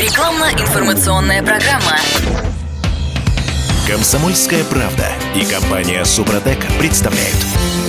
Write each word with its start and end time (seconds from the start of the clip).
Рекламно-информационная 0.00 1.42
программа. 1.42 1.98
Комсомольская 3.86 4.64
правда 4.64 5.06
и 5.36 5.44
компания 5.44 6.02
Супротек 6.06 6.58
представляют. 6.78 7.36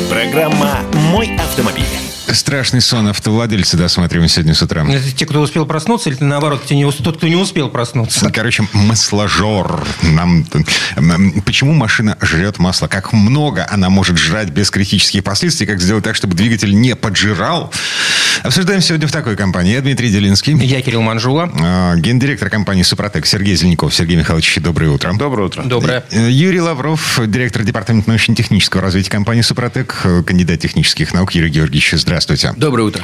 Программа 0.10 0.80
«Мой 0.94 1.34
автомобиль». 1.38 1.86
Страшный 2.34 2.82
сон 2.82 3.08
автовладельца 3.08 3.78
досматриваем 3.78 4.28
сегодня 4.30 4.54
с 4.54 4.62
утра. 4.62 4.86
Это 4.90 5.12
те, 5.12 5.26
кто 5.26 5.40
успел 5.40 5.66
проснуться, 5.66 6.10
или 6.10 6.18
наоборот, 6.22 6.64
те 6.66 6.76
не, 6.76 6.90
тот, 6.92 7.18
кто 7.18 7.28
не 7.28 7.36
успел 7.36 7.70
проснуться? 7.70 8.30
Короче, 8.30 8.66
масложор. 8.74 9.86
Нам... 10.02 10.46
м, 10.98 11.42
Почему 11.42 11.74
машина 11.74 12.18
жрет 12.22 12.58
масло? 12.60 12.88
Как 12.88 13.12
много 13.14 13.66
она 13.70 13.90
может 13.90 14.18
жрать 14.18 14.50
без 14.50 14.70
критических 14.70 15.24
последствий? 15.24 15.66
Как 15.66 15.80
сделать 15.82 16.04
так, 16.04 16.16
чтобы 16.16 16.36
двигатель 16.36 16.74
не 16.74 16.96
поджирал? 16.96 17.72
Обсуждаем 18.44 18.82
сегодня 18.82 19.08
в 19.08 19.12
такой 19.12 19.36
компании. 19.36 19.74
Я 19.74 19.82
Дмитрий 19.82 20.10
Делинский. 20.10 20.56
Я 20.66 20.82
Кирилл 20.82 21.02
Манжула. 21.04 21.52
э, 21.54 21.98
Гендиректор 22.00 22.50
компании 22.50 22.82
«Супротек» 22.82 23.28
Сергей 23.28 23.56
Зеленяков. 23.56 23.94
Сергей 23.94 24.18
Михайлович, 24.18 24.58
доброе 24.60 24.90
утро. 24.90 25.14
Доброе 25.14 25.46
утро. 25.46 25.62
Доброе. 25.64 26.04
Э, 26.10 26.28
Юрий 26.30 26.60
Лавров, 26.60 27.20
директор 27.28 27.62
департамента 27.64 28.10
научно-технического 28.10 28.82
развития 28.82 29.12
компании 29.12 29.42
«Супротек», 29.42 29.96
э, 30.06 30.24
кандидат 30.24 30.60
технических 30.60 31.14
наук. 31.14 31.36
Юрий 31.36 31.50
Георгиевич, 31.52 31.92
здравствуйте. 31.98 32.54
Доброе 32.58 32.84
утро. 32.84 33.04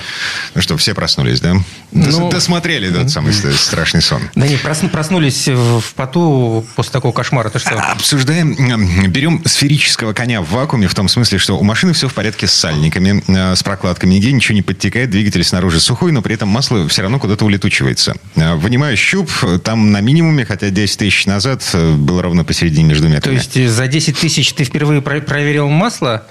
Ну 0.55 0.61
что, 0.61 0.75
все 0.77 0.95
проснулись, 0.95 1.39
да? 1.39 1.55
Ну, 1.91 2.29
Досмотрели 2.31 2.89
этот 2.89 3.11
самый 3.11 3.31
страшный 3.33 4.01
сон. 4.01 4.23
Да 4.33 4.47
не, 4.47 4.55
прос- 4.55 4.89
проснулись 4.89 5.47
в 5.47 5.83
поту 5.95 6.65
после 6.75 6.91
такого 6.93 7.11
кошмара. 7.11 7.49
Ты 7.49 7.59
что? 7.59 7.79
Обсуждаем, 7.79 8.53
м, 8.53 9.11
берем 9.11 9.43
сферического 9.45 10.13
коня 10.13 10.41
в 10.41 10.49
вакууме, 10.49 10.87
в 10.87 10.95
том 10.95 11.07
смысле, 11.07 11.37
что 11.37 11.57
у 11.59 11.63
машины 11.63 11.93
все 11.93 12.07
в 12.09 12.13
порядке 12.15 12.47
с 12.47 12.53
сальниками, 12.53 13.23
э, 13.27 13.55
с 13.55 13.61
прокладками, 13.61 14.15
нигде 14.15 14.31
ничего 14.31 14.55
не 14.55 14.61
подтекает, 14.63 15.09
двигатель 15.27 15.43
снаружи 15.43 15.79
сухой, 15.81 16.11
но 16.13 16.21
при 16.21 16.35
этом 16.35 16.47
масло 16.47 16.87
все 16.87 17.01
равно 17.01 17.19
куда-то 17.19 17.43
улетучивается. 17.45 18.13
Э, 18.35 18.55
Вынимаю 18.55 18.95
щуп, 18.95 19.29
э, 19.43 19.59
там 19.59 19.91
на 19.91 19.99
минимуме, 19.99 20.45
хотя 20.45 20.69
10 20.69 20.99
тысяч 20.99 21.25
назад 21.25 21.69
э, 21.73 21.95
было 21.95 22.21
ровно 22.21 22.45
посередине 22.45 22.85
между 22.85 23.07
То 23.07 23.13
метрами. 23.13 23.35
есть 23.35 23.57
э, 23.57 23.67
за 23.67 23.87
10 23.87 24.17
тысяч 24.17 24.53
ты 24.53 24.63
впервые 24.63 25.01
про- 25.01 25.19
проверил 25.19 25.67
масло? 25.67 26.23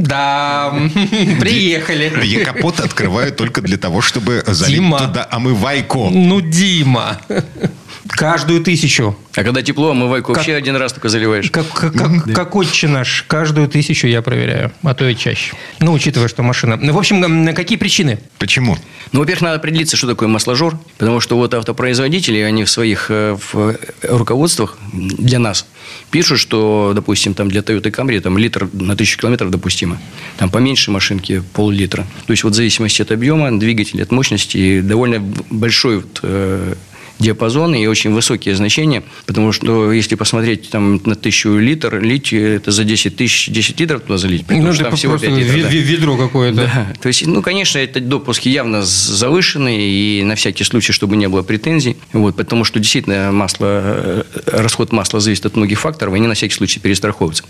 Да, 0.00 0.72
приехали. 1.40 2.12
Я 2.24 2.44
капот 2.44 2.80
открываю 2.80 3.32
только 3.32 3.60
для 3.62 3.76
того, 3.78 4.00
чтобы 4.02 4.42
залить 4.46 4.76
Дима. 4.76 4.98
туда 4.98 5.26
омывайку. 5.30 6.10
Ну, 6.10 6.40
Дима. 6.40 7.18
Каждую 8.10 8.62
тысячу. 8.62 9.16
А 9.34 9.44
когда 9.44 9.62
тепло, 9.62 9.90
омывайку 9.90 10.32
вообще 10.32 10.54
один 10.54 10.76
раз 10.76 10.92
только 10.92 11.08
заливаешь. 11.08 11.50
Как, 11.50 11.66
как, 11.68 11.94
как, 11.94 12.24
как 12.24 12.56
отче 12.56 12.88
наш. 12.88 13.24
Каждую 13.26 13.68
тысячу 13.68 14.06
я 14.06 14.20
проверяю. 14.22 14.72
А 14.82 14.94
то 14.94 15.08
и 15.08 15.16
чаще. 15.16 15.54
Ну, 15.78 15.92
учитывая, 15.92 16.28
что 16.28 16.42
машина... 16.42 16.76
Ну, 16.76 16.92
в 16.92 16.98
общем, 16.98 17.54
какие 17.54 17.78
причины? 17.78 18.18
Почему? 18.38 18.76
Ну, 19.12 19.20
во-первых, 19.20 19.42
надо 19.42 19.56
определиться, 19.56 19.96
что 19.96 20.06
такое 20.06 20.28
масложор, 20.28 20.78
потому 20.98 21.20
что 21.20 21.36
вот 21.36 21.54
автопроизводители, 21.54 22.38
они 22.38 22.64
в 22.64 22.70
своих 22.70 23.06
э, 23.10 23.36
в 23.52 23.76
руководствах 24.02 24.78
для 24.92 25.38
нас 25.38 25.66
пишут, 26.10 26.38
что, 26.38 26.92
допустим, 26.94 27.34
там 27.34 27.48
для 27.48 27.60
Toyota 27.60 27.90
Camry 27.90 28.20
там 28.20 28.38
литр 28.38 28.68
на 28.72 28.96
тысячу 28.96 29.18
километров 29.18 29.50
допустимо. 29.50 29.98
Там 30.36 30.50
поменьше 30.50 30.90
машинки 30.90 31.42
пол-литра. 31.52 32.06
То 32.26 32.32
есть, 32.32 32.44
вот 32.44 32.52
в 32.52 32.56
зависимости 32.56 33.02
от 33.02 33.12
объема 33.12 33.58
двигателя, 33.58 34.02
от 34.02 34.12
мощности, 34.12 34.80
довольно 34.80 35.20
большой 35.50 35.96
вот, 36.00 36.20
э, 37.20 37.24
диапазон 37.24 37.74
и 37.74 37.86
очень 37.86 38.12
высокие 38.12 38.54
значения, 38.56 39.02
потому 39.26 39.52
что 39.52 39.92
если 39.92 40.14
посмотреть 40.14 40.70
там 40.70 41.00
на 41.04 41.14
тысячу 41.14 41.56
литр, 41.56 42.00
лить 42.00 42.32
это 42.32 42.70
за 42.70 42.84
10 42.84 43.16
тысяч, 43.16 43.48
10 43.48 43.78
литров 43.80 44.02
туда 44.02 44.18
залить, 44.18 44.42
потому 44.46 44.62
Ну, 44.68 44.72
что 44.72 44.84
там 44.84 44.96
всего 44.96 45.12
просто 45.12 45.28
5 45.28 45.38
литров. 45.38 45.62
да. 45.62 45.68
ве- 45.68 45.80
ведро 45.80 46.16
какое-то. 46.16 46.56
Да. 46.56 46.92
То 47.00 47.08
есть, 47.08 47.26
ну, 47.26 47.42
конечно, 47.42 47.78
это 47.78 48.00
допуски 48.00 48.48
явно 48.48 48.82
завышенные, 48.82 49.80
и 50.20 50.22
на 50.24 50.34
всякий 50.34 50.64
случай, 50.64 50.92
чтобы 50.92 51.16
не 51.16 51.28
было 51.28 51.42
претензий. 51.42 51.96
Вот, 52.12 52.36
потому 52.36 52.64
что 52.64 52.78
действительно 52.78 53.32
масло, 53.32 53.66
э, 53.70 54.22
расход 54.46 54.92
масла 54.92 55.20
зависит 55.20 55.46
от 55.46 55.56
многих 55.56 55.80
факторов, 55.80 56.14
и 56.14 56.16
они 56.16 56.26
на 56.26 56.34
всякий 56.34 56.54
случай 56.54 56.80
перестраховываются. 56.80 57.44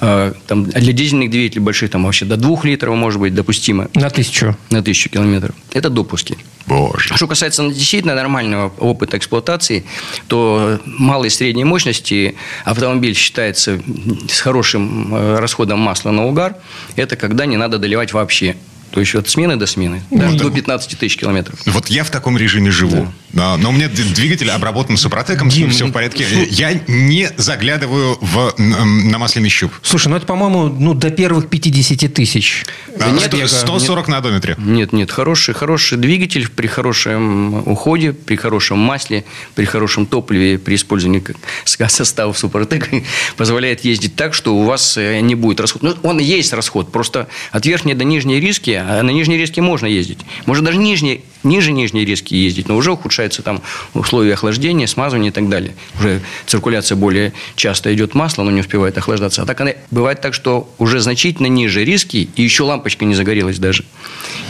А, 0.00 0.34
Там, 0.46 0.66
а 0.74 0.80
для 0.80 0.92
дизельных 0.92 1.30
двигателей 1.30 1.62
больших 1.62 1.90
там 1.90 2.04
вообще 2.04 2.24
до 2.24 2.36
2 2.36 2.64
литров 2.64 2.94
может 2.96 3.20
быть 3.20 3.34
допустимо 3.34 3.88
На 3.94 4.10
тысячу. 4.10 4.56
на 4.70 4.82
тысячу 4.82 5.08
километров. 5.10 5.54
Это 5.72 5.90
допуски. 5.90 6.36
Боже. 6.66 7.10
А 7.12 7.16
Что 7.16 7.26
касается 7.28 7.62
действительно 7.68 8.14
нормального 8.16 8.72
опыта 8.78 9.05
эксплуатации, 9.14 9.84
то 10.28 10.80
малой 10.84 11.28
и 11.28 11.30
средней 11.30 11.64
мощности 11.64 12.36
автомобиль 12.64 13.14
считается 13.14 13.80
с 14.28 14.40
хорошим 14.40 15.14
э, 15.14 15.38
расходом 15.38 15.80
масла 15.80 16.10
на 16.10 16.26
угар. 16.26 16.56
Это 16.96 17.16
когда 17.16 17.46
не 17.46 17.56
надо 17.56 17.78
доливать 17.78 18.12
вообще. 18.12 18.56
То 18.96 19.00
есть 19.00 19.14
от 19.14 19.28
смены 19.28 19.56
до 19.56 19.66
смены, 19.66 20.02
даже 20.10 20.38
до 20.38 20.50
15 20.50 20.98
тысяч 20.98 21.18
километров. 21.18 21.60
Вот 21.66 21.88
я 21.88 22.02
в 22.02 22.08
таком 22.08 22.38
режиме 22.38 22.70
живу. 22.70 23.06
Да, 23.34 23.58
но 23.58 23.68
у 23.68 23.72
меня 23.72 23.90
двигатель 23.90 24.50
обработан 24.50 24.96
супротеком, 24.96 25.50
Дим, 25.50 25.68
все 25.70 25.84
в 25.84 25.92
порядке. 25.92 26.24
Я 26.48 26.72
не 26.88 27.28
заглядываю 27.36 28.16
в, 28.22 28.54
на 28.56 29.18
масляный 29.18 29.50
щуп. 29.50 29.70
Слушай, 29.82 30.08
ну 30.08 30.16
это, 30.16 30.24
по-моему, 30.24 30.68
ну 30.68 30.94
до 30.94 31.10
первых 31.10 31.50
50 31.50 32.10
тысяч. 32.14 32.64
А, 32.98 33.10
нет, 33.10 33.24
сто- 33.24 33.36
я- 33.36 33.48
140 33.48 34.08
на 34.08 34.16
одометре. 34.16 34.54
Нет, 34.56 34.94
нет, 34.94 35.10
хороший, 35.10 35.52
хороший 35.52 35.98
двигатель 35.98 36.48
при 36.48 36.66
хорошем 36.66 37.68
уходе, 37.68 38.14
при 38.14 38.36
хорошем 38.36 38.78
масле, 38.78 39.26
при 39.54 39.66
хорошем 39.66 40.06
топливе, 40.06 40.58
при 40.58 40.76
использовании 40.76 41.20
как 41.20 41.36
ска- 41.66 41.90
составов 41.90 42.38
Супротек 42.38 42.88
позволяет 43.36 43.84
ездить 43.84 44.16
так, 44.16 44.32
что 44.32 44.56
у 44.56 44.64
вас 44.64 44.96
э, 44.96 45.20
не 45.20 45.34
будет 45.34 45.60
расхода. 45.60 45.88
Ну, 46.02 46.08
он 46.08 46.18
и 46.20 46.24
есть 46.24 46.54
расход, 46.54 46.90
просто 46.90 47.28
от 47.52 47.66
верхней 47.66 47.92
до 47.92 48.04
нижней 48.04 48.40
риски, 48.40 48.70
на 48.86 49.10
нижней 49.10 49.36
риске 49.36 49.60
можно 49.62 49.86
ездить. 49.86 50.18
Можно 50.46 50.66
даже 50.66 50.78
нижней, 50.78 51.22
ниже 51.46 51.72
нижней 51.72 52.04
риски 52.04 52.34
ездить, 52.34 52.68
но 52.68 52.76
уже 52.76 52.92
ухудшаются 52.92 53.42
там 53.42 53.62
условия 53.94 54.34
охлаждения, 54.34 54.86
смазывания 54.86 55.30
и 55.30 55.32
так 55.32 55.48
далее. 55.48 55.74
Уже 55.98 56.20
циркуляция 56.46 56.96
более 56.96 57.32
часто 57.54 57.94
идет 57.94 58.14
масло, 58.14 58.42
оно 58.42 58.50
не 58.50 58.60
успевает 58.60 58.98
охлаждаться. 58.98 59.42
А 59.42 59.46
так 59.46 59.60
она, 59.60 59.72
бывает 59.90 60.20
так, 60.20 60.34
что 60.34 60.72
уже 60.78 61.00
значительно 61.00 61.46
ниже 61.46 61.84
риски, 61.84 62.28
и 62.36 62.42
еще 62.42 62.64
лампочка 62.64 63.04
не 63.04 63.14
загорелась 63.14 63.58
даже. 63.58 63.84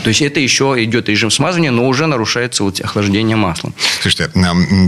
То 0.02 0.08
есть 0.08 0.22
это 0.22 0.40
еще 0.40 0.76
идет 0.78 1.08
режим 1.08 1.30
смазывания, 1.30 1.70
но 1.70 1.86
уже 1.86 2.06
нарушается 2.06 2.64
вот 2.64 2.80
охлаждение 2.80 3.36
масла. 3.36 3.72
Слушайте, 4.00 4.30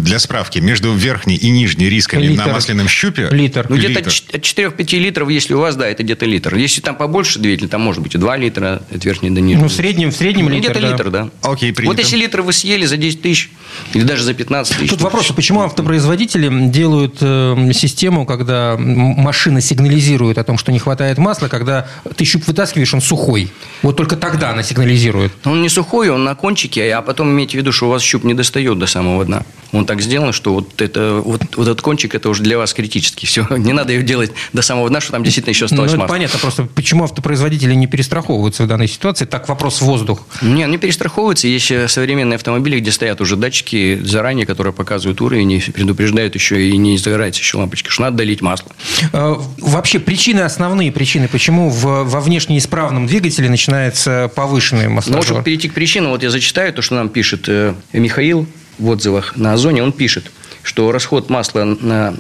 для 0.03 0.19
справки, 0.19 0.59
между 0.59 0.93
верхней 0.93 1.37
и 1.37 1.51
нижней 1.51 1.89
рисками 1.89 2.23
Литр. 2.23 2.47
на 2.47 2.53
масляном 2.53 2.89
щупе... 2.89 3.29
Литр. 3.31 3.67
Ну, 3.69 3.77
где-то 3.77 4.01
Литр. 4.01 4.11
от 4.33 4.43
4-5 4.43 4.99
литров, 4.99 5.29
если 5.29 5.55
у 5.55 5.61
вас, 5.61 5.77
да, 5.77 5.89
это 5.89 6.03
где-то 6.03 6.25
литр. 6.27 6.55
Если 6.55 6.81
там 6.81 6.97
побольше 6.97 7.39
двигатель, 7.39 7.69
там 7.69 7.81
может 7.81 8.03
быть 8.03 8.15
и 8.15 8.19
2 8.19 8.37
литра 8.37 8.83
от 8.91 9.05
верхней 9.05 9.31
до 9.31 9.41
нижней. 9.41 9.63
Ну, 9.63 9.69
в 9.69 9.73
среднем, 9.73 10.11
в 10.11 10.17
среднем 10.17 10.47
Ну, 10.47 10.51
литр, 10.53 10.71
где-то 10.71 10.81
да. 10.81 10.91
литр, 10.91 11.11
да. 11.11 11.29
Окей, 11.43 11.73
принято. 11.73 11.97
Вот 11.97 11.98
если 11.99 12.17
литр 12.17 12.43
вы 12.43 12.53
съели 12.53 12.87
за 12.87 12.97
10 12.97 13.23
тысяч, 13.23 13.51
или 13.95 14.03
даже 14.03 14.25
за 14.25 14.35
15 14.35 14.77
тысяч. 14.77 14.91
Тут 14.91 15.01
вопрос, 15.01 15.31
а 15.31 15.35
почему 15.35 15.63
автопроизводители 15.63 16.69
делают 16.69 17.17
э, 17.21 17.71
систему, 17.73 18.27
когда 18.27 18.77
машина 18.79 19.61
сигнализирует 19.61 20.39
о 20.39 20.45
том, 20.45 20.59
что 20.59 20.73
не 20.73 20.79
хватает 20.79 21.19
масла, 21.19 21.49
когда 21.49 21.87
ты 22.17 22.25
щуп 22.25 22.47
вытаскиваешь, 22.47 22.93
он 22.95 23.01
сухой. 23.01 23.51
Вот 23.83 23.97
только 23.97 24.17
тогда 24.17 24.51
она 24.51 24.63
сигнализирует. 24.63 25.33
Он 25.45 25.63
не 25.63 25.69
сухой, 25.69 26.11
он 26.11 26.25
на 26.25 26.35
кончике, 26.35 26.93
а 26.95 27.03
потом 27.03 27.31
имейте 27.31 27.53
в 27.53 27.61
виду, 27.61 27.73
что 27.73 27.87
у 27.87 27.91
вас 27.91 28.03
щуп 28.03 28.25
не 28.25 28.35
достает 28.35 28.79
до 28.79 28.87
самого 28.87 29.25
дна. 29.25 29.43
Он 29.73 29.85
так 29.85 30.01
сделан, 30.01 30.33
что 30.33 30.55
вот, 30.55 30.81
это, 30.81 31.21
вот, 31.25 31.43
вот 31.57 31.63
этот 31.69 31.83
кончик, 31.83 32.15
это 32.15 32.29
уже 32.29 32.43
для 32.43 32.57
вас 32.59 32.73
критически. 32.75 33.27
Все, 33.27 33.47
не 33.57 33.73
надо 33.73 33.93
ее 33.93 34.03
делать 34.03 34.33
до 34.53 34.63
самого 34.63 34.89
дна, 34.89 35.01
что 35.01 35.13
там 35.13 35.23
действительно 35.25 35.53
еще 35.53 35.65
Ну, 35.65 35.67
осталось 35.67 35.91
это 35.93 36.01
масло. 36.01 36.15
понятно, 36.15 36.39
просто 36.39 36.65
почему 36.65 37.05
автопроизводители 37.05 37.75
не 37.75 37.87
перестраховываются 37.87 38.65
в 38.65 38.67
данной 38.67 38.89
ситуации. 38.89 39.25
Так, 39.25 39.49
вопрос 39.49 39.81
в 39.81 39.83
воздух. 39.83 40.27
Не, 40.43 40.65
они 40.65 40.79
перестраховываются. 40.79 41.49
Есть 41.49 41.71
э, 41.71 41.89
современные 41.89 42.37
автомобили, 42.37 42.81
где 42.81 42.91
стоят 42.93 43.21
уже 43.21 43.37
датчики 43.37 44.01
заранее, 44.03 44.47
которые 44.47 44.73
показывают 44.73 45.21
уровень 45.21 45.53
и 45.53 45.61
предупреждают 45.61 46.35
еще, 46.35 46.69
и 46.69 46.77
не 46.77 46.97
загорается 46.99 47.41
еще 47.41 47.59
лампочка, 47.59 47.91
что 47.91 48.03
надо 48.03 48.19
долить 48.19 48.41
масло. 48.41 48.73
Э, 49.13 49.37
Вообще 49.59 49.99
причины, 49.99 50.41
основные 50.41 50.91
причины, 50.93 51.29
почему 51.29 51.69
в, 51.71 52.05
во 52.05 52.21
внешне 52.21 52.59
исправном 52.59 53.07
двигателе 53.07 53.51
начинается 53.51 54.31
повышенный 54.35 54.89
масложор? 54.89 55.25
чтобы 55.25 55.43
перейти 55.43 55.69
к 55.69 55.75
причинам, 55.75 56.13
вот 56.13 56.23
я 56.23 56.31
зачитаю 56.31 56.73
то, 56.73 56.81
что 56.83 56.95
нам 56.95 57.09
пишет 57.09 57.45
э, 57.49 57.75
Михаил 57.93 58.47
в 58.79 58.89
отзывах 58.89 59.37
на 59.37 59.53
Озоне. 59.53 59.83
Он 59.83 59.93
пишет, 59.93 60.31
что 60.63 60.93
расход 60.93 61.31
масла 61.31 61.65
на 61.65 62.15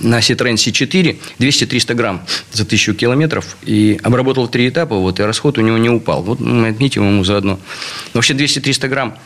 на 0.00 0.18
Citroёn 0.20 0.54
C4 0.54 1.18
200-300 1.38 1.94
грамм 1.94 2.22
за 2.52 2.62
1000 2.64 2.94
километров. 2.94 3.56
И 3.64 4.00
обработал 4.02 4.48
три 4.48 4.68
этапа, 4.68 4.96
вот, 4.96 5.20
и 5.20 5.22
расход 5.22 5.58
у 5.58 5.60
него 5.60 5.78
не 5.78 5.90
упал. 5.90 6.22
Вот 6.22 6.40
мы 6.40 6.68
отметим 6.68 7.06
ему 7.06 7.24
заодно. 7.24 7.60
Вообще 8.12 8.34
200-300 8.34 8.88
грамм 8.88 9.18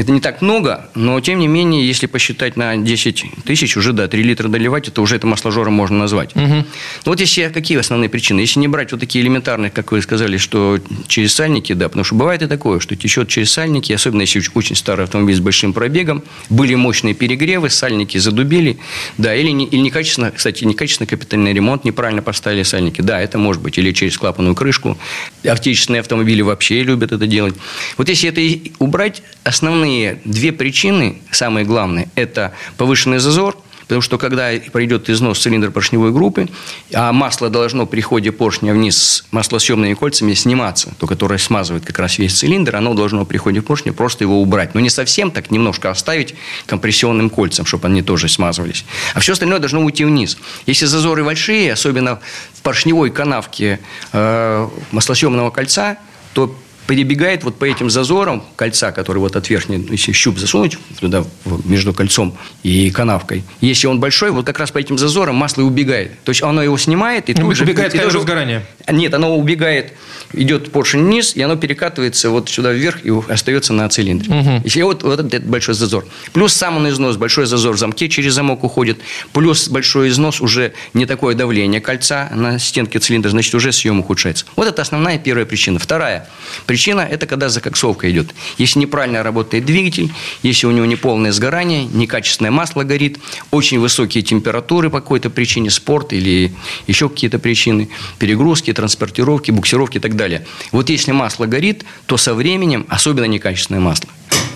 это 0.00 0.12
не 0.12 0.20
так 0.20 0.42
много, 0.42 0.88
но 0.94 1.18
тем 1.20 1.38
не 1.38 1.48
менее, 1.48 1.86
если 1.86 2.06
посчитать 2.06 2.56
на 2.56 2.76
10 2.76 3.24
тысяч, 3.44 3.76
уже 3.76 3.92
да, 3.92 4.08
3 4.08 4.22
литра 4.22 4.48
доливать, 4.48 4.88
это 4.88 5.00
уже 5.00 5.16
это 5.16 5.26
масложором 5.26 5.72
можно 5.72 5.98
назвать. 5.98 6.34
Ну 6.34 6.64
вот 7.04 7.20
если 7.20 7.48
какие 7.48 7.78
основные 7.78 8.08
причины? 8.10 8.40
Если 8.40 8.60
не 8.60 8.68
брать 8.68 8.92
вот 8.92 9.00
такие 9.00 9.24
элементарные, 9.24 9.70
как 9.70 9.92
вы 9.92 10.02
сказали, 10.02 10.36
что 10.36 10.78
через 11.08 11.34
сальники, 11.34 11.72
да, 11.72 11.88
потому 11.88 12.04
что 12.04 12.14
бывает 12.14 12.42
и 12.42 12.46
такое, 12.46 12.80
что 12.80 12.94
течет 12.94 13.28
через 13.28 13.52
сальники, 13.52 13.92
особенно 13.92 14.22
если 14.22 14.42
очень 14.54 14.76
старый 14.76 15.04
автомобиль 15.04 15.34
с 15.36 15.40
большим 15.40 15.72
пробегом, 15.72 16.22
были 16.50 16.74
мощные 16.74 17.14
перегревы, 17.14 17.70
сальники 17.70 18.18
задубели, 18.18 18.78
да, 19.16 19.34
или, 19.34 19.50
не, 19.50 19.64
или 19.66 19.80
некачественно, 19.80 20.30
кстати, 20.30 20.64
некачественный 20.64 21.08
капитальный 21.08 21.52
ремонт, 21.52 21.84
неправильно 21.84 22.22
поставили 22.22 22.64
сальники, 22.64 23.00
да, 23.00 23.20
это 23.20 23.38
может 23.38 23.62
быть, 23.62 23.78
или 23.78 23.92
через 23.92 24.18
клапанную 24.18 24.54
крышку, 24.54 24.98
отечественные 25.42 26.00
автомобили 26.00 26.42
вообще 26.42 26.82
любят 26.82 27.12
это 27.12 27.26
делать. 27.26 27.54
Вот 27.96 28.08
если 28.08 28.28
это 28.28 28.70
убрать, 28.78 29.22
основные 29.44 29.85
основные 29.86 30.18
две 30.24 30.52
причины, 30.52 31.18
самые 31.30 31.64
главные, 31.64 32.08
это 32.16 32.52
повышенный 32.76 33.18
зазор– 33.18 33.56
Потому 33.86 34.02
что 34.02 34.18
когда 34.18 34.50
пройдет 34.72 35.08
износ 35.08 35.38
цилиндра 35.38 35.70
поршневой 35.70 36.10
группы, 36.10 36.48
а 36.92 37.12
масло 37.12 37.50
должно 37.50 37.86
при 37.86 38.00
ходе 38.00 38.32
поршня 38.32 38.72
вниз 38.72 38.96
с 38.96 39.24
маслосъемными 39.30 39.94
кольцами 39.94 40.34
сниматься, 40.34 40.92
то, 40.98 41.06
которое 41.06 41.38
смазывает 41.38 41.84
как 41.84 42.00
раз 42.00 42.18
весь 42.18 42.36
цилиндр, 42.36 42.74
оно 42.74 42.94
должно 42.94 43.24
при 43.24 43.36
ходе 43.36 43.62
поршня 43.62 43.92
просто 43.92 44.24
его 44.24 44.42
убрать. 44.42 44.74
Но 44.74 44.80
не 44.80 44.90
совсем 44.90 45.30
так, 45.30 45.52
немножко 45.52 45.88
оставить 45.88 46.34
компрессионным 46.66 47.30
кольцем, 47.30 47.64
чтобы 47.64 47.86
они 47.86 48.02
тоже 48.02 48.28
смазывались. 48.28 48.84
А 49.14 49.20
все 49.20 49.34
остальное 49.34 49.60
должно 49.60 49.80
уйти 49.84 50.04
вниз. 50.04 50.36
Если 50.66 50.86
зазоры 50.86 51.22
большие, 51.22 51.72
особенно 51.72 52.18
в 52.54 52.62
поршневой 52.62 53.10
канавке 53.10 53.78
э, 54.12 54.68
маслосъемного 54.90 55.50
кольца, 55.50 55.96
то 56.32 56.52
перебегает 56.86 57.44
вот 57.44 57.58
по 57.58 57.64
этим 57.64 57.90
зазорам 57.90 58.44
кольца, 58.56 58.92
который 58.92 59.18
вот 59.18 59.36
от 59.36 59.48
верхней, 59.48 59.86
если 59.90 60.12
щуп 60.12 60.38
засунуть 60.38 60.78
туда 61.00 61.24
между 61.64 61.92
кольцом 61.92 62.36
и 62.62 62.90
канавкой, 62.90 63.44
если 63.60 63.86
он 63.86 64.00
большой, 64.00 64.30
вот 64.30 64.46
как 64.46 64.58
раз 64.58 64.70
по 64.70 64.78
этим 64.78 64.98
зазорам 64.98 65.36
масло 65.36 65.62
и 65.62 65.64
убегает. 65.64 66.22
То 66.24 66.30
есть 66.30 66.42
оно 66.42 66.62
его 66.62 66.76
снимает 66.78 67.28
и 67.28 67.34
ну, 67.34 67.42
тут 67.42 67.56
же... 67.56 67.64
Убегает 67.64 67.94
и 67.94 67.98
тоже 67.98 68.20
сгорание. 68.20 68.64
Нет, 68.88 69.14
оно 69.14 69.36
убегает, 69.36 69.92
идет 70.32 70.70
поршень 70.70 71.04
вниз, 71.04 71.34
и 71.36 71.42
оно 71.42 71.56
перекатывается 71.56 72.30
вот 72.30 72.48
сюда 72.48 72.72
вверх 72.72 73.04
и 73.04 73.12
остается 73.28 73.72
на 73.72 73.88
цилиндре. 73.88 74.32
Угу. 74.32 74.50
Если 74.64 74.82
вот, 74.82 75.02
вот 75.02 75.20
этот 75.20 75.46
большой 75.46 75.74
зазор. 75.74 76.06
Плюс 76.32 76.52
сам 76.52 76.76
он 76.76 76.88
износ, 76.88 77.16
большой 77.16 77.46
зазор 77.46 77.74
в 77.74 77.78
замке 77.78 78.08
через 78.08 78.34
замок 78.34 78.64
уходит. 78.64 78.98
Плюс 79.32 79.68
большой 79.68 80.08
износ 80.08 80.40
уже 80.40 80.72
не 80.94 81.06
такое 81.06 81.34
давление 81.34 81.80
кольца 81.80 82.30
на 82.34 82.58
стенке 82.58 82.98
цилиндра, 82.98 83.30
значит, 83.30 83.54
уже 83.54 83.72
съем 83.72 84.00
ухудшается. 84.00 84.46
Вот 84.56 84.68
это 84.68 84.82
основная 84.82 85.18
первая 85.18 85.46
причина. 85.46 85.78
Вторая 85.78 86.28
Причина– 86.66 86.75
это 86.76 87.26
когда 87.26 87.48
закоксовка 87.48 88.10
идет. 88.10 88.34
Если 88.58 88.78
неправильно 88.78 89.22
работает 89.22 89.64
двигатель, 89.64 90.12
если 90.42 90.66
у 90.66 90.70
него 90.70 90.86
неполное 90.86 91.32
сгорание, 91.32 91.84
некачественное 91.84 92.50
масло 92.50 92.84
горит, 92.84 93.18
очень 93.50 93.78
высокие 93.78 94.22
температуры 94.22 94.90
по 94.90 95.00
какой-то 95.00 95.30
причине, 95.30 95.70
спорт 95.70 96.12
или 96.12 96.52
еще 96.86 97.08
какие-то 97.08 97.38
причины, 97.38 97.88
перегрузки, 98.18 98.72
транспортировки, 98.72 99.50
буксировки 99.50 99.98
и 99.98 100.00
так 100.00 100.16
далее. 100.16 100.46
Вот 100.72 100.90
если 100.90 101.12
масло 101.12 101.46
горит, 101.46 101.84
то 102.06 102.16
со 102.16 102.34
временем, 102.34 102.86
особенно 102.88 103.24
некачественное 103.26 103.80
масло, 103.80 104.08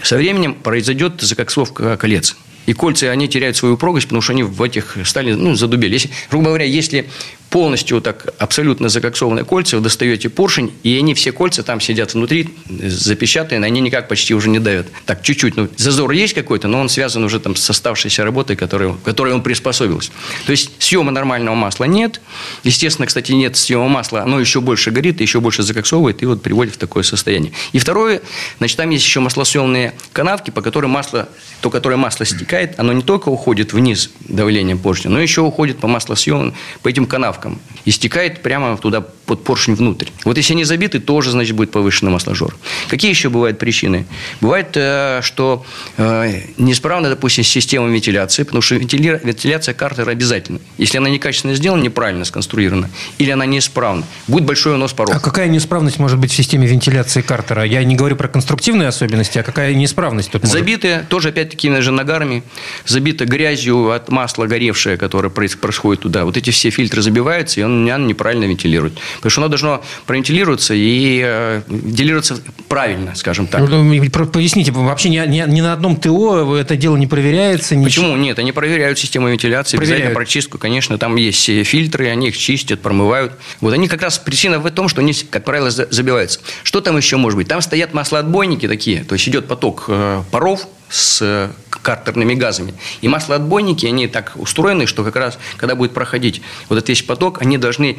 со 0.02 0.17
временем 0.17 0.55
произойдет 0.55 1.20
закоксовка 1.20 1.96
колец. 1.96 2.37
И 2.67 2.72
кольца, 2.72 3.11
они 3.11 3.26
теряют 3.26 3.56
свою 3.56 3.75
упругость, 3.75 4.06
потому 4.06 4.22
что 4.22 4.32
они 4.32 4.43
в 4.43 4.62
этих 4.62 4.96
стали, 5.05 5.32
ну, 5.32 5.55
задубели. 5.55 5.94
Если, 5.94 6.11
грубо 6.31 6.46
говоря, 6.49 6.64
если 6.64 7.08
полностью 7.50 8.00
так 8.00 8.32
абсолютно 8.38 8.88
закоксованные 8.88 9.44
кольца, 9.44 9.76
вы 9.76 9.82
достаете 9.82 10.29
поршень, 10.29 10.73
и 10.85 10.97
они 10.97 11.14
все 11.14 11.32
кольца 11.32 11.64
там 11.64 11.81
сидят 11.81 12.14
внутри, 12.14 12.49
запечатаны, 12.69 13.64
они 13.64 13.81
никак 13.81 14.08
почти 14.08 14.35
уже 14.35 14.49
не 14.49 14.61
давят. 14.61 14.87
Так, 15.05 15.23
чуть-чуть, 15.23 15.56
ну, 15.56 15.69
зазор 15.76 16.12
есть 16.12 16.32
какой-то, 16.32 16.69
но 16.69 16.81
он 16.81 16.88
связан 16.88 17.25
уже 17.25 17.41
там 17.41 17.56
с 17.56 17.69
оставшейся 17.69 18.25
работой, 18.25 18.55
которой, 18.55 18.94
которой 19.05 19.35
он 19.35 19.43
приспособился. 19.43 20.12
То 20.47 20.52
есть, 20.52 20.70
съема 20.79 21.11
нормального 21.11 21.56
масла 21.56 21.85
нет. 21.85 22.20
Естественно, 22.62 23.06
кстати, 23.06 23.32
нет 23.32 23.56
съема 23.56 23.88
масла, 23.88 24.23
оно 24.23 24.38
еще 24.38 24.61
больше 24.61 24.93
горит, 24.93 25.20
еще 25.20 25.41
больше 25.41 25.64
закоксовывает, 25.64 26.23
и 26.23 26.26
вот 26.26 26.43
приводит 26.43 26.75
в 26.75 26.79
такое 26.79 27.03
состояние. 27.03 27.53
И 27.73 27.81
второе, 27.81 28.23
значит, 28.58 28.76
там 28.76 28.91
есть 28.91 29.05
еще 29.05 29.19
маслосъемные 29.19 29.94
канавки, 30.12 30.53
по 30.53 30.62
которым 30.62 30.91
масло, 30.91 31.29
то, 31.61 31.70
которое 31.70 31.96
масло 31.96 32.25
стекает, 32.25 32.79
оно 32.79 32.93
не 32.93 33.03
только 33.03 33.29
уходит 33.29 33.73
вниз 33.73 34.11
давлением 34.20 34.79
поршня, 34.79 35.11
но 35.11 35.20
еще 35.20 35.41
уходит 35.41 35.79
по 35.79 35.88
маслосъемным, 35.88 36.55
по 36.82 36.88
этим 36.88 37.06
канавкам 37.06 37.40
прибавкам 37.41 37.61
и 37.85 37.91
стекает 37.91 38.43
прямо 38.43 38.77
туда 38.77 39.01
под 39.01 39.45
поршень 39.45 39.75
внутрь. 39.75 40.09
Вот 40.25 40.37
если 40.37 40.53
они 40.55 40.65
забиты, 40.65 41.01
тоже, 41.01 41.31
значит, 41.31 41.57
будет 41.57 41.71
повышенный 41.71 42.13
масложор. 42.13 42.55
Какие 42.89 43.11
еще 43.11 43.29
бывают 43.29 43.59
причины? 43.59 44.07
Бывает, 44.41 44.73
э, 44.75 45.21
что 45.23 45.65
э, 45.97 46.43
неисправна, 46.59 47.09
допустим, 47.09 47.45
система 47.45 47.89
вентиляции, 47.89 48.43
потому 48.43 48.63
что 48.63 48.75
вентиляция 48.75 49.75
картера 49.75 50.11
обязательно. 50.11 50.61
Если 50.79 50.99
она 50.99 51.09
некачественно 51.09 51.55
сделана, 51.55 51.83
неправильно 51.83 52.25
сконструирована, 52.25 52.91
или 53.19 53.31
она 53.31 53.47
неисправна, 53.47 54.05
будет 54.29 54.45
большой 54.45 54.75
унос 54.75 54.93
порог. 54.93 55.15
А 55.15 55.21
какая 55.21 55.49
неисправность 55.49 55.99
может 55.99 56.19
быть 56.19 56.33
в 56.33 56.35
системе 56.35 56.67
вентиляции 56.67 57.23
картера? 57.23 57.65
Я 57.65 57.85
не 57.85 57.97
говорю 57.97 58.17
про 58.17 58.29
конструктивные 58.29 58.89
особенности, 58.89 59.39
а 59.39 59.43
какая 59.43 59.75
неисправность 59.75 60.31
тут 60.31 60.43
может? 60.43 60.53
Забитые, 60.53 61.07
тоже 61.09 61.29
опять-таки 61.29 61.71
же 61.81 61.93
нагарами, 61.93 62.43
забиты 62.85 63.25
грязью 63.25 63.91
от 63.91 64.09
масла 64.11 64.47
горевшее, 64.47 64.97
которое 64.97 65.31
происходит 65.31 66.03
туда. 66.03 66.25
Вот 66.25 66.37
эти 66.37 66.51
все 66.51 66.71
фильтры 66.71 67.01
забиваются, 67.31 67.61
и 67.61 67.62
он 67.62 67.85
неправильно 68.06 68.44
вентилирует. 68.44 68.94
Потому 69.17 69.31
что 69.31 69.41
оно 69.43 69.49
должно 69.49 69.85
провентилироваться 70.06 70.75
и 70.75 71.21
э, 71.25 71.62
вентилироваться 71.69 72.38
правильно, 72.69 73.15
скажем 73.15 73.47
так. 73.47 73.69
Ну, 73.69 74.11
поясните, 74.27 74.73
вообще 74.73 75.09
ни, 75.09 75.19
ни, 75.27 75.43
ни 75.49 75.61
на 75.61 75.73
одном 75.73 75.97
ТО 75.97 76.56
это 76.56 76.77
дело 76.77 76.97
не 76.97 77.06
проверяется? 77.06 77.77
Ничего. 77.77 78.06
Почему? 78.06 78.17
Нет, 78.17 78.38
они 78.38 78.53
проверяют 78.53 78.99
систему 78.99 79.29
вентиляции, 79.29 79.77
проверяют. 79.77 80.00
обязательно 80.00 80.15
прочистку, 80.15 80.59
конечно. 80.59 80.99
Там 80.99 81.17
есть 81.17 81.44
фильтры, 81.67 82.09
они 82.09 82.29
их 82.29 82.37
чистят, 82.37 82.81
промывают. 82.81 83.32
Вот 83.61 83.73
они 83.73 83.88
как 83.88 84.03
раз 84.03 84.19
причина 84.19 84.59
в 84.59 84.71
том, 84.71 84.88
что 84.88 85.00
они, 85.00 85.12
как 85.31 85.44
правило, 85.44 85.71
забиваются. 85.71 86.41
Что 86.62 86.81
там 86.81 86.97
еще 86.97 87.17
может 87.17 87.37
быть? 87.37 87.49
Там 87.49 87.61
стоят 87.61 87.94
маслоотбойники 87.94 88.67
такие, 88.67 89.05
то 89.05 89.15
есть 89.15 89.29
идет 89.29 89.47
поток 89.47 89.85
э, 89.88 90.23
паров 90.31 90.67
с 90.91 91.51
картерными 91.71 92.35
газами. 92.35 92.75
И 93.01 93.09
маслоотбойники, 93.09 93.87
они 93.87 94.07
так 94.07 94.33
устроены, 94.35 94.87
что 94.87 95.05
как 95.05 95.17
раз, 95.17 95.39
когда 95.57 95.75
будет 95.75 95.95
проходить 95.95 96.43
вот 96.69 96.77
этот 96.77 96.89
весь 96.89 97.03
поток, 97.03 97.41
они 97.41 97.59
должны 97.59 97.99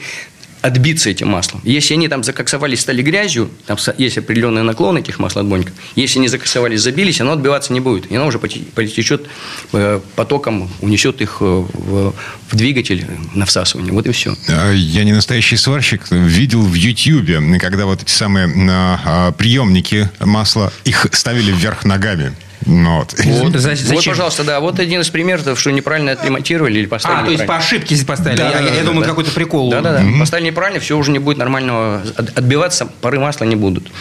отбиться 0.61 1.09
этим 1.09 1.29
маслом. 1.29 1.61
Если 1.63 1.95
они 1.95 2.07
там 2.07 2.23
закоксовались, 2.23 2.81
стали 2.81 3.01
грязью, 3.01 3.49
там 3.65 3.77
есть 3.97 4.17
определенный 4.17 4.63
наклон 4.63 4.97
этих 4.97 5.19
маслоотбойников, 5.19 5.73
если 5.95 6.19
они 6.19 6.27
закоксовались, 6.27 6.81
забились, 6.81 7.19
оно 7.19 7.33
отбиваться 7.33 7.73
не 7.73 7.79
будет. 7.79 8.11
И 8.11 8.15
оно 8.15 8.27
уже 8.27 8.39
потечет 8.39 9.27
э, 9.73 9.99
потоком, 10.15 10.69
унесет 10.81 11.21
их 11.21 11.37
э, 11.41 11.45
в, 11.45 12.13
в 12.49 12.55
двигатель 12.55 13.07
на 13.33 13.45
всасывание. 13.45 13.91
Вот 13.91 14.05
и 14.05 14.11
все. 14.11 14.35
А, 14.49 14.71
я 14.71 15.03
не 15.03 15.13
настоящий 15.13 15.57
сварщик. 15.57 16.11
Видел 16.11 16.61
в 16.61 16.73
Ютьюбе, 16.73 17.41
когда 17.59 17.85
вот 17.85 18.03
эти 18.03 18.11
самые 18.11 18.47
а, 18.69 19.31
приемники 19.31 20.09
масла, 20.19 20.71
их 20.83 21.07
ставили 21.11 21.51
вверх 21.51 21.85
ногами. 21.85 22.35
Ну, 22.65 22.99
вот. 22.99 23.15
Вот, 23.23 23.55
Зачем? 23.55 23.95
вот, 23.95 24.05
пожалуйста, 24.05 24.43
да. 24.43 24.59
Вот 24.59 24.79
один 24.79 25.01
из 25.01 25.09
примеров, 25.09 25.59
что 25.59 25.71
неправильно 25.71 26.11
отремонтировали 26.11 26.79
или 26.79 26.85
поставили. 26.85 27.21
А, 27.21 27.25
то 27.25 27.31
есть 27.31 27.45
по 27.45 27.57
ошибке 27.57 27.95
здесь 27.95 28.05
поставили. 28.05 28.37
Да, 28.37 28.49
я, 28.49 28.51
да, 28.51 28.59
я, 28.59 28.81
да, 28.81 28.85
думаю, 28.85 29.01
да. 29.01 29.09
какой-то 29.09 29.31
прикол. 29.31 29.71
Да, 29.71 29.81
да, 29.81 29.99
да. 29.99 30.05
Угу. 30.05 30.19
Поставили 30.19 30.47
неправильно, 30.47 30.79
все 30.79 30.97
уже 30.97 31.11
не 31.11 31.19
будет 31.19 31.37
нормального. 31.37 32.03
Отбиваться 32.15 32.85
пары 32.85 33.19
масла 33.19 33.45
не 33.45 33.55
будут. 33.55 33.91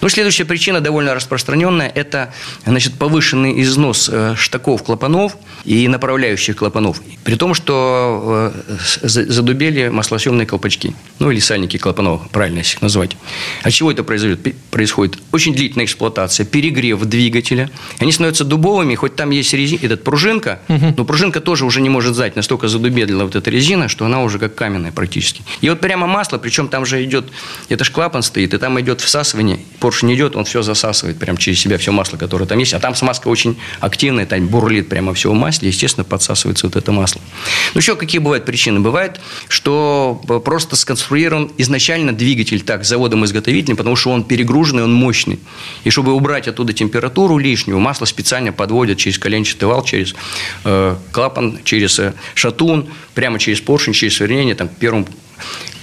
Ну, 0.00 0.08
следующая 0.08 0.44
причина 0.44 0.80
довольно 0.80 1.14
распространенная. 1.14 1.90
Это, 1.94 2.32
значит, 2.66 2.94
повышенный 2.94 3.62
износ 3.62 4.10
э, 4.12 4.34
штаков 4.36 4.82
клапанов 4.82 5.36
и 5.64 5.86
направляющих 5.86 6.56
клапанов. 6.56 7.00
При 7.22 7.36
том, 7.36 7.54
что 7.54 8.52
э, 8.72 8.76
задубели 9.02 9.88
маслосъемные 9.88 10.46
колпачки. 10.46 10.94
Ну, 11.18 11.30
или 11.30 11.38
сальники 11.38 11.76
клапанов, 11.76 12.28
правильно 12.30 12.58
если 12.58 12.76
их 12.76 12.82
назвать. 12.82 13.16
От 13.62 13.72
чего 13.72 13.92
это 13.92 14.02
произойдет? 14.02 14.40
Происходит 14.70 15.18
очень 15.32 15.54
длительная 15.54 15.84
эксплуатация, 15.84 16.44
перегрев 16.44 17.00
двигателя– 17.04 17.70
они 18.00 18.12
становятся 18.12 18.44
дубовыми, 18.44 18.94
хоть 18.94 19.14
там 19.14 19.30
есть 19.30 19.52
резина, 19.52 19.80
этот 19.82 20.02
пружинка, 20.02 20.60
угу. 20.68 20.94
но 20.96 21.04
пружинка 21.04 21.40
тоже 21.40 21.66
уже 21.66 21.82
не 21.82 21.90
может 21.90 22.14
сдать, 22.14 22.34
настолько 22.34 22.66
задубедила 22.66 23.24
вот 23.24 23.36
эта 23.36 23.50
резина, 23.50 23.88
что 23.88 24.06
она 24.06 24.22
уже 24.22 24.38
как 24.38 24.54
каменная 24.54 24.90
практически. 24.90 25.42
И 25.60 25.68
вот 25.68 25.80
прямо 25.80 26.06
масло, 26.06 26.38
причем 26.38 26.68
там 26.68 26.86
же 26.86 27.04
идет, 27.04 27.26
это 27.68 27.84
ж 27.84 27.90
клапан 27.90 28.22
стоит, 28.22 28.54
и 28.54 28.58
там 28.58 28.80
идет 28.80 29.02
всасывание, 29.02 29.60
поршень 29.80 30.14
идет, 30.14 30.34
он 30.34 30.46
все 30.46 30.62
засасывает 30.62 31.18
прямо 31.18 31.38
через 31.38 31.60
себя, 31.60 31.76
все 31.76 31.92
масло, 31.92 32.16
которое 32.16 32.46
там 32.46 32.58
есть, 32.58 32.72
а 32.72 32.80
там 32.80 32.94
смазка 32.94 33.28
очень 33.28 33.58
активная, 33.80 34.24
там 34.24 34.48
бурлит 34.48 34.88
прямо 34.88 35.12
все 35.12 35.30
в 35.30 35.34
масле, 35.34 35.68
естественно, 35.68 36.04
подсасывается 36.04 36.66
вот 36.66 36.76
это 36.76 36.92
масло. 36.92 37.20
Ну, 37.74 37.80
еще 37.80 37.96
какие 37.96 38.20
бывают 38.20 38.46
причины? 38.46 38.80
Бывает, 38.80 39.20
что 39.48 40.22
просто 40.42 40.74
сконструирован 40.74 41.52
изначально 41.58 42.14
двигатель 42.14 42.62
так, 42.62 42.84
заводом-изготовителем, 42.84 43.76
потому 43.76 43.96
что 43.96 44.10
он 44.10 44.24
перегруженный, 44.24 44.84
он 44.84 44.94
мощный. 44.94 45.38
И 45.84 45.90
чтобы 45.90 46.14
убрать 46.14 46.48
оттуда 46.48 46.72
температуру 46.72 47.36
лишнюю, 47.36 47.78
масло 47.90 48.04
специально 48.04 48.52
подводят 48.52 48.98
через 48.98 49.18
коленчатый 49.18 49.66
вал, 49.66 49.82
через 49.82 50.14
э, 50.64 50.96
клапан, 51.10 51.58
через 51.64 51.98
э, 51.98 52.12
шатун, 52.36 52.86
прямо 53.14 53.40
через 53.40 53.60
поршень, 53.60 53.94
через 53.94 54.14
свернение, 54.14 54.54
там, 54.54 54.68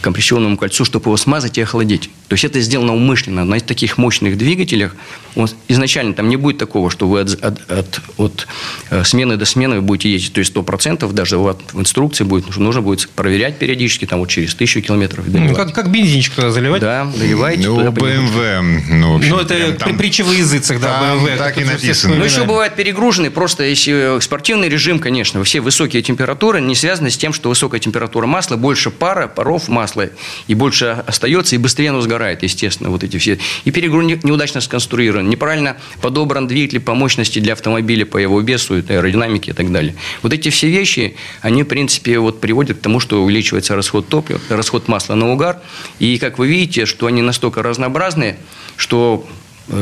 компрессионному 0.01 0.57
кольцу, 0.57 0.85
чтобы 0.85 1.05
его 1.05 1.17
смазать 1.17 1.57
и 1.57 1.61
охладить. 1.61 2.09
То 2.27 2.33
есть 2.33 2.43
это 2.43 2.61
сделано 2.61 2.93
умышленно. 2.93 3.43
На 3.43 3.59
таких 3.59 3.97
мощных 3.97 4.37
двигателях 4.37 4.95
он, 5.35 5.49
изначально 5.67 6.13
там 6.13 6.29
не 6.29 6.35
будет 6.35 6.57
такого, 6.57 6.89
что 6.91 7.07
вы 7.07 7.21
от, 7.21 7.33
от, 7.43 7.71
от, 7.71 8.01
от 8.17 8.47
э, 8.89 9.03
смены 9.03 9.37
до 9.37 9.45
смены 9.45 9.77
вы 9.77 9.81
будете 9.81 10.11
ездить. 10.11 10.33
То 10.33 10.39
есть 10.39 10.53
100% 10.53 11.11
даже 11.13 11.37
вот 11.37 11.61
в 11.73 11.79
инструкции 11.79 12.23
будет, 12.23 12.51
что 12.51 12.61
нужно 12.61 12.81
будет 12.81 13.09
проверять 13.09 13.57
периодически, 13.57 14.05
там 14.05 14.19
вот 14.19 14.29
через 14.29 14.53
тысячу 14.55 14.81
километров. 14.81 15.25
Ну, 15.27 15.55
как, 15.55 15.73
как 15.73 15.89
бензинчик 15.89 16.35
туда 16.35 16.51
заливать? 16.51 16.81
Да, 16.81 17.11
доливаете. 17.15 17.67
Ну, 17.67 17.89
BMW. 17.89 18.61
Ну, 18.89 19.15
общем, 19.17 19.29
ну 19.29 19.39
это 19.39 19.73
там, 19.73 19.97
притча 19.97 20.23
в 20.23 20.31
языцах, 20.31 20.79
да, 20.79 21.15
BMW. 21.15 21.37
Так 21.37 21.57
и 21.57 21.63
написано. 21.63 22.15
Ну, 22.15 22.23
еще 22.23 22.43
бывает 22.43 22.75
перегруженный, 22.75 23.31
просто 23.31 23.63
если 23.63 24.19
спортивный 24.21 24.69
режим, 24.69 24.99
конечно, 24.99 25.43
все 25.43 25.61
высокие 25.61 26.01
температуры 26.01 26.61
не 26.61 26.75
связаны 26.75 27.09
с 27.09 27.17
тем, 27.17 27.33
что 27.33 27.49
высокая 27.49 27.79
температура 27.79 28.27
масла, 28.27 28.57
больше 28.57 28.91
пара, 28.91 29.27
паров 29.47 29.69
масла 29.69 30.09
и 30.47 30.53
больше 30.53 31.03
остается, 31.07 31.55
и 31.55 31.57
быстрее 31.57 31.91
оно 31.91 32.01
сгорает, 32.01 32.43
естественно, 32.43 32.89
вот 32.89 33.03
эти 33.03 33.17
все. 33.17 33.39
И 33.63 33.71
перегруз 33.71 34.05
неудачно 34.23 34.59
сконструирован, 34.59 35.29
неправильно 35.29 35.77
подобран 36.01 36.47
двигатель 36.47 36.81
по 36.81 36.93
мощности 36.93 37.39
для 37.39 37.53
автомобиля, 37.53 38.05
по 38.05 38.17
его 38.17 38.41
весу, 38.41 38.75
аэродинамике 38.75 39.51
и 39.51 39.53
так 39.53 39.71
далее. 39.71 39.95
Вот 40.21 40.33
эти 40.33 40.49
все 40.49 40.67
вещи, 40.67 41.15
они, 41.41 41.63
в 41.63 41.67
принципе, 41.67 42.19
вот 42.19 42.41
приводят 42.41 42.79
к 42.79 42.81
тому, 42.81 42.99
что 42.99 43.23
увеличивается 43.23 43.75
расход 43.75 44.09
топлива, 44.09 44.41
расход 44.49 44.89
масла 44.89 45.15
на 45.15 45.31
угар. 45.31 45.61
И, 45.99 46.17
как 46.17 46.37
вы 46.39 46.47
видите, 46.47 46.85
что 46.85 47.05
они 47.05 47.21
настолько 47.21 47.63
разнообразные, 47.63 48.37
что 48.75 49.25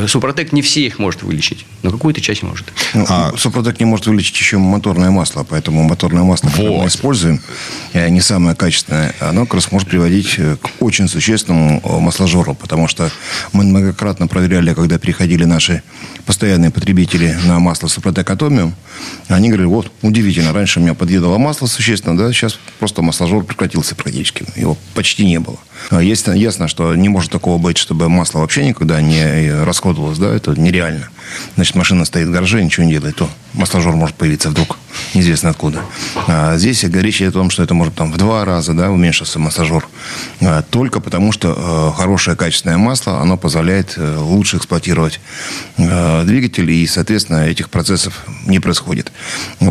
Супротек 0.08 0.52
не 0.52 0.62
все 0.62 0.86
их 0.86 0.98
может 0.98 1.22
вылечить, 1.22 1.66
но 1.84 1.92
какую-то 1.92 2.20
часть 2.20 2.42
может. 2.42 2.74
Ну, 2.94 3.06
а... 3.08 3.34
Супротек 3.38 3.80
не 3.80 3.86
может 3.86 4.08
вылечить 4.08 4.36
еще 4.38 4.58
моторное 4.58 5.12
масло, 5.12 5.46
поэтому 5.48 5.84
моторное 5.84 6.24
масло, 6.24 6.50
которое 6.50 6.70
вот. 6.70 6.82
мы 6.84 6.88
используем, 6.88 7.42
э, 7.94 8.10
не 8.10 8.22
самое 8.22 8.56
качественное, 8.56 9.14
оно 9.20 9.46
как 9.46 9.56
раз 9.56 9.72
может 9.72 9.88
приводить 9.88 10.36
э, 10.38 10.58
к 10.60 10.82
очень 10.82 11.08
существенному 11.08 11.82
масложору, 12.00 12.56
потому 12.56 12.88
что 12.88 13.12
мы 13.54 13.64
многократно 13.64 14.28
проверяли, 14.28 14.74
когда 14.74 14.98
приходили 14.98 15.44
наши 15.44 15.84
постоянные 16.26 16.72
потребители 16.72 17.38
на 17.46 17.60
масло 17.60 17.88
Супротек 17.88 18.30
Атомиум, 18.30 18.76
они 19.28 19.50
говорили, 19.50 19.68
вот, 19.68 19.92
удивительно, 20.02 20.52
раньше 20.52 20.80
у 20.80 20.84
меня 20.84 20.96
подъедало 20.96 21.38
масло 21.38 21.68
существенно, 21.68 22.18
да, 22.18 22.32
сейчас 22.34 22.58
просто 22.80 23.02
масложор 23.02 23.44
прекратился 23.44 23.96
практически, 23.96 24.46
его 24.56 24.78
почти 24.96 25.26
не 25.26 25.40
было. 25.40 25.58
А 25.90 26.02
есть, 26.02 26.28
ясно, 26.28 26.68
что 26.68 26.96
не 26.96 27.10
может 27.10 27.32
такого 27.32 27.58
быть, 27.58 27.78
чтобы 27.78 28.10
масло 28.10 28.40
вообще 28.40 28.66
никогда 28.66 29.02
не 29.02 29.64
расходовалось, 29.76 30.18
да, 30.18 30.34
это 30.34 30.52
нереально. 30.52 31.10
Значит, 31.56 31.76
машина 31.76 32.06
стоит 32.06 32.28
в 32.28 32.32
гараже, 32.32 32.64
ничего 32.64 32.86
не 32.86 32.92
делает, 32.92 33.16
то 33.16 33.30
масложор 33.56 33.96
может 33.96 34.16
появиться 34.16 34.50
вдруг, 34.50 34.78
неизвестно 35.14 35.50
откуда. 35.50 35.82
А 36.28 36.58
здесь 36.58 36.84
речь 36.84 37.22
идет 37.22 37.30
о 37.36 37.40
том, 37.40 37.50
что 37.50 37.64
это 37.64 37.74
может 37.74 37.96
там 37.96 38.12
в 38.12 38.18
два 38.18 38.46
раза, 38.46 38.74
да, 38.74 38.92
уменьшиться 38.92 39.40
массажер. 39.40 39.88
А, 40.42 40.62
только 40.62 41.00
потому, 41.00 41.32
что 41.32 41.94
э, 41.96 41.98
хорошее 41.98 42.36
качественное 42.36 42.78
масло, 42.78 43.22
оно 43.22 43.38
позволяет 43.38 43.94
э, 43.98 44.18
лучше 44.18 44.58
эксплуатировать 44.58 45.20
э, 45.78 46.24
двигатель, 46.26 46.70
и, 46.70 46.86
соответственно, 46.88 47.46
этих 47.46 47.70
процессов 47.70 48.26
не 48.46 48.60
происходит. 48.60 49.12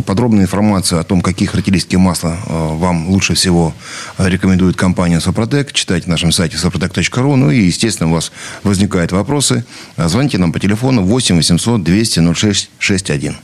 Подробную 0.05 0.43
информацию 0.43 0.99
о 0.99 1.03
том, 1.03 1.21
какие 1.21 1.47
характеристики 1.47 1.95
масла 1.95 2.37
вам 2.47 3.09
лучше 3.09 3.35
всего 3.35 3.73
рекомендует 4.17 4.75
компания 4.75 5.19
Супротек, 5.19 5.71
читайте 5.73 6.07
на 6.07 6.13
нашем 6.13 6.31
сайте 6.31 6.57
suprotec.ru. 6.57 7.35
Ну 7.35 7.51
и, 7.51 7.61
естественно, 7.61 8.09
у 8.09 8.13
вас 8.13 8.31
возникают 8.63 9.11
вопросы. 9.11 9.65
Звоните 9.97 10.37
нам 10.37 10.51
по 10.51 10.59
телефону 10.59 11.03
8 11.03 11.41
800 11.45 11.83
200 11.83 12.33
06 12.33 12.69
61. 12.79 13.37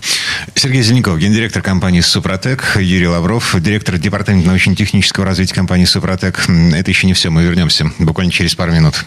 Сергей 0.56 0.82
Зеленков, 0.82 1.20
гендиректор 1.20 1.62
компании 1.62 2.02
«Супротек», 2.02 2.78
Юрий 2.80 3.08
Лавров, 3.08 3.56
директор 3.60 3.98
департамента 3.98 4.48
научно-технического 4.48 5.26
развития 5.26 5.54
компании 5.54 5.86
«Супротек». 5.86 6.50
Это 6.50 6.90
еще 6.90 7.06
не 7.06 7.14
все, 7.14 7.30
мы 7.30 7.44
вернемся 7.44 7.92
буквально 8.00 8.32
через 8.32 8.56
пару 8.56 8.72
минут. 8.72 9.06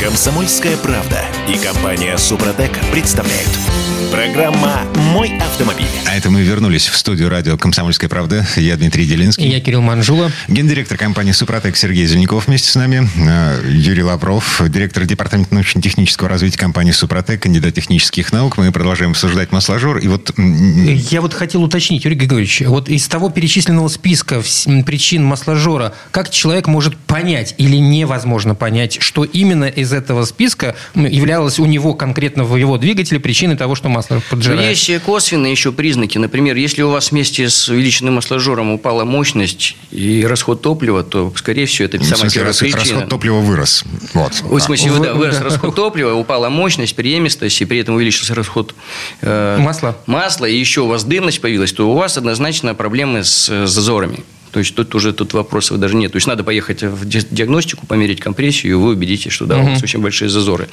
Комсомольская 0.00 0.78
правда 0.78 1.26
и 1.46 1.58
компания 1.58 2.16
«Супротек» 2.16 2.72
представляют– 2.90 3.50
Программа 4.10 4.80
«Мой 5.12 5.30
автомобиль». 5.38 5.86
А 6.08 6.16
это 6.16 6.30
мы 6.30 6.42
вернулись 6.42 6.88
в 6.88 6.96
студию 6.96 7.28
радио 7.28 7.56
«Комсомольская 7.56 8.10
правда». 8.10 8.44
Я 8.56 8.76
Дмитрий 8.76 9.06
Делинский. 9.06 9.46
И 9.46 9.48
я 9.48 9.60
Кирилл 9.60 9.82
Манжула. 9.82 10.32
Гендиректор 10.48 10.98
компании 10.98 11.30
«Супротек» 11.30 11.76
Сергей 11.76 12.06
Зеленков 12.06 12.48
вместе 12.48 12.68
с 12.68 12.74
нами. 12.74 13.08
Э, 13.16 13.62
Юрий 13.70 14.02
Лавров, 14.02 14.62
директор 14.68 15.04
департамента 15.04 15.54
научно-технического 15.54 16.28
развития 16.28 16.58
компании 16.58 16.90
«Супротек», 16.90 17.40
кандидат 17.42 17.74
технических 17.74 18.32
наук. 18.32 18.58
Мы 18.58 18.72
продолжаем 18.72 19.12
обсуждать 19.12 19.52
масложор. 19.52 19.98
И 19.98 20.08
вот... 20.08 20.32
Я 20.36 21.20
вот 21.20 21.32
хотел 21.32 21.62
уточнить, 21.62 22.04
Юрий 22.04 22.16
Григорьевич, 22.16 22.62
вот 22.66 22.88
из 22.88 23.06
того 23.06 23.30
перечисленного 23.30 23.86
списка 23.86 24.42
причин 24.84 25.24
масложора, 25.24 25.94
как 26.10 26.30
человек 26.30 26.66
может 26.66 26.96
понять 26.96 27.54
или 27.58 27.76
невозможно 27.76 28.56
понять, 28.56 28.98
что 29.00 29.22
именно 29.22 29.66
из 29.66 29.89
этого 29.92 30.24
списка 30.24 30.74
являлось 30.94 31.58
у 31.58 31.66
него 31.66 31.94
конкретно 31.94 32.44
в 32.44 32.56
его 32.56 32.78
двигателе 32.78 33.20
причиной 33.20 33.56
того, 33.56 33.74
что 33.74 33.88
масло 33.88 34.20
поджирает. 34.30 34.76
Есть 34.76 35.02
косвенные 35.04 35.52
еще 35.52 35.72
признаки. 35.72 36.18
Например, 36.18 36.56
если 36.56 36.82
у 36.82 36.90
вас 36.90 37.10
вместе 37.10 37.48
с 37.48 37.68
увеличенным 37.68 38.14
масложором 38.14 38.72
упала 38.72 39.04
мощность 39.04 39.76
и 39.90 40.24
расход 40.26 40.62
топлива, 40.62 41.02
то, 41.02 41.32
скорее 41.36 41.66
всего, 41.66 41.86
это 41.86 41.98
самая 41.98 42.30
смысле, 42.30 42.40
первая 42.40 42.54
причина. 42.54 42.80
Расход 42.80 43.08
топлива 43.08 43.40
вырос. 43.40 43.84
Вот. 44.14 44.32
В 44.42 44.60
смысле, 44.60 44.92
да, 45.00 45.14
вырос 45.14 45.38
да. 45.38 45.44
расход 45.44 45.74
топлива, 45.74 46.14
упала 46.14 46.48
мощность, 46.48 46.94
преемистость, 46.96 47.60
и 47.60 47.64
при 47.64 47.78
этом 47.78 47.94
увеличился 47.94 48.34
расход 48.34 48.74
э, 49.20 49.58
масла. 49.58 49.96
масла, 50.06 50.46
и 50.46 50.56
еще 50.56 50.82
у 50.82 50.86
вас 50.86 51.04
дымность 51.04 51.40
появилась, 51.40 51.72
то 51.72 51.90
у 51.90 51.94
вас 51.94 52.16
однозначно 52.16 52.74
проблемы 52.74 53.24
с 53.24 53.66
зазорами. 53.66 54.20
То 54.50 54.58
есть 54.58 54.74
тут 54.74 54.94
уже 54.94 55.12
тут 55.12 55.32
вопросов 55.32 55.78
даже 55.78 55.96
нет. 55.96 56.12
То 56.12 56.16
есть 56.16 56.26
надо 56.26 56.44
поехать 56.44 56.82
в 56.82 57.06
диагностику, 57.06 57.86
померить 57.86 58.20
компрессию, 58.20 58.72
и 58.72 58.74
вы 58.74 58.90
убедитесь, 58.90 59.32
что 59.32 59.46
да, 59.46 59.58
угу. 59.58 59.66
у 59.66 59.70
вас 59.70 59.82
очень 59.82 60.00
большие 60.00 60.28
зазоры. 60.28 60.68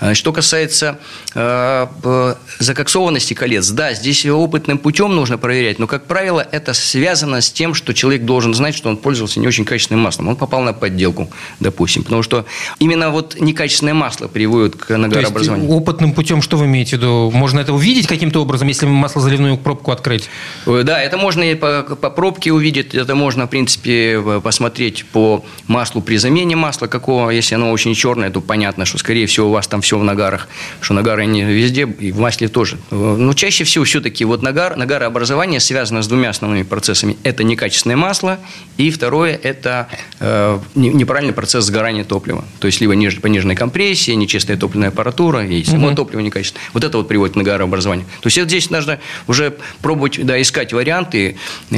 А, 0.00 0.14
что 0.14 0.32
касается 0.32 0.98
э, 1.34 2.34
закоксованности 2.58 3.34
колец, 3.34 3.68
да, 3.70 3.94
здесь 3.94 4.26
опытным 4.26 4.78
путем 4.78 5.14
нужно 5.14 5.38
проверять, 5.38 5.78
но, 5.78 5.86
как 5.86 6.06
правило, 6.06 6.46
это 6.50 6.74
связано 6.74 7.40
с 7.40 7.50
тем, 7.50 7.74
что 7.74 7.92
человек 7.92 8.24
должен 8.24 8.54
знать, 8.54 8.74
что 8.74 8.88
он 8.88 8.96
пользовался 8.96 9.40
не 9.40 9.46
очень 9.46 9.64
качественным 9.64 10.02
маслом. 10.02 10.28
Он 10.28 10.36
попал 10.36 10.62
на 10.62 10.72
подделку, 10.72 11.30
допустим. 11.60 12.02
Потому 12.02 12.22
что 12.22 12.44
именно 12.78 13.10
вот 13.10 13.40
некачественное 13.40 13.94
масло 13.94 14.28
приводит 14.28 14.76
к 14.76 14.96
нагарообразованию. 14.96 15.68
То 15.68 15.74
есть, 15.74 15.82
опытным 15.82 16.12
путем 16.12 16.42
что 16.42 16.56
вы 16.56 16.66
имеете 16.66 16.96
в 16.96 17.00
виду? 17.00 17.30
Можно 17.32 17.60
это 17.60 17.72
увидеть 17.72 18.06
каким-то 18.06 18.40
образом, 18.40 18.68
если 18.68 18.86
масло 18.86 19.20
заливную 19.20 19.56
пробку 19.56 19.90
открыть? 19.92 20.28
Э, 20.66 20.82
да, 20.84 21.00
это 21.00 21.16
можно 21.16 21.42
и 21.42 21.54
по, 21.54 21.82
по 21.82 22.10
пробке 22.10 22.52
увидеть. 22.52 22.94
Это 22.94 23.11
это 23.12 23.16
можно, 23.18 23.46
в 23.46 23.50
принципе, 23.50 24.40
посмотреть 24.42 25.04
по 25.04 25.44
маслу 25.66 26.00
при 26.00 26.16
замене 26.16 26.56
масла 26.56 26.86
какого. 26.86 27.28
Если 27.28 27.54
оно 27.54 27.70
очень 27.70 27.94
черное, 27.94 28.30
то 28.30 28.40
понятно, 28.40 28.86
что, 28.86 28.96
скорее 28.96 29.26
всего, 29.26 29.48
у 29.48 29.52
вас 29.52 29.66
там 29.66 29.82
все 29.82 29.98
в 29.98 30.04
нагарах, 30.04 30.48
что 30.80 30.94
нагары 30.94 31.26
не 31.26 31.44
везде, 31.44 31.82
и 31.82 32.10
в 32.10 32.18
масле 32.18 32.48
тоже. 32.48 32.78
Но 32.90 33.34
чаще 33.34 33.64
всего 33.64 33.84
все-таки 33.84 34.24
вот 34.24 34.40
нагар, 34.42 34.76
нагарообразование 34.76 35.60
связано 35.60 36.02
с 36.02 36.08
двумя 36.08 36.30
основными 36.30 36.62
процессами. 36.62 37.18
Это 37.22 37.44
некачественное 37.44 37.98
масло, 37.98 38.38
и 38.78 38.90
второе– 38.90 39.38
это 39.42 39.88
э, 40.18 40.58
неправильный 40.74 41.34
процесс 41.34 41.66
сгорания 41.66 42.04
топлива. 42.04 42.46
То 42.60 42.66
есть, 42.66 42.80
либо 42.80 42.94
ниже, 42.94 43.20
пониженная 43.20 43.56
компрессия, 43.56 44.14
нечистая 44.14 44.56
топливная 44.56 44.88
аппаратура, 44.88 45.44
и 45.44 45.62
само 45.64 45.88
угу. 45.88 45.96
топливо 45.96 46.20
некачественное. 46.20 46.64
Вот 46.72 46.82
это 46.82 46.96
вот 46.96 47.08
приводит 47.08 47.34
к 47.34 47.36
нагарообразованию. 47.36 48.06
То 48.22 48.28
есть, 48.28 48.42
здесь 48.42 48.70
нужно 48.70 49.00
уже 49.26 49.54
пробовать 49.82 50.24
да, 50.24 50.40
искать 50.40 50.72
варианты, 50.72 51.36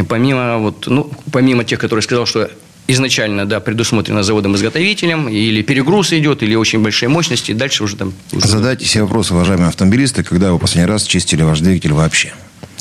помимо 0.09 0.59
вот, 0.59 0.87
ну, 0.87 1.11
помимо 1.33 1.64
тех, 1.64 1.78
которые 1.78 2.02
сказал, 2.02 2.26
что 2.26 2.50
изначально, 2.87 3.47
да, 3.47 3.61
предусмотрено 3.61 4.23
заводом-изготовителем, 4.23 5.28
или 5.28 5.62
перегруз 5.62 6.12
идет, 6.12 6.43
или 6.43 6.54
очень 6.54 6.83
большие 6.83 7.09
мощности, 7.09 7.52
и 7.52 7.54
дальше 7.54 7.85
уже 7.85 7.97
там... 7.97 8.12
Задайте 8.33 8.85
себе 8.85 9.04
вопрос, 9.04 9.31
уважаемые 9.31 9.69
автомобилисты, 9.69 10.23
когда 10.23 10.52
вы 10.52 10.59
последний 10.59 10.90
раз 10.90 11.04
чистили 11.04 11.43
ваш 11.43 11.61
двигатель 11.61 11.93
вообще? 11.93 12.33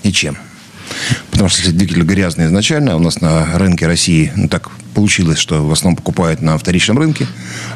И 0.03 0.11
чем? 0.11 0.37
Потому 1.31 1.49
что 1.49 1.61
если 1.61 1.71
двигатель 1.71 2.03
грязный 2.03 2.45
изначально, 2.45 2.95
у 2.95 2.99
нас 2.99 3.21
на 3.21 3.57
рынке 3.57 3.87
России, 3.87 4.31
ну 4.35 4.47
так 4.47 4.69
получилось, 4.93 5.39
что 5.39 5.65
в 5.65 5.71
основном 5.71 5.97
покупают 5.97 6.41
на 6.41 6.57
вторичном 6.57 6.97
рынке. 6.99 7.27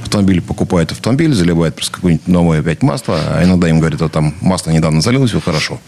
Автомобиль 0.02 0.42
покупает 0.42 0.92
автомобиль, 0.92 1.34
заливает 1.34 1.76
просто 1.76 1.94
какое-нибудь 1.96 2.28
новое 2.28 2.60
опять 2.60 2.82
масло, 2.82 3.20
а 3.20 3.44
иногда 3.44 3.70
им 3.70 3.80
говорят, 3.80 4.02
а 4.02 4.10
там 4.10 4.36
масло 4.42 4.72
недавно 4.72 5.02
залилось, 5.02 5.32
все 5.32 5.42
хорошо. 5.42 5.82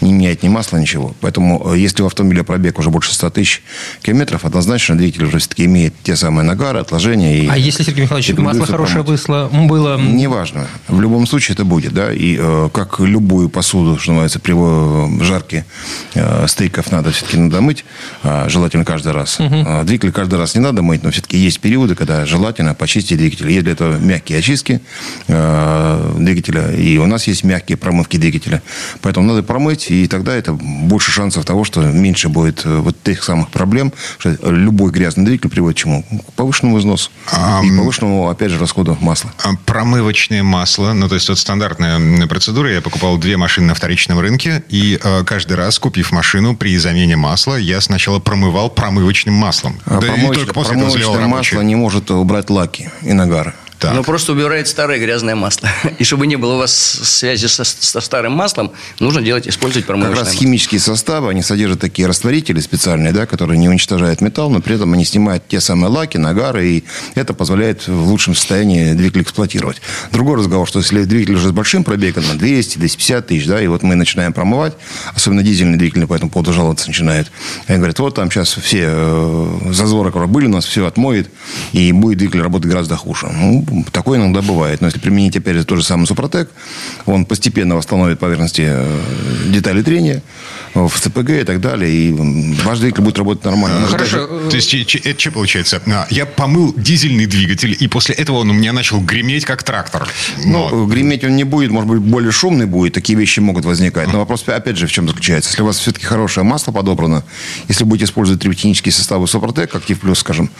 Не 0.00 0.12
меняет 0.12 0.42
ни 0.42 0.48
масло, 0.48 0.76
ничего. 0.76 1.14
Поэтому, 1.20 1.72
э, 1.72 1.78
если 1.78 2.02
у 2.02 2.06
автомобиля 2.06 2.42
пробег 2.42 2.78
уже 2.78 2.90
больше 2.90 3.14
100 3.14 3.30
тысяч 3.30 3.62
километров, 4.02 4.44
однозначно 4.44 4.96
двигатель 4.96 5.24
уже 5.24 5.38
все-таки 5.38 5.64
имеет 5.64 5.94
те 6.02 6.16
самые 6.16 6.44
нагары, 6.44 6.80
отложения. 6.80 7.38
И, 7.38 7.48
а 7.48 7.56
если, 7.56 7.82
Сергей 7.82 8.02
Михайлович, 8.02 8.32
масло 8.36 8.66
хорошее 8.66 9.02
высло, 9.02 9.48
было... 9.52 9.98
Неважно. 9.98 10.66
В 10.88 11.00
любом 11.00 11.26
случае 11.26 11.54
это 11.54 11.64
будет, 11.64 11.92
да. 11.92 12.12
И 12.12 12.36
э, 12.38 12.68
как 12.72 13.00
любую 13.00 13.48
посуду, 13.48 13.98
что 13.98 14.12
называется, 14.12 14.40
при 14.40 14.54
э, 14.56 15.24
жарке 15.24 15.64
э, 16.14 16.46
стейков 16.72 16.90
надо 16.90 17.10
все-таки 17.10 17.36
надо 17.36 17.60
мыть, 17.60 17.84
э, 18.22 18.48
желательно 18.48 18.84
каждый 18.84 19.12
раз. 19.12 19.38
Угу. 19.38 19.84
Двигатель 19.84 20.12
каждый 20.12 20.38
раз 20.38 20.54
не 20.54 20.60
надо 20.60 20.82
мыть, 20.82 21.02
но 21.02 21.10
все-таки 21.10 21.36
есть 21.36 21.60
периоды, 21.60 21.94
когда 21.94 22.24
желательно 22.24 22.74
почистить 22.74 23.18
двигатель. 23.18 23.50
Есть 23.50 23.64
для 23.64 23.72
этого 23.72 23.98
мягкие 23.98 24.38
очистки 24.38 24.80
э, 25.28 26.14
двигателя, 26.18 26.72
и 26.72 26.96
у 26.98 27.06
нас 27.06 27.26
есть 27.26 27.44
мягкие 27.44 27.76
промывки 27.76 28.16
двигателя. 28.16 28.62
Поэтому 29.02 29.26
надо 29.26 29.42
промыть, 29.42 29.90
и 29.90 30.06
тогда 30.06 30.34
это 30.34 30.52
больше 30.52 31.10
шансов 31.10 31.44
того, 31.44 31.64
что 31.64 31.82
меньше 31.82 32.28
будет 32.28 32.62
э, 32.64 32.78
вот 32.78 32.96
тех 33.02 33.22
самых 33.22 33.50
проблем, 33.50 33.92
что 34.18 34.36
любой 34.50 34.90
грязный 34.90 35.24
двигатель 35.24 35.50
приводит 35.50 35.76
к 35.76 35.80
чему? 35.80 36.02
К 36.02 36.32
повышенному 36.32 36.78
износу. 36.78 37.10
А, 37.30 37.60
и 37.62 37.76
повышенному, 37.76 38.30
опять 38.30 38.50
же, 38.50 38.58
расходу 38.58 38.96
масла. 39.00 39.32
А 39.42 39.50
промывочное 39.66 40.42
масло, 40.42 40.92
ну, 40.94 41.08
то 41.08 41.16
есть 41.16 41.28
вот 41.28 41.38
стандартная 41.38 42.26
процедура, 42.26 42.70
я 42.70 42.80
покупал 42.80 43.18
две 43.18 43.36
машины 43.36 43.66
на 43.66 43.74
вторичном 43.74 44.18
рынке, 44.18 44.64
и 44.68 44.98
э, 45.02 45.24
каждый 45.24 45.54
раз, 45.54 45.78
купив 45.78 46.12
машину, 46.12 46.56
при 46.62 46.78
замене 46.78 47.16
масла, 47.16 47.56
я 47.56 47.80
сначала 47.80 48.20
промывал 48.20 48.70
промывочным 48.70 49.34
маслом. 49.34 49.80
А 49.84 49.98
да 49.98 50.06
промывоч... 50.06 50.36
и 50.36 50.40
только 50.40 50.54
после 50.54 50.74
Промывочное 50.74 51.26
масло 51.26 51.60
не 51.60 51.74
может 51.74 52.08
убрать 52.12 52.50
лаки 52.50 52.88
и 53.02 53.12
нагары. 53.12 53.52
Так. 53.82 53.94
Но 53.94 54.04
просто 54.04 54.30
убирает 54.30 54.68
старое 54.68 55.00
грязное 55.00 55.34
масло. 55.34 55.68
И 55.98 56.04
чтобы 56.04 56.28
не 56.28 56.36
было 56.36 56.54
у 56.54 56.58
вас 56.58 56.72
связи 56.72 57.46
со, 57.46 57.64
со 57.64 58.00
старым 58.00 58.32
маслом, 58.32 58.70
нужно 59.00 59.22
делать, 59.22 59.48
использовать 59.48 59.86
промывочное 59.86 60.14
Как 60.14 60.24
раз 60.24 60.34
масло. 60.34 60.46
химические 60.46 60.78
составы, 60.80 61.30
они 61.30 61.42
содержат 61.42 61.80
такие 61.80 62.06
растворители 62.06 62.60
специальные, 62.60 63.12
да, 63.12 63.26
которые 63.26 63.58
не 63.58 63.68
уничтожают 63.68 64.20
металл, 64.20 64.50
но 64.50 64.60
при 64.60 64.76
этом 64.76 64.92
они 64.92 65.04
снимают 65.04 65.48
те 65.48 65.60
самые 65.60 65.90
лаки, 65.90 66.16
нагары, 66.16 66.68
и 66.68 66.84
это 67.16 67.34
позволяет 67.34 67.88
в 67.88 68.06
лучшем 68.08 68.36
состоянии 68.36 68.92
двигатель 68.92 69.22
эксплуатировать. 69.22 69.82
Другой 70.12 70.38
разговор, 70.38 70.68
что 70.68 70.78
если 70.78 71.02
двигатель 71.02 71.34
уже 71.34 71.48
с 71.48 71.52
большим 71.52 71.82
пробегом, 71.82 72.22
на 72.28 72.36
200, 72.36 72.78
250 72.78 73.26
тысяч, 73.26 73.46
да, 73.46 73.60
и 73.60 73.66
вот 73.66 73.82
мы 73.82 73.96
начинаем 73.96 74.32
промывать, 74.32 74.74
особенно 75.12 75.42
дизельные 75.42 75.76
двигатели 75.76 76.04
по 76.04 76.14
этому 76.14 76.30
поводу 76.30 76.52
жаловаться 76.52 76.86
начинают. 76.86 77.32
Они 77.66 77.78
говорят, 77.78 77.98
вот 77.98 78.14
там 78.14 78.30
сейчас 78.30 78.52
все 78.52 78.84
э, 78.86 79.58
зазоры, 79.72 80.10
которые 80.10 80.28
были 80.28 80.46
у 80.46 80.50
нас, 80.50 80.66
все 80.66 80.86
отмоет, 80.86 81.28
и 81.72 81.90
будет 81.90 82.18
двигатель 82.18 82.42
работать 82.42 82.70
гораздо 82.70 82.94
хуже. 82.94 83.26
Ну, 83.32 83.66
такое 83.92 84.18
иногда 84.18 84.42
бывает. 84.42 84.80
Но 84.80 84.86
если 84.88 84.98
применить, 84.98 85.36
опять 85.36 85.56
же, 85.56 85.64
тот 85.64 85.78
же 85.78 85.84
самый 85.84 86.06
Супротек, 86.06 86.50
он 87.06 87.24
постепенно 87.24 87.76
восстановит 87.76 88.18
поверхности 88.18 88.64
э, 88.66 89.00
детали 89.48 89.82
трения 89.82 90.22
в 90.74 91.00
ЦПГ 91.00 91.30
и 91.30 91.44
так 91.44 91.60
далее, 91.60 91.90
и 91.90 92.12
ваш 92.64 92.78
двигатель 92.78 93.02
будет 93.02 93.18
работать 93.18 93.44
нормально. 93.44 93.80
Ну, 93.80 93.86
хорошо. 93.86 94.26
То 94.48 94.56
есть, 94.56 94.74
это 94.74 95.20
что 95.20 95.30
получается? 95.30 95.82
А, 95.86 96.06
я 96.10 96.26
помыл 96.26 96.74
дизельный 96.76 97.26
двигатель, 97.26 97.76
и 97.78 97.88
после 97.88 98.14
этого 98.14 98.38
он 98.38 98.50
у 98.50 98.52
меня 98.52 98.72
начал 98.72 99.00
греметь, 99.00 99.44
как 99.44 99.62
трактор. 99.62 100.08
Но... 100.44 100.68
Ну, 100.70 100.86
греметь 100.86 101.24
он 101.24 101.36
не 101.36 101.44
будет, 101.44 101.70
может 101.70 101.88
быть, 101.88 102.00
более 102.00 102.32
шумный 102.32 102.66
будет, 102.66 102.94
такие 102.94 103.18
вещи 103.18 103.40
могут 103.40 103.64
возникать. 103.64 104.12
Но 104.12 104.18
вопрос, 104.18 104.44
опять 104.46 104.76
же, 104.76 104.86
в 104.86 104.92
чем 104.92 105.08
заключается? 105.08 105.50
Если 105.50 105.62
у 105.62 105.66
вас 105.66 105.78
все-таки 105.78 106.06
хорошее 106.06 106.44
масло 106.44 106.72
подобрано, 106.72 107.24
если 107.68 107.84
будете 107.84 108.06
использовать 108.06 108.40
триботехнические 108.40 108.92
составы 108.92 109.26
Супротек, 109.26 109.74
Актив 109.74 109.98
Плюс, 109.98 110.20
скажем, 110.20 110.50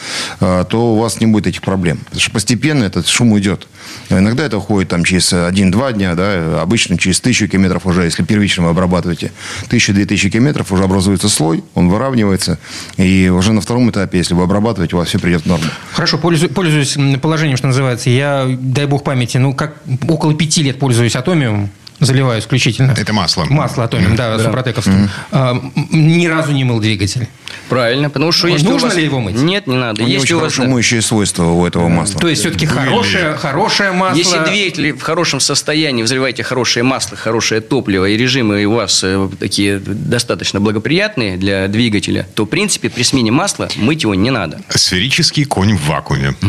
э, 0.40 0.64
то 0.68 0.94
у 0.94 0.98
вас 0.98 1.20
не 1.20 1.26
будет 1.26 1.46
этих 1.46 1.62
проблем. 1.62 1.98
Потому 1.98 2.20
что 2.20 2.30
постепенно 2.30 2.84
этот 2.84 3.06
шум 3.06 3.32
уйдет. 3.32 3.66
Иногда 4.10 4.44
это 4.44 4.58
уходит 4.58 4.90
там, 4.90 5.04
через 5.04 5.32
1-2 5.32 5.92
дня, 5.94 6.14
да, 6.14 6.60
обычно 6.60 6.98
через 6.98 7.20
тысячу 7.20 7.48
километров 7.48 7.86
уже, 7.86 8.04
если 8.04 8.22
первично 8.22 8.64
вы 8.64 8.70
обрабатываете, 8.70 9.32
тысячу-две 9.68 10.01
тысячи 10.04 10.30
километров 10.30 10.72
уже 10.72 10.84
образуется 10.84 11.28
слой, 11.28 11.64
он 11.74 11.88
выравнивается, 11.88 12.58
и 12.96 13.28
уже 13.28 13.52
на 13.52 13.60
втором 13.60 13.90
этапе, 13.90 14.18
если 14.18 14.34
вы 14.34 14.42
обрабатываете, 14.44 14.96
у 14.96 14.98
вас 14.98 15.08
все 15.08 15.18
придет 15.18 15.42
в 15.42 15.46
норму. 15.46 15.64
Хорошо, 15.92 16.18
пользуюсь, 16.18 16.52
пользуюсь 16.52 16.96
положением, 17.20 17.56
что 17.56 17.66
называется. 17.66 18.10
Я, 18.10 18.46
дай 18.48 18.86
бог 18.86 19.04
памяти, 19.04 19.38
ну, 19.38 19.54
как 19.54 19.76
около 20.08 20.34
пяти 20.34 20.62
лет 20.62 20.78
пользуюсь 20.78 21.16
атомиумом 21.16 21.70
заливаю 22.04 22.40
исключительно. 22.40 22.92
Это 22.92 23.12
масло. 23.12 23.44
Масло 23.44 23.84
атомим, 23.84 24.16
да, 24.16 24.36
да. 24.36 24.44
супротековским. 24.44 25.08
Mm-hmm. 25.30 25.86
ни 25.92 26.26
разу 26.26 26.52
не 26.52 26.64
мыл 26.64 26.80
двигатель. 26.80 27.28
Правильно, 27.68 28.10
потому 28.10 28.32
что 28.32 28.48
если 28.48 28.66
Нужно 28.66 28.88
вас... 28.88 28.96
ли 28.96 29.04
его 29.04 29.20
мыть? 29.20 29.36
Нет, 29.36 29.66
не 29.66 29.76
надо. 29.76 30.02
У 30.02 30.06
если 30.06 30.34
очень 30.34 30.36
у 30.36 30.40
вас... 30.40 30.58
моющие 30.58 31.02
свойства 31.02 31.44
у 31.44 31.66
этого 31.66 31.88
масла. 31.88 32.20
То 32.20 32.28
есть, 32.28 32.42
все-таки 32.42 32.66
хорошее, 32.66 33.34
хорошее 33.36 33.92
масло... 33.92 34.18
Если 34.18 34.38
двигатель 34.44 34.92
в 34.92 35.02
хорошем 35.02 35.40
состоянии, 35.40 36.02
взрываете 36.02 36.42
хорошее 36.42 36.82
масло, 36.82 37.16
хорошее 37.16 37.60
топливо, 37.60 38.06
и 38.08 38.16
режимы 38.16 38.64
у 38.64 38.74
вас 38.74 39.02
э, 39.04 39.28
такие 39.38 39.78
достаточно 39.78 40.60
благоприятные 40.60 41.36
для 41.36 41.68
двигателя, 41.68 42.26
то, 42.34 42.44
в 42.44 42.48
принципе, 42.48 42.90
при 42.90 43.02
смене 43.02 43.30
масла 43.30 43.68
мыть 43.76 44.02
его 44.02 44.14
не 44.14 44.30
надо. 44.30 44.60
Сферический 44.68 45.44
конь 45.44 45.76
в 45.76 45.86
вакууме. 45.86 46.34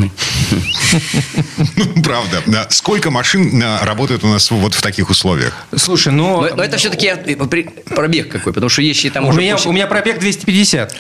Ну, 1.76 2.04
правда. 2.04 2.68
Сколько 2.70 3.10
машин 3.10 3.62
э, 3.62 3.84
работает 3.84 4.24
у 4.24 4.28
нас 4.28 4.52
вот 4.52 4.74
в 4.74 4.82
таких 4.82 5.10
условиях? 5.10 5.54
Слушай, 5.76 6.14
но... 6.14 6.48
Но, 6.56 6.64
это 6.64 6.78
все-таки 6.78 7.36
пробег 7.96 8.30
какой, 8.30 8.54
потому 8.54 8.70
что 8.70 8.82
если 8.82 9.10
там 9.10 9.26
у 9.26 9.30
уже... 9.30 9.68
У 9.68 9.72
меня 9.72 9.88
пробег 9.88 10.20
250. 10.20 10.93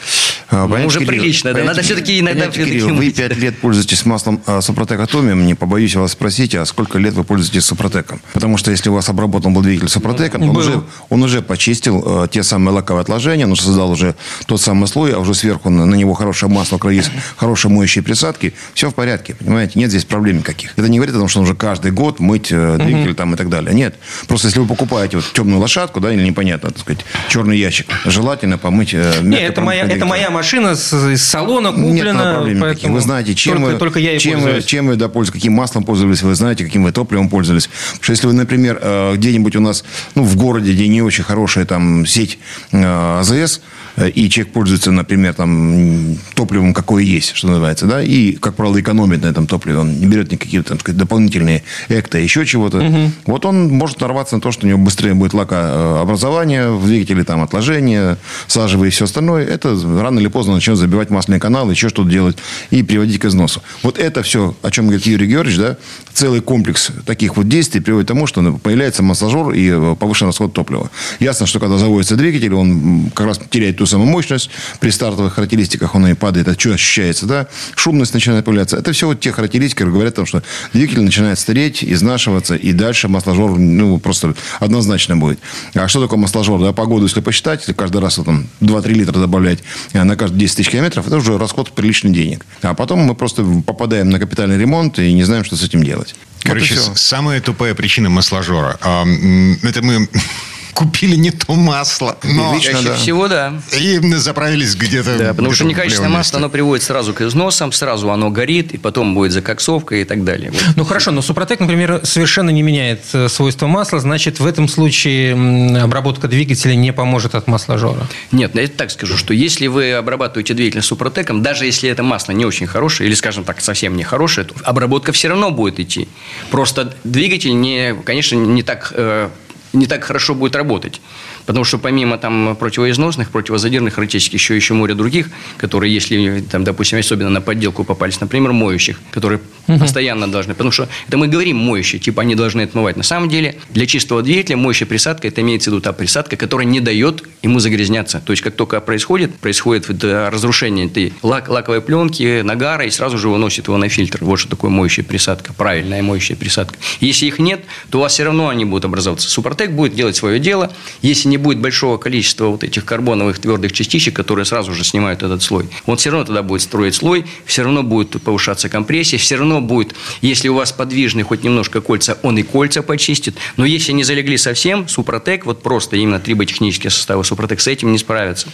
А, 0.49 0.67
ну, 0.67 0.85
уже 0.85 0.99
Кирилл, 0.99 1.09
прилично, 1.09 1.53
да. 1.53 1.63
Надо 1.63 1.81
все-таки 1.81 2.19
иногда... 2.19 2.47
Кирилл, 2.47 2.95
вы 2.95 3.09
пять 3.11 3.35
лет 3.37 3.57
пользуетесь 3.57 4.05
маслом 4.05 4.41
а, 4.45 4.61
Супротек 4.61 4.99
Атомиум, 4.99 5.45
не 5.45 5.55
побоюсь 5.55 5.95
вас 5.95 6.11
спросить, 6.11 6.53
а 6.55 6.65
сколько 6.65 6.99
лет 6.99 7.13
вы 7.13 7.23
пользуетесь 7.23 7.65
Супротеком? 7.65 8.21
Потому 8.33 8.57
что 8.57 8.69
если 8.71 8.89
у 8.89 8.93
вас 8.93 9.09
обработан 9.09 9.53
был 9.53 9.61
двигатель 9.61 9.89
Супротеком, 9.89 10.43
он 10.47 10.55
уже, 10.55 10.83
он 11.09 11.23
уже 11.23 11.41
почистил 11.41 12.03
а, 12.05 12.27
те 12.27 12.43
самые 12.43 12.73
лаковые 12.75 13.01
отложения, 13.01 13.47
он 13.47 13.55
создал 13.55 13.91
уже 13.91 14.15
тот 14.45 14.61
самый 14.61 14.87
слой, 14.87 15.13
а 15.13 15.19
уже 15.19 15.33
сверху 15.33 15.69
на, 15.69 15.85
на 15.85 15.95
него 15.95 16.13
хорошее 16.13 16.51
масло, 16.51 16.79
есть 16.89 17.11
хорошие 17.37 17.71
моющие 17.71 18.03
присадки, 18.03 18.53
все 18.73 18.89
в 18.89 18.95
порядке, 18.95 19.35
понимаете? 19.35 19.79
Нет 19.79 19.89
здесь 19.89 20.05
проблем 20.05 20.39
никаких. 20.39 20.73
Это 20.77 20.87
не 20.87 20.97
говорит 20.97 21.15
о 21.15 21.19
том, 21.19 21.27
что 21.27 21.39
нужно 21.39 21.55
каждый 21.55 21.91
год 21.91 22.19
мыть 22.19 22.51
э, 22.51 22.77
двигатель 22.77 23.09
угу. 23.09 23.15
там 23.15 23.33
и 23.33 23.37
так 23.37 23.49
далее. 23.49 23.73
Нет. 23.73 23.95
Просто 24.27 24.47
если 24.47 24.59
вы 24.59 24.67
покупаете 24.67 25.17
вот 25.17 25.31
темную 25.33 25.59
лошадку, 25.59 25.99
да, 25.99 26.13
или 26.13 26.23
непонятно, 26.23 26.69
так 26.69 26.79
сказать, 26.79 27.05
черный 27.29 27.57
ящик, 27.57 27.87
желательно 28.05 28.57
помыть 28.57 28.93
э, 28.93 29.13
Нет, 29.21 29.51
это 29.51 29.61
моя, 29.61 29.82
это 29.87 30.05
моя 30.05 30.29
машина 30.29 30.75
с, 30.75 30.93
из 30.93 31.23
салона 31.23 31.71
куплена. 31.71 32.43
Нет 32.45 32.59
поэтому 32.59 32.95
Вы 32.95 33.01
знаете, 33.01 33.35
чем 33.35 33.57
только, 33.57 33.73
вы, 33.73 33.79
только 33.79 33.99
я 33.99 34.17
чем, 34.17 34.41
вы, 34.41 34.61
чем 34.61 34.87
вы 34.87 34.95
допользовались, 34.95 35.41
каким 35.41 35.53
маслом 35.53 35.83
пользовались, 35.83 36.21
вы 36.21 36.35
знаете, 36.35 36.63
каким 36.63 36.83
вы 36.83 36.91
топливом 36.91 37.29
пользовались. 37.29 37.67
Потому 37.67 38.03
что 38.03 38.11
если 38.11 38.27
вы, 38.27 38.33
например, 38.33 38.79
э, 38.81 39.15
где-нибудь 39.15 39.55
у 39.55 39.61
нас, 39.61 39.83
ну, 40.15 40.23
в 40.23 40.35
городе, 40.35 40.73
где 40.73 40.87
не 40.87 41.01
очень 41.01 41.23
хорошая 41.23 41.65
там 41.65 42.05
сеть 42.05 42.39
э, 42.71 43.19
АЗС, 43.19 43.61
и 43.97 44.29
человек 44.29 44.53
пользуется, 44.53 44.91
например, 44.91 45.33
там, 45.33 46.17
топливом, 46.35 46.73
какое 46.73 47.03
есть, 47.03 47.35
что 47.35 47.47
называется, 47.47 47.85
да, 47.85 48.01
и, 48.01 48.33
как 48.33 48.55
правило, 48.55 48.79
экономит 48.79 49.21
на 49.23 49.27
этом 49.27 49.47
топливе, 49.47 49.79
он 49.79 49.99
не 49.99 50.05
берет 50.05 50.31
никакие 50.31 50.63
там, 50.63 50.79
сказать, 50.79 50.97
дополнительные 50.97 51.63
экто, 51.89 52.17
еще 52.17 52.45
чего-то, 52.45 52.79
угу. 52.79 53.11
вот 53.25 53.45
он 53.45 53.69
может 53.69 54.01
нарваться 54.01 54.35
на 54.35 54.41
то, 54.41 54.51
что 54.51 54.65
у 54.65 54.69
него 54.69 54.79
быстрее 54.79 55.13
будет 55.13 55.33
лакообразование 55.33 56.71
в 56.71 56.85
двигателе, 56.85 57.23
там, 57.23 57.41
отложения, 57.41 58.17
сажевые 58.47 58.89
и 58.89 58.91
все 58.91 59.05
остальное, 59.05 59.45
это 59.45 59.77
рано 59.99 60.19
или 60.19 60.27
поздно 60.27 60.55
начнет 60.55 60.77
забивать 60.77 61.09
масляный 61.09 61.39
канал, 61.39 61.69
еще 61.69 61.89
что-то 61.89 62.09
делать 62.09 62.37
и 62.71 62.83
приводить 62.83 63.19
к 63.19 63.25
износу. 63.25 63.61
Вот 63.83 63.99
это 63.99 64.23
все, 64.23 64.55
о 64.61 64.71
чем 64.71 64.87
говорит 64.87 65.05
Юрий 65.05 65.27
Георгиевич, 65.27 65.59
да, 65.59 65.77
целый 66.13 66.41
комплекс 66.41 66.91
таких 67.05 67.37
вот 67.37 67.47
действий 67.47 67.81
приводит 67.81 68.07
к 68.07 68.09
тому, 68.09 68.27
что 68.27 68.41
появляется 68.53 69.03
массажер 69.03 69.51
и 69.51 69.69
э, 69.69 69.95
повышенный 69.99 70.29
расход 70.29 70.53
топлива. 70.53 70.89
Ясно, 71.19 71.45
что 71.45 71.59
когда 71.59 71.77
заводится 71.77 72.15
двигатель, 72.15 72.53
он 72.53 73.11
как 73.13 73.27
раз 73.27 73.39
теряет 73.49 73.77
ту 73.83 73.87
самую 73.87 74.09
мощность, 74.09 74.49
при 74.79 74.91
стартовых 74.91 75.33
характеристиках 75.33 75.93
он 75.93 76.07
и 76.07 76.13
падает, 76.13 76.47
а 76.47 76.53
что 76.53 76.73
ощущается, 76.73 77.25
да, 77.25 77.47
шумность 77.75 78.13
начинает 78.13 78.45
появляться. 78.45 78.77
Это 78.77 78.93
все 78.93 79.07
вот 79.07 79.19
те 79.19 79.33
характеристики, 79.33 79.79
которые 79.79 79.93
говорят 79.93 80.13
о 80.13 80.15
том, 80.17 80.25
что 80.25 80.41
двигатель 80.71 81.01
начинает 81.01 81.37
стареть, 81.37 81.83
изнашиваться, 81.83 82.55
и 82.55 82.71
дальше 82.71 83.09
масложор, 83.09 83.57
ну, 83.59 83.99
просто 83.99 84.35
однозначно 84.61 85.17
будет. 85.17 85.39
А 85.75 85.89
что 85.89 86.01
такое 86.01 86.17
масложор? 86.17 86.61
Да, 86.61 86.71
погоду, 86.71 87.03
если 87.03 87.19
посчитать, 87.19 87.59
если 87.59 87.73
каждый 87.73 87.99
раз 87.99 88.17
вот, 88.17 88.25
там 88.25 88.47
2-3 88.61 88.93
литра 88.93 89.19
добавлять 89.19 89.59
на 89.91 90.15
каждые 90.15 90.39
10 90.39 90.55
тысяч 90.55 90.69
километров, 90.69 91.05
это 91.05 91.17
уже 91.17 91.37
расход 91.37 91.73
приличный 91.73 92.11
денег. 92.11 92.45
А 92.61 92.73
потом 92.73 92.99
мы 92.99 93.15
просто 93.15 93.43
попадаем 93.65 94.09
на 94.09 94.17
капитальный 94.17 94.57
ремонт 94.57 94.97
и 94.97 95.11
не 95.11 95.23
знаем, 95.23 95.43
что 95.43 95.57
с 95.57 95.63
этим 95.63 95.83
делать. 95.83 96.15
Короче, 96.43 96.75
вот 96.75 96.97
самая 96.97 97.41
тупая 97.41 97.73
причина 97.73 98.09
масложора. 98.09 98.77
Это 98.81 99.81
мы 99.81 100.07
купили 100.73 101.15
не 101.15 101.31
то 101.31 101.53
масло. 101.53 102.17
Но... 102.23 102.59
Чаще 102.59 102.89
да. 102.89 102.95
всего, 102.95 103.27
да. 103.27 103.53
И 103.77 103.99
заправились 104.15 104.75
где-то. 104.75 105.17
Да, 105.17 105.29
потому 105.29 105.49
где 105.49 105.55
что 105.55 105.65
некачественное 105.65 106.09
масло, 106.09 106.39
оно 106.39 106.49
приводит 106.49 106.83
сразу 106.83 107.13
к 107.13 107.21
износам, 107.21 107.71
сразу 107.71 108.09
оно 108.11 108.29
горит, 108.29 108.73
и 108.73 108.77
потом 108.77 109.13
будет 109.13 109.31
закоксовка 109.31 109.95
и 109.95 110.03
так 110.03 110.23
далее. 110.23 110.51
Вот. 110.51 110.61
Ну 110.75 110.85
хорошо, 110.85 111.11
но 111.11 111.21
Супротек, 111.21 111.59
например, 111.59 112.01
совершенно 112.03 112.49
не 112.49 112.61
меняет 112.61 113.01
э, 113.13 113.29
свойства 113.29 113.67
масла, 113.67 113.99
значит, 113.99 114.39
в 114.39 114.45
этом 114.45 114.67
случае 114.67 115.33
обработка 115.81 116.27
двигателя 116.27 116.75
не 116.75 116.91
поможет 116.91 117.35
от 117.35 117.47
масложора. 117.47 118.07
Нет, 118.31 118.55
я 118.55 118.67
так 118.67 118.91
скажу, 118.91 119.17
что 119.17 119.33
если 119.33 119.67
вы 119.67 119.93
обрабатываете 119.93 120.53
двигатель 120.53 120.81
Супротеком, 120.81 121.41
даже 121.43 121.65
если 121.65 121.89
это 121.89 122.03
масло 122.03 122.31
не 122.31 122.45
очень 122.45 122.67
хорошее, 122.67 123.07
или, 123.07 123.15
скажем 123.15 123.43
так, 123.43 123.61
совсем 123.61 123.95
не 123.95 124.03
хорошее, 124.03 124.47
то 124.47 124.55
обработка 124.63 125.11
все 125.11 125.27
равно 125.29 125.51
будет 125.51 125.79
идти. 125.79 126.07
Просто 126.51 126.93
двигатель, 127.03 127.59
не, 127.59 127.95
конечно, 128.05 128.35
не 128.35 128.63
так 128.63 128.91
э, 128.95 129.29
не 129.73 129.87
так 129.87 130.03
хорошо 130.03 130.35
будет 130.35 130.55
работать. 130.55 131.01
Потому 131.45 131.65
что 131.65 131.77
помимо 131.77 132.17
там 132.17 132.55
противоизносных, 132.55 133.29
противозадирных 133.29 133.95
характеристик, 133.95 134.33
еще 134.33 134.55
еще 134.55 134.73
море 134.73 134.93
других, 134.93 135.29
которые, 135.57 135.93
если, 135.93 136.43
там, 136.49 136.63
допустим, 136.63 136.99
особенно 136.99 137.29
на 137.29 137.41
подделку 137.41 137.83
попались, 137.83 138.19
например, 138.21 138.53
моющих, 138.53 138.99
которые 139.11 139.41
угу. 139.67 139.79
постоянно 139.79 140.27
должны, 140.27 140.53
потому 140.53 140.71
что 140.71 140.87
это 141.07 141.17
мы 141.17 141.27
говорим 141.27 141.57
моющие, 141.57 141.99
типа 141.99 142.21
они 142.21 142.35
должны 142.35 142.61
отмывать. 142.61 142.97
На 142.97 143.03
самом 143.03 143.29
деле, 143.29 143.55
для 143.69 143.85
чистого 143.85 144.21
двигателя 144.21 144.57
моющая 144.57 144.87
присадка, 144.87 145.27
это 145.27 145.41
имеется 145.41 145.69
в 145.69 145.73
виду 145.73 145.81
та 145.81 145.93
присадка, 145.93 146.35
которая 146.35 146.67
не 146.67 146.79
дает 146.79 147.23
ему 147.41 147.59
загрязняться. 147.59 148.21
То 148.25 148.31
есть, 148.31 148.41
как 148.41 148.55
только 148.55 148.79
происходит, 148.81 149.35
происходит 149.35 149.87
разрушение 150.03 150.85
этой 150.87 151.13
лак, 151.21 151.49
лаковой 151.49 151.81
пленки, 151.81 152.41
нагара, 152.41 152.85
и 152.85 152.89
сразу 152.89 153.17
же 153.17 153.29
выносит 153.29 153.67
его 153.67 153.77
на 153.77 153.89
фильтр. 153.89 154.19
Вот 154.21 154.37
что 154.37 154.49
такое 154.49 154.71
моющая 154.71 155.03
присадка, 155.03 155.53
правильная 155.53 156.01
моющая 156.01 156.35
присадка. 156.35 156.77
Если 156.99 157.25
их 157.25 157.39
нет, 157.39 157.61
то 157.89 157.97
у 157.99 158.01
вас 158.01 158.13
все 158.13 158.23
равно 158.23 158.49
они 158.49 158.65
будут 158.65 158.85
образовываться. 158.85 159.29
Супротек 159.29 159.71
будет 159.71 159.95
делать 159.95 160.15
свое 160.15 160.39
дело. 160.39 160.71
Если 161.01 161.27
не 161.33 161.37
будет 161.37 161.57
большого 161.57 161.97
количества 161.97 162.45
вот 162.45 162.63
этих 162.63 162.85
карбоновых 162.85 163.39
твердых 163.39 163.71
частичек, 163.71 164.15
которые 164.15 164.45
сразу 164.45 164.71
же 164.75 164.83
снимают 164.83 165.23
этот 165.23 165.41
слой, 165.41 165.67
он 165.87 165.97
все 165.97 166.11
равно 166.11 166.25
тогда 166.25 166.43
будет 166.43 166.61
строить 166.61 166.93
слой, 166.93 167.25
все 167.45 167.63
равно 167.63 167.81
будет 167.81 168.21
повышаться 168.21 168.69
компрессия, 168.69 169.17
все 169.17 169.37
равно 169.37 169.59
будет, 169.59 169.95
если 170.21 170.47
у 170.47 170.53
вас 170.53 170.71
подвижный 170.71 171.23
хоть 171.23 171.43
немножко 171.43 171.81
кольца, 171.81 172.19
он 172.21 172.37
и 172.37 172.43
кольца 172.43 172.83
почистит. 172.83 173.35
Но 173.57 173.65
если 173.65 173.93
не 173.93 174.03
залегли 174.03 174.37
совсем, 174.37 174.87
Супротек, 174.87 175.47
вот 175.47 175.63
просто 175.63 175.95
именно 175.95 176.19
триботехнические 176.19 176.91
составы 176.91 177.23
Супротек 177.23 177.61
с 177.61 177.67
этим 177.67 177.91
не 177.91 177.97
справятся. 177.97 178.47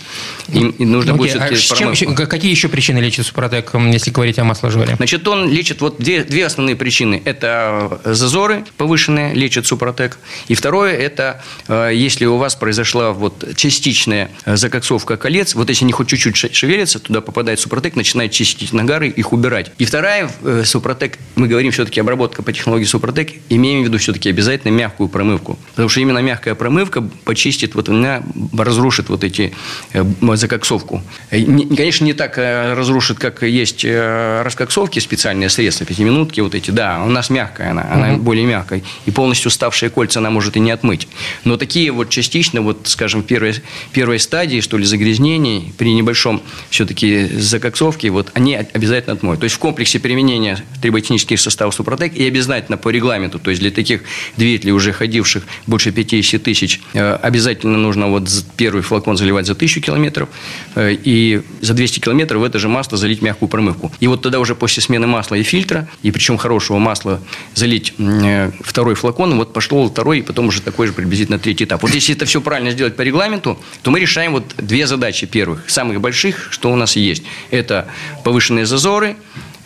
Им, 0.47 0.69
им 0.69 0.91
нужно 0.91 1.15
Окей, 1.15 1.33
будет 1.33 1.41
а 1.41 1.53
чем 1.53 1.91
еще- 1.91 2.15
какие 2.15 2.51
еще 2.51 2.69
причины 2.69 2.99
лечит 2.99 3.25
Супротек, 3.25 3.73
если 3.73 4.11
говорить 4.11 4.39
о 4.39 4.45
масложоре? 4.45 4.95
Значит, 4.95 5.27
он 5.27 5.49
лечит 5.49 5.81
вот 5.81 5.97
две, 5.99 6.23
две 6.23 6.45
основные 6.45 6.77
причины. 6.77 7.21
Это 7.25 7.99
зазоры 8.05 8.63
повышенные, 8.77 9.33
лечит 9.33 9.67
Супротек. 9.67 10.17
И 10.47 10.55
второе, 10.55 10.93
это 10.93 11.43
э, 11.67 11.91
если 11.93 12.25
у 12.25 12.37
вас 12.37 12.55
произошла 12.73 13.13
вот 13.13 13.55
частичная 13.55 14.29
э, 14.45 14.55
закоксовка 14.55 15.17
колец, 15.17 15.55
вот 15.55 15.69
если 15.69 15.85
они 15.85 15.91
хоть 15.91 16.07
чуть-чуть 16.07 16.35
ше- 16.37 16.53
шевелятся, 16.53 16.99
туда 16.99 17.19
попадает 17.19 17.59
Супротек, 17.59 17.95
начинает 17.95 18.31
чистить 18.31 18.73
нагары, 18.73 19.07
их 19.09 19.33
убирать. 19.33 19.71
И 19.79 19.85
вторая, 19.85 20.29
э, 20.43 20.61
Супротек, 20.65 21.17
мы 21.35 21.47
говорим 21.47 21.71
все-таки 21.71 21.99
обработка 21.99 22.43
по 22.43 22.53
технологии 22.53 22.83
Супротек, 22.85 23.33
имеем 23.49 23.81
в 23.81 23.85
виду 23.85 23.97
все-таки 23.97 24.29
обязательно 24.29 24.71
мягкую 24.71 25.09
промывку. 25.09 25.57
Потому 25.71 25.89
что 25.89 25.99
именно 25.99 26.19
мягкая 26.19 26.53
промывка 26.53 27.01
почистит, 27.25 27.73
вот 27.73 27.89
она 27.89 28.21
разрушит 28.55 29.09
вот 29.09 29.23
эти 29.23 29.51
э, 29.93 30.03
закоксовку. 30.35 31.01
Не- 31.31 31.75
Конечно, 31.75 32.05
не 32.05 32.13
так 32.13 32.37
разрушит, 32.37 33.17
как 33.17 33.41
есть 33.41 33.83
раскоксовки, 33.83 34.99
специальные 34.99 35.49
средства, 35.49 35.87
пятиминутки 35.87 36.39
вот 36.41 36.53
эти. 36.53 36.69
Да, 36.69 37.01
у 37.03 37.09
нас 37.09 37.31
мягкая 37.31 37.71
она, 37.71 37.87
она 37.91 38.13
более 38.17 38.45
мягкая. 38.45 38.83
И 39.07 39.11
полностью 39.11 39.49
ставшие 39.49 39.89
кольца 39.89 40.19
она 40.19 40.29
может 40.29 40.55
и 40.55 40.59
не 40.59 40.69
отмыть. 40.69 41.07
Но 41.45 41.57
такие 41.57 41.91
вот 41.91 42.09
частично, 42.09 42.58
вот, 42.61 42.81
скажем, 42.85 43.23
первой, 43.23 43.55
первой 43.91 44.19
стадии, 44.19 44.61
что 44.61 44.77
ли, 44.77 44.85
загрязнений, 44.85 45.73
при 45.77 45.93
небольшом 45.93 46.41
все-таки 46.69 47.27
закоксовке, 47.27 48.09
вот 48.09 48.31
они 48.33 48.55
обязательно 48.55 49.13
отмоют. 49.13 49.39
То 49.39 49.45
есть 49.45 49.55
в 49.55 49.59
комплексе 49.59 49.99
применения 49.99 50.63
триботехнических 50.81 51.39
составов 51.39 51.75
Супротек 51.75 52.15
и 52.15 52.25
обязательно 52.27 52.77
по 52.77 52.89
регламенту, 52.89 53.39
то 53.39 53.49
есть 53.49 53.61
для 53.61 53.71
таких 53.71 54.01
двигателей, 54.37 54.71
уже 54.71 54.91
ходивших 54.91 55.43
больше 55.67 55.91
50 55.91 56.41
тысяч, 56.41 56.81
э, 56.93 57.13
обязательно 57.13 57.77
нужно 57.77 58.07
вот 58.07 58.29
первый 58.57 58.81
флакон 58.81 59.17
заливать 59.17 59.45
за 59.45 59.53
1000 59.53 59.81
километров 59.81 60.29
э, 60.75 60.95
и 61.03 61.41
за 61.61 61.73
200 61.73 61.99
километров 61.99 62.41
в 62.41 62.43
это 62.43 62.59
же 62.59 62.67
масло 62.67 62.97
залить 62.97 63.21
мягкую 63.21 63.49
промывку. 63.49 63.91
И 63.99 64.07
вот 64.07 64.21
тогда 64.21 64.39
уже 64.39 64.55
после 64.55 64.81
смены 64.81 65.07
масла 65.07 65.35
и 65.35 65.43
фильтра, 65.43 65.87
и 66.03 66.11
причем 66.11 66.37
хорошего 66.37 66.77
масла, 66.77 67.21
залить 67.55 67.93
э, 67.97 68.51
второй 68.61 68.95
флакон, 68.95 69.37
вот 69.37 69.53
пошло 69.53 69.87
второй, 69.87 70.19
и 70.19 70.21
потом 70.21 70.47
уже 70.47 70.61
такой 70.61 70.87
же 70.87 70.93
приблизительно 70.93 71.39
третий 71.39 71.65
этап. 71.65 71.81
Вот 71.81 71.93
если 71.93 72.15
это 72.15 72.25
все 72.25 72.41
правильно 72.49 72.71
сделать 72.71 72.95
по 72.95 73.03
регламенту, 73.03 73.59
то 73.83 73.91
мы 73.91 73.99
решаем 73.99 74.31
вот 74.31 74.55
две 74.57 74.87
задачи 74.87 75.27
первых, 75.27 75.69
самых 75.69 76.01
больших, 76.01 76.47
что 76.49 76.71
у 76.71 76.75
нас 76.75 76.95
есть. 76.95 77.21
Это 77.51 77.85
повышенные 78.23 78.65
зазоры, 78.65 79.17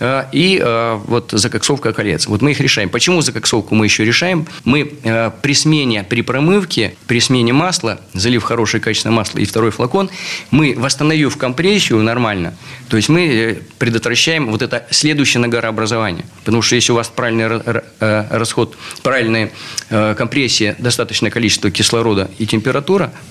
э, 0.01 0.25
и 0.33 0.59
э, 0.61 0.99
вот 1.07 1.29
закоксовка 1.31 1.93
колец. 1.93 2.27
Вот 2.27 2.41
мы 2.41 2.51
их 2.51 2.59
решаем. 2.59 2.89
Почему 2.89 3.21
закоксовку 3.21 3.73
мы 3.73 3.85
еще 3.85 4.03
решаем? 4.03 4.45
Мы 4.65 4.91
э, 5.03 5.31
при 5.41 5.53
смене, 5.53 6.03
при 6.03 6.23
промывке, 6.23 6.95
при 7.07 7.21
смене 7.21 7.53
масла, 7.53 8.01
залив 8.13 8.43
хорошее 8.43 8.83
качественное 8.83 9.15
масло 9.15 9.39
и 9.39 9.45
второй 9.45 9.71
флакон, 9.71 10.09
мы, 10.51 10.75
восстановив 10.77 11.37
компрессию 11.37 12.03
нормально, 12.03 12.53
то 12.89 12.97
есть 12.97 13.07
мы 13.07 13.61
предотвращаем 13.79 14.51
вот 14.51 14.61
это 14.61 14.85
следующее 14.89 15.39
нагорообразование. 15.39 16.25
Потому 16.43 16.61
что 16.61 16.75
если 16.75 16.91
у 16.91 16.95
вас 16.95 17.07
правильный 17.07 17.45
ра- 17.45 17.85
ра- 17.99 18.25
расход, 18.29 18.75
правильная 19.03 19.51
компрессия, 19.89 20.75
достаточное 20.79 21.31
количество 21.31 21.71
кислорода 21.71 22.29
и 22.39 22.45
температура, 22.45 22.72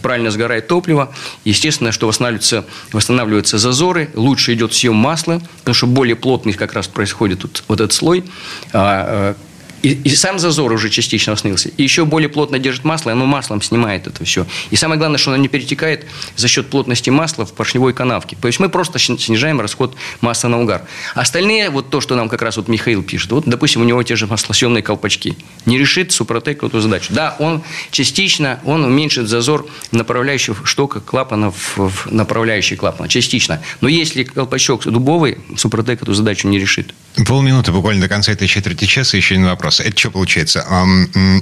правильно 0.03 0.31
сгорает 0.31 0.69
топливо, 0.69 1.13
естественно, 1.45 1.93
что 1.93 2.07
восстанавливаются, 2.07 2.65
восстанавливаются 2.93 3.59
зазоры, 3.59 4.11
лучше 4.15 4.55
идет 4.55 4.73
съем 4.73 4.95
масла, 4.95 5.41
потому 5.59 5.75
что 5.75 5.87
более 5.87 6.17
плотный 6.17 6.53
как 6.53 6.73
раз 6.73 6.89
происходит 6.89 7.41
тут 7.41 7.65
вот 7.69 7.81
этот 7.81 7.93
слой, 7.93 8.25
а, 8.73 9.35
э, 9.35 9.35
и, 9.83 9.91
и 9.93 10.11
сам 10.11 10.39
зазор 10.39 10.73
уже 10.73 10.91
частично 10.91 11.33
остановился. 11.33 11.69
И 11.77 11.83
еще 11.83 12.05
более 12.05 12.29
плотно 12.29 12.59
держит 12.59 12.85
масло, 12.85 13.11
и 13.11 13.13
оно 13.13 13.27
маслом 13.27 13.61
снимает 13.63 14.07
это 14.07 14.25
все. 14.25 14.47
И 14.71 14.77
самое 14.77 14.99
главное, 14.99 15.19
что 15.19 15.33
оно 15.33 15.43
не 15.43 15.49
перетекает 15.49 16.07
за 16.37 16.49
счет 16.49 16.71
плотности 16.71 17.11
масла 17.11 17.45
в 17.45 17.53
поршневой 17.53 17.93
канавке. 17.93 18.37
То 18.41 18.49
есть 18.49 18.61
мы 18.61 18.69
просто 18.69 18.99
снижаем 18.99 19.61
расход 19.61 19.97
масла 20.21 20.49
на 20.49 20.61
угар. 20.61 20.83
Остальные, 21.15 21.71
вот 21.71 21.91
то, 21.91 22.01
что 22.01 22.15
нам 22.15 22.29
как 22.29 22.43
раз 22.43 22.57
вот 22.57 22.69
Михаил 22.69 23.03
пишет, 23.03 23.33
вот, 23.33 23.45
допустим, 23.47 23.83
у 23.83 23.85
него 23.85 24.03
те 24.03 24.17
же 24.17 24.27
маслосъемные 24.27 24.83
колпачки. 24.83 25.37
Не 25.67 25.79
решит 25.79 26.13
Супротек 26.13 26.63
эту 26.63 26.81
задачу. 26.81 27.13
Да, 27.13 27.37
он 27.39 27.63
частично, 27.91 28.61
он 28.65 28.85
уменьшит 28.85 29.29
зазор 29.29 29.67
направляющих 29.91 30.63
штока 30.65 31.01
клапана 31.01 31.51
в, 31.51 31.79
в 31.79 32.13
направляющий 32.13 32.77
клапан. 32.77 33.09
Частично. 33.09 33.61
Но 33.81 33.89
если 33.89 34.23
колпачок 34.23 34.85
дубовый, 34.85 35.39
Супротек 35.57 36.03
эту 36.03 36.15
задачу 36.15 36.49
не 36.49 36.59
решит. 36.59 36.95
Полминуты 37.27 37.73
буквально 37.73 38.03
до 38.03 38.09
конца 38.09 38.33
этой 38.33 38.49
четверти 38.49 38.87
часа. 38.87 39.17
Еще 39.17 39.35
один 39.35 39.47
вопрос. 39.47 39.72
Это 39.81 39.99
что 39.99 40.11
получается? 40.11 40.67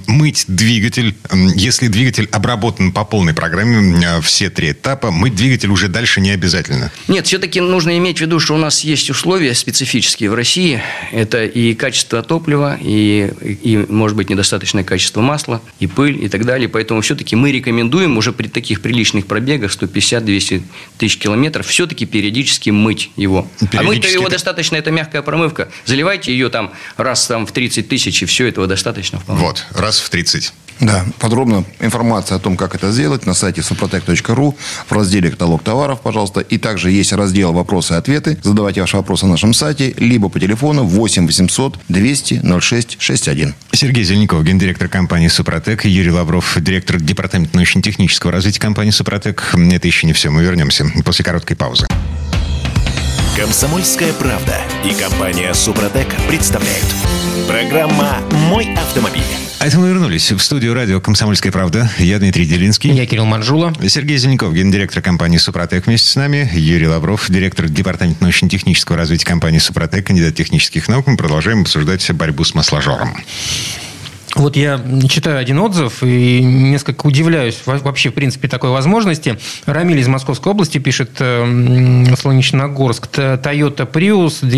Мыть 0.07 0.45
двигатель, 0.49 1.17
если 1.55 1.89
двигатель 1.89 2.29
обработан 2.33 2.93
по 2.93 3.05
полной 3.05 3.35
программе, 3.35 4.05
э, 4.05 4.21
все 4.21 4.51
три 4.51 4.73
этапа, 4.73 5.11
мыть 5.11 5.35
двигатель 5.35 5.71
уже 5.71 5.89
дальше 5.89 6.21
не 6.21 6.31
обязательно. 6.31 6.91
Нет, 7.09 7.27
все-таки 7.27 7.61
нужно 7.61 7.97
иметь 7.99 8.19
в 8.19 8.21
виду, 8.21 8.41
что 8.41 8.55
у 8.55 8.59
нас 8.59 8.81
есть 8.81 9.11
условия 9.11 9.55
специфические 9.55 10.31
в 10.31 10.35
России. 10.35 10.81
Это 11.13 11.45
и 11.45 11.75
качество 11.75 12.23
топлива, 12.23 12.79
и, 12.81 13.33
и 13.63 13.77
может 13.89 14.17
быть, 14.17 14.31
недостаточное 14.31 14.85
качество 14.85 15.21
масла, 15.21 15.63
и 15.79 15.87
пыль, 15.87 16.25
и 16.25 16.29
так 16.29 16.45
далее. 16.45 16.69
Поэтому 16.69 17.01
все-таки 17.01 17.37
мы 17.37 17.53
рекомендуем 17.53 18.17
уже 18.17 18.33
при 18.33 18.49
таких 18.49 18.81
приличных 18.81 19.27
пробегах, 19.27 19.73
150-200 19.73 20.63
тысяч 20.99 21.19
километров, 21.19 21.67
все-таки 21.67 22.07
периодически 22.07 22.71
мыть 22.71 23.11
его. 23.17 23.47
А 23.61 23.83
мыть 23.83 24.01
Периодически 24.01 24.15
его 24.15 24.29
достаточно, 24.29 24.77
это 24.77 24.91
мягкая 24.91 25.23
промывка. 25.23 25.71
Заливайте 25.85 26.33
ее 26.33 26.49
там 26.49 26.73
раз 26.97 27.27
там, 27.27 27.47
в 27.47 27.53
30 27.53 27.89
тысяч, 27.89 28.20
и 28.23 28.27
все 28.27 28.49
этого 28.49 28.67
достаточно. 28.67 29.19
вполне. 29.19 29.43
Вот, 29.43 29.67
раз 29.73 29.99
в 30.01 30.11
30. 30.11 30.53
Да, 30.81 31.05
подробно 31.19 31.65
информация 31.79 32.37
о 32.37 32.39
том, 32.39 32.57
как 32.57 32.75
это 32.75 32.91
сделать, 32.91 33.27
на 33.27 33.35
сайте 33.35 33.61
suprotec.ru 33.61 34.55
в 34.89 34.93
разделе 34.93 35.31
«Каталог 35.31 35.63
товаров», 35.63 36.01
пожалуйста. 36.01 36.41
И 36.41 36.57
также 36.57 36.91
есть 36.91 37.13
раздел 37.13 37.53
«Вопросы 37.53 37.95
и 37.95 37.97
ответы». 37.97 38.39
Задавайте 38.43 38.81
ваши 38.81 38.97
вопросы 38.97 39.27
на 39.27 39.33
нашем 39.33 39.53
сайте, 39.53 39.95
либо 39.99 40.31
по 40.31 40.41
телефону 40.41 40.85
8 40.85 41.27
800 41.27 41.79
200 41.89 42.61
06 42.61 42.97
61. 42.99 43.55
Сергей 43.73 44.05
Зеленяков, 44.05 44.43
гендиректор 44.43 44.89
компании 44.89 45.29
«Супротек», 45.29 45.85
Юрий 45.85 46.13
Лавров, 46.13 46.57
директор 46.59 46.99
департамента 46.99 47.57
научно-технического 47.57 48.33
развития 48.33 48.61
компании 48.61 48.91
«Супротек». 48.91 49.55
Это 49.55 49.87
еще 49.87 50.07
не 50.07 50.15
все. 50.15 50.31
Мы 50.31 50.43
вернемся 50.43 50.87
после 51.05 51.25
короткой 51.25 51.57
паузы. 51.57 51.87
Комсомольская 53.37 54.13
правда 54.15 54.57
и 54.85 54.95
компания 54.95 55.53
Супротек 55.53 56.09
представляют. 56.27 56.87
Программа 57.55 58.19
«Мой 58.49 58.73
автомобиль». 58.75 59.25
А 59.59 59.67
это 59.67 59.77
мы 59.81 59.89
вернулись 59.89 60.31
в 60.31 60.39
студию 60.39 60.73
радио 60.73 61.01
«Комсомольская 61.01 61.51
правда». 61.51 61.91
Я 61.99 62.21
Дмитрий 62.21 62.47
Делинский. 62.47 62.93
Я 62.93 63.07
Кирилл 63.07 63.25
Манжула. 63.25 63.73
Сергей 63.89 64.19
Зеленков, 64.19 64.55
гендиректор 64.55 65.03
компании 65.03 65.37
«Супротек» 65.39 65.87
вместе 65.87 66.09
с 66.09 66.15
нами. 66.15 66.49
Юрий 66.55 66.87
Лавров, 66.87 67.29
директор 67.29 67.69
департамента 67.69 68.23
научно-технического 68.23 68.97
развития 68.97 69.27
компании 69.27 69.59
«Супротек», 69.59 70.07
кандидат 70.07 70.37
технических 70.37 70.87
наук. 70.87 71.09
Мы 71.09 71.17
продолжаем 71.17 71.63
обсуждать 71.63 72.09
борьбу 72.13 72.45
с 72.45 72.55
масложором. 72.55 73.17
Вот 74.37 74.55
я 74.55 74.81
читаю 75.09 75.39
один 75.39 75.59
отзыв 75.59 76.05
и 76.05 76.41
несколько 76.45 77.05
удивляюсь 77.09 77.59
во- 77.67 77.79
вообще, 77.79 78.11
в 78.11 78.15
принципе, 78.15 78.47
такой 78.47 78.71
возможности. 78.71 79.37
Рамиль 79.67 79.99
из 79.99 80.07
Московской 80.07 80.53
области 80.53 80.79
пишет, 80.79 81.17
э, 81.19 81.43
м, 81.43 82.17
Солнечногорск, 82.17 83.09
Toyota 83.13 83.91
Prius 83.91 84.49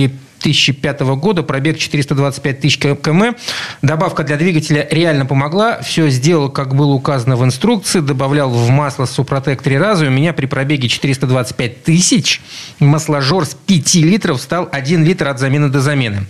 2005 0.43 1.01
года, 1.17 1.43
пробег 1.43 1.79
425 1.79 2.61
тысяч 2.61 2.79
км. 2.79 3.37
Добавка 3.83 4.25
для 4.25 4.37
двигателя 4.37 4.87
реально 4.91 5.27
помогла. 5.27 5.81
Все 5.83 6.09
сделал, 6.11 6.51
как 6.51 6.75
было 6.75 6.93
указано 6.93 7.37
в 7.37 7.45
инструкции. 7.45 8.01
Добавлял 8.01 8.51
в 8.51 8.71
масло 8.71 9.07
Супротек 9.07 9.63
три 9.63 9.79
раза. 9.79 10.07
И 10.07 10.09
у 10.09 10.11
меня 10.11 10.33
при 10.33 10.47
пробеге 10.47 10.89
425 10.89 11.85
тысяч 11.85 12.41
масложор 12.79 13.47
с 13.47 13.55
5 13.55 13.95
литров 13.97 14.41
стал 14.41 14.69
1 14.71 15.05
литр 15.05 15.29
от 15.29 15.39
замены 15.39 15.69
до 15.69 15.81
замены. 15.81 16.27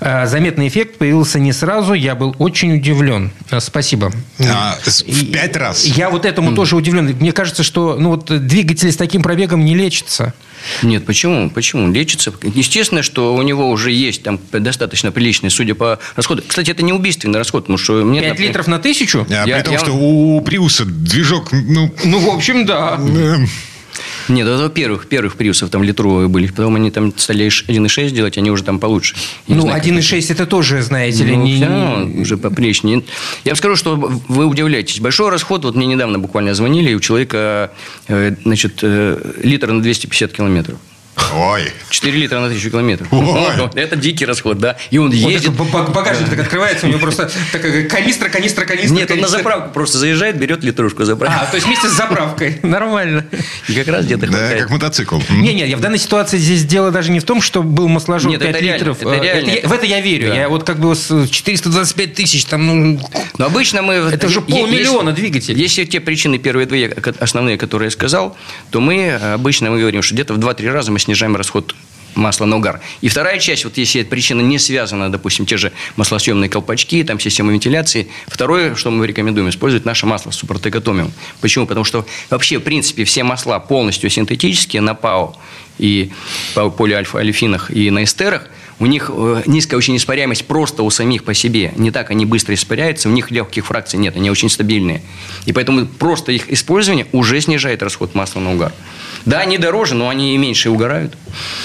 Э, 0.00 0.26
Заметный 0.26 0.68
эффект 0.68 0.98
появился 0.98 1.38
не 1.38 1.52
сразу. 1.52 1.94
Я 1.94 2.14
был 2.14 2.34
очень 2.38 2.74
удивлен. 2.74 3.30
Э, 3.50 3.60
Спасибо. 3.60 4.12
А, 4.40 4.76
в 4.84 5.32
пять 5.32 5.56
раз. 5.56 5.84
Я 5.84 6.10
вот 6.10 6.24
этому 6.24 6.54
тоже 6.54 6.76
удивлен. 6.76 7.16
Мне 7.20 7.32
кажется, 7.32 7.62
что 7.62 7.96
ну, 7.98 8.10
вот, 8.10 8.46
двигатель 8.46 8.90
с 8.90 8.96
таким 8.96 9.22
пробегом 9.22 9.64
не 9.64 9.74
лечится. 9.74 10.34
Нет, 10.82 11.06
почему? 11.06 11.50
Почему? 11.50 11.90
Лечится. 11.92 12.32
Естественно, 12.42 13.02
что 13.02 13.34
у 13.34 13.42
него 13.42 13.68
уже 13.70 13.92
есть 13.92 14.22
там 14.22 14.38
достаточно 14.52 15.10
приличный, 15.12 15.50
судя 15.50 15.74
по 15.74 15.98
расходу. 16.16 16.42
Кстати, 16.46 16.70
это 16.70 16.82
не 16.82 16.92
убийственный 16.92 17.38
расход, 17.38 17.64
потому 17.64 17.78
что 17.78 18.04
мне... 18.04 18.20
5 18.20 18.38
литров 18.40 18.66
на 18.66 18.78
тысячу? 18.78 19.26
А 19.28 19.46
Я- 19.46 19.56
при 19.56 19.62
том, 19.64 19.72
я- 19.74 19.78
что 19.78 19.92
у 19.92 20.40
Приуса 20.42 20.84
движок, 20.84 21.50
ну, 21.52 21.92
Ну, 22.04 22.18
в 22.18 22.28
общем, 22.34 22.66
да. 22.66 22.98
Нет, 24.28 24.46
это 24.46 24.68
первых, 24.68 25.06
первых 25.06 25.36
приусов 25.36 25.70
там 25.70 25.82
литровые 25.82 26.28
были. 26.28 26.46
Потом 26.46 26.76
они 26.76 26.90
там 26.90 27.16
стали 27.16 27.46
1,6 27.46 28.10
делать, 28.10 28.38
они 28.38 28.50
уже 28.50 28.64
там 28.64 28.78
получше. 28.78 29.16
Я 29.46 29.56
ну, 29.56 29.68
1,6 29.68 30.32
это 30.32 30.46
тоже, 30.46 30.82
знаете 30.82 31.24
ли, 31.24 31.36
ну, 31.36 31.44
не... 31.44 31.56
Все 31.56 32.20
уже 32.20 32.36
попречнее. 32.36 33.02
Я 33.44 33.52
вам 33.52 33.56
скажу, 33.56 33.76
что 33.76 33.96
вы 33.96 34.46
удивляетесь. 34.46 35.00
Большой 35.00 35.30
расход, 35.30 35.64
вот 35.64 35.74
мне 35.74 35.86
недавно 35.86 36.18
буквально 36.18 36.54
звонили, 36.54 36.90
и 36.90 36.94
у 36.94 37.00
человека, 37.00 37.72
э, 38.08 38.34
значит, 38.44 38.80
э, 38.82 39.32
литр 39.42 39.72
на 39.72 39.82
250 39.82 40.32
километров. 40.32 40.78
Ой. 41.34 41.72
4 41.90 42.18
литра 42.18 42.40
на 42.40 42.48
тысячу 42.48 42.70
километров. 42.70 43.08
Ой. 43.12 43.70
Это 43.74 43.96
дикий 43.96 44.26
расход, 44.26 44.58
да. 44.58 44.76
И 44.90 44.98
он 44.98 45.10
ездит... 45.10 45.50
Вот 45.50 45.90
багажник 45.90 46.28
так 46.28 46.40
открывается, 46.40 46.86
у 46.86 46.88
него 46.88 46.98
просто 46.98 47.30
такая 47.52 47.88
канистра, 47.88 48.28
канистра, 48.28 48.64
канистра. 48.64 48.94
Нет, 48.94 49.10
он 49.10 49.20
на 49.20 49.28
заправку 49.28 49.70
просто 49.72 49.98
заезжает, 49.98 50.36
берет 50.36 50.64
литрушку 50.64 51.04
заправки. 51.04 51.38
А, 51.40 51.46
то 51.46 51.56
есть 51.56 51.66
вместе 51.66 51.88
с 51.88 51.92
заправкой. 51.92 52.58
Нормально. 52.62 53.26
И 53.68 53.74
как 53.74 53.88
раз 53.88 54.04
где-то 54.04 54.26
Да, 54.28 54.54
как 54.58 54.70
мотоцикл. 54.70 55.18
Не-не, 55.30 55.68
я 55.68 55.76
в 55.76 55.80
данной 55.80 55.98
ситуации 55.98 56.38
здесь 56.38 56.64
дело 56.64 56.90
даже 56.90 57.10
не 57.10 57.20
в 57.20 57.24
том, 57.24 57.40
что 57.40 57.62
был 57.62 57.88
масложор 57.88 58.36
5 58.36 58.60
литров. 58.60 59.02
Это 59.02 59.22
реально. 59.22 59.68
В 59.68 59.72
это 59.72 59.86
я 59.86 60.00
верю. 60.00 60.34
Я 60.34 60.48
вот 60.48 60.64
как 60.64 60.78
бы 60.78 60.94
с 60.94 61.28
425 61.28 62.14
тысяч 62.14 62.44
там... 62.44 62.66
Ну, 62.66 63.00
Но 63.38 63.46
обычно 63.46 63.82
мы... 63.82 63.94
Это 63.94 64.28
же 64.28 64.40
полмиллиона 64.40 65.12
двигатель. 65.12 65.58
Если 65.58 65.84
те 65.84 66.00
причины, 66.00 66.38
первые 66.38 66.66
две 66.66 66.94
основные, 67.20 67.58
которые 67.58 67.86
я 67.86 67.90
сказал, 67.90 68.36
то 68.70 68.80
мы 68.80 69.14
обычно 69.14 69.70
мы 69.70 69.78
говорим, 69.78 70.02
что 70.02 70.14
где-то 70.14 70.34
в 70.34 70.38
2-3 70.38 70.70
раза 70.70 70.90
мы 70.90 70.98
снижаем 70.98 71.19
расход 71.36 71.74
масла 72.14 72.46
на 72.46 72.56
угар. 72.56 72.80
И 73.00 73.08
вторая 73.08 73.38
часть, 73.38 73.64
вот 73.64 73.76
если 73.76 74.00
эта 74.00 74.10
причина 74.10 74.40
не 74.40 74.58
связана, 74.58 75.10
допустим, 75.10 75.46
те 75.46 75.56
же 75.56 75.72
маслосъемные 75.96 76.48
колпачки, 76.48 77.04
там 77.04 77.20
система 77.20 77.52
вентиляции, 77.52 78.08
второе, 78.26 78.74
что 78.74 78.90
мы 78.90 79.06
рекомендуем, 79.06 79.48
использовать 79.48 79.84
наше 79.84 80.06
масло 80.06 80.30
супротекотомиум. 80.30 81.12
Почему? 81.40 81.66
Потому 81.66 81.84
что 81.84 82.06
вообще, 82.28 82.58
в 82.58 82.62
принципе, 82.62 83.04
все 83.04 83.22
масла 83.22 83.58
полностью 83.58 84.10
синтетические 84.10 84.82
на 84.82 84.94
ПАО 84.94 85.36
и 85.78 86.10
по 86.54 86.70
полиальфа-алифинах 86.70 87.70
и 87.70 87.90
на 87.90 88.04
эстерах– 88.04 88.48
у 88.80 88.86
них 88.86 89.10
э, 89.14 89.42
низкая 89.46 89.76
очень 89.76 89.96
испаряемость 89.96 90.46
просто 90.46 90.82
у 90.82 90.90
самих 90.90 91.24
по 91.24 91.34
себе. 91.34 91.72
Не 91.76 91.90
так 91.90 92.10
они 92.10 92.24
быстро 92.24 92.54
испаряются, 92.54 93.10
у 93.10 93.12
них 93.12 93.30
легких 93.30 93.66
фракций 93.66 93.98
нет, 93.98 94.16
они 94.16 94.30
очень 94.30 94.48
стабильные. 94.48 95.02
И 95.44 95.52
поэтому 95.52 95.86
просто 95.86 96.32
их 96.32 96.50
использование 96.50 97.06
уже 97.12 97.40
снижает 97.42 97.82
расход 97.82 98.14
масла 98.14 98.40
на 98.40 98.54
угар. 98.54 98.72
Да, 99.26 99.40
они 99.40 99.58
дороже, 99.58 99.94
но 99.94 100.08
они 100.08 100.34
и 100.34 100.38
меньше 100.38 100.70
угорают. 100.70 101.14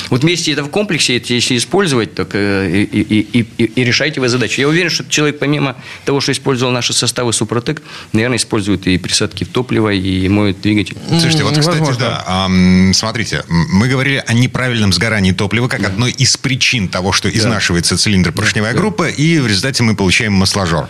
Вот 0.09 0.21
вместе 0.21 0.51
это 0.51 0.63
в 0.63 0.69
комплексе, 0.69 1.21
если 1.27 1.57
использовать, 1.57 2.13
так 2.13 2.29
э, 2.33 2.85
и, 2.91 3.01
и, 3.01 3.39
и, 3.57 3.63
и 3.63 3.83
решайте 3.83 4.21
вы 4.21 4.29
задачу. 4.29 4.61
Я 4.61 4.67
уверен, 4.67 4.89
что 4.89 5.05
человек, 5.09 5.39
помимо 5.39 5.75
того, 6.05 6.21
что 6.21 6.31
использовал 6.31 6.71
наши 6.71 6.93
составы 6.93 7.33
Супротек, 7.33 7.81
наверное, 8.13 8.37
использует 8.37 8.87
и 8.87 8.97
присадки 8.97 9.43
в 9.43 9.49
топливо, 9.49 9.91
и 9.91 10.27
моет 10.27 10.61
двигатель. 10.61 10.97
Слушайте, 11.07 11.43
вот, 11.43 11.57
кстати, 11.57 11.79
Возможно. 11.79 12.23
да, 12.27 12.93
смотрите, 12.93 13.43
мы 13.47 13.87
говорили 13.87 14.23
о 14.25 14.33
неправильном 14.33 14.93
сгорании 14.93 15.31
топлива 15.31 15.67
как 15.67 15.83
одной 15.83 16.11
из 16.11 16.37
причин 16.37 16.87
того, 16.87 17.11
что 17.11 17.31
да. 17.31 17.37
изнашивается 17.37 17.97
цилиндр 17.97 18.31
поршневая 18.31 18.73
да, 18.73 18.79
группа, 18.79 19.07
и 19.09 19.39
в 19.39 19.47
результате 19.47 19.83
мы 19.83 19.95
получаем 19.95 20.33
масложор. 20.33 20.87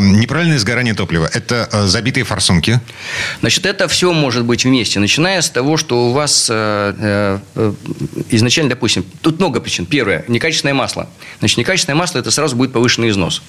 Неправильное 0.00 0.58
сгорание 0.58 0.94
топлива– 0.94 1.28
это 1.32 1.68
а, 1.72 1.86
забитые 1.86 2.24
форсунки? 2.24 2.80
Значит, 3.40 3.66
это 3.66 3.88
все 3.88 4.12
может 4.12 4.44
быть 4.44 4.64
вместе, 4.64 5.00
начиная 5.00 5.40
с 5.40 5.50
того, 5.50 5.76
что 5.76 5.93
у 5.94 6.12
вас 6.12 6.48
э, 6.50 7.40
э, 7.54 7.72
изначально, 8.30 8.70
допустим, 8.70 9.04
тут 9.22 9.38
много 9.38 9.60
причин. 9.60 9.86
Первое– 9.86 10.24
некачественное 10.28 10.74
масло. 10.74 11.08
Значит, 11.38 11.58
некачественное 11.58 11.96
масло– 11.96 12.18
это 12.20 12.30
сразу 12.30 12.56
будет 12.56 12.72
повышенный 12.72 13.10
износ. 13.10 13.42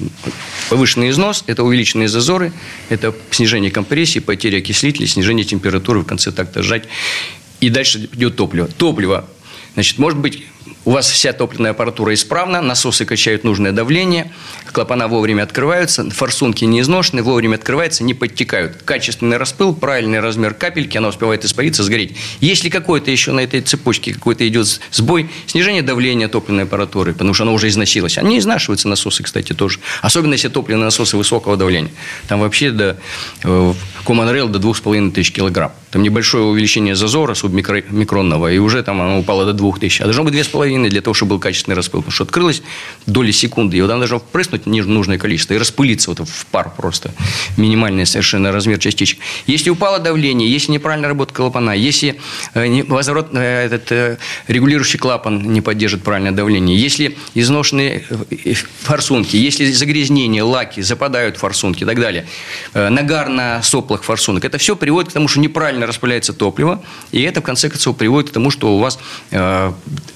Повышенный 0.70 1.10
износ– 1.10 1.44
это 1.48 1.64
увеличенные 1.64 2.08
зазоры, 2.08 2.54
это 2.90 3.14
снижение 3.32 3.72
компрессии, 3.72 4.20
потеря 4.20 4.60
окислителей, 4.60 5.08
снижение 5.08 5.46
температуры 5.46 6.02
в 6.02 6.06
конце 6.06 6.32
такта 6.32 6.64
сжать. 6.64 6.84
И 7.60 7.70
дальше 7.70 8.10
идет 8.14 8.36
топливо. 8.36 8.68
Топливо 8.68 9.26
Значит, 9.76 10.00
может 10.00 10.18
быть, 10.20 10.44
у 10.84 10.92
вас 10.92 11.10
вся 11.10 11.34
топливная 11.34 11.72
аппаратура 11.72 12.14
исправна, 12.14 12.62
насосы 12.62 13.06
качают 13.06 13.44
нужное 13.44 13.72
давление, 13.72 14.32
клапана 14.72 15.08
вовремя 15.08 15.44
открываются, 15.44 16.10
форсунки 16.10 16.66
не 16.66 16.82
изношены, 16.82 17.24
вовремя 17.24 17.56
открываются, 17.56 18.04
не 18.04 18.14
подтекают. 18.14 18.82
Качественный 18.84 19.38
распыл, 19.38 19.74
правильный 19.74 20.20
размер 20.20 20.54
капельки, 20.54 20.98
она 20.98 21.10
успевает 21.10 21.46
испариться, 21.46 21.84
сгореть. 21.84 22.16
Если 22.40 22.70
какой-то 22.70 23.12
еще 23.12 23.32
на 23.32 23.42
этой 23.42 23.62
цепочке 23.62 24.14
какой-то 24.14 24.48
идет 24.48 24.80
сбой, 24.92 25.30
снижение 25.46 25.82
давления 25.82 26.28
топливной 26.28 26.64
аппаратуры, 26.64 27.14
потому 27.14 27.34
что 27.34 27.44
она 27.44 27.52
уже 27.52 27.68
износилась. 27.68 28.18
Они 28.18 28.40
изнашиваются, 28.40 28.88
насосы, 28.88 29.24
кстати, 29.24 29.54
тоже. 29.54 29.80
Особенно, 30.02 30.34
если 30.34 30.50
топливные 30.50 30.86
насосы 30.86 31.18
высокого 31.18 31.58
давления. 31.58 31.92
Там 32.28 32.40
вообще 32.40 32.72
до 32.72 32.98
э, 33.44 33.74
Common 34.06 34.34
Rail 34.34 34.50
до 34.50 34.60
2500 34.60 35.34
килограмм. 35.34 35.72
Там 35.92 36.04
небольшое 36.04 36.44
увеличение 36.44 36.96
зазора 36.96 37.36
субмикронного, 37.36 38.52
и 38.52 38.58
уже 38.58 38.84
там 38.84 39.02
оно 39.02 39.20
упало 39.20 39.46
до 39.46 39.54
2000. 39.54 40.02
А 40.02 40.06
должно 40.06 40.24
быть 40.24 40.34
2,5 40.56 40.90
для 40.90 41.02
того, 41.02 41.14
чтобы 41.14 41.32
был 41.32 41.40
качественный 41.40 41.76
распыл. 41.76 42.02
Потому 42.02 42.12
что 42.12 42.24
открылось 42.24 42.62
доли 43.06 43.32
секунды, 43.32 43.78
и 43.78 43.82
вот 43.82 43.90
там 43.90 44.00
должно 44.00 44.20
впрыснуть 44.20 44.66
нужное 44.66 45.18
количество 45.18 45.54
и 45.54 45.58
распылиться 45.58 46.10
вот 46.10 46.28
в 46.28 46.46
пар 46.48 46.72
просто. 46.76 47.12
Минимальный 47.58 48.06
совершенно 48.06 48.52
размер 48.52 48.80
частичек. 48.80 49.20
Если 49.48 49.70
упало 49.70 50.00
давление, 50.00 50.52
если 50.52 50.72
неправильно 50.72 51.08
работает 51.08 51.36
клапана, 51.36 51.72
если 51.72 52.20
э, 52.54 52.84
возворот, 52.84 53.30
э, 53.34 53.66
этот 53.66 53.92
э, 53.92 54.18
регулирующий 54.48 55.00
клапан 55.00 55.42
не 55.54 55.62
поддержит 55.62 56.04
правильное 56.04 56.32
давление, 56.32 56.78
если 56.78 57.18
изношенные 57.34 58.04
форсунки, 58.82 59.36
если 59.36 59.72
загрязнения, 59.72 60.44
лаки, 60.44 60.82
западают 60.82 61.38
форсунки 61.38 61.84
и 61.84 61.86
так 61.86 62.00
далее, 62.00 62.26
нагар 62.74 63.30
на 63.30 63.62
соплах 63.64 64.04
форсунок, 64.04 64.46
это 64.46 64.58
все 64.58 64.76
приводит 64.76 65.12
к 65.12 65.14
тому, 65.14 65.28
что 65.28 65.40
неправильно 65.40 65.88
распыляется 65.88 66.34
топливо, 66.34 66.84
и 67.12 67.22
это 67.22 67.42
в 67.42 67.44
конце 67.44 67.70
концов 67.70 67.98
приводит 67.98 68.30
к 68.30 68.34
тому, 68.34 68.52
что 68.52 68.76
у 68.76 68.80
вас 68.80 69.00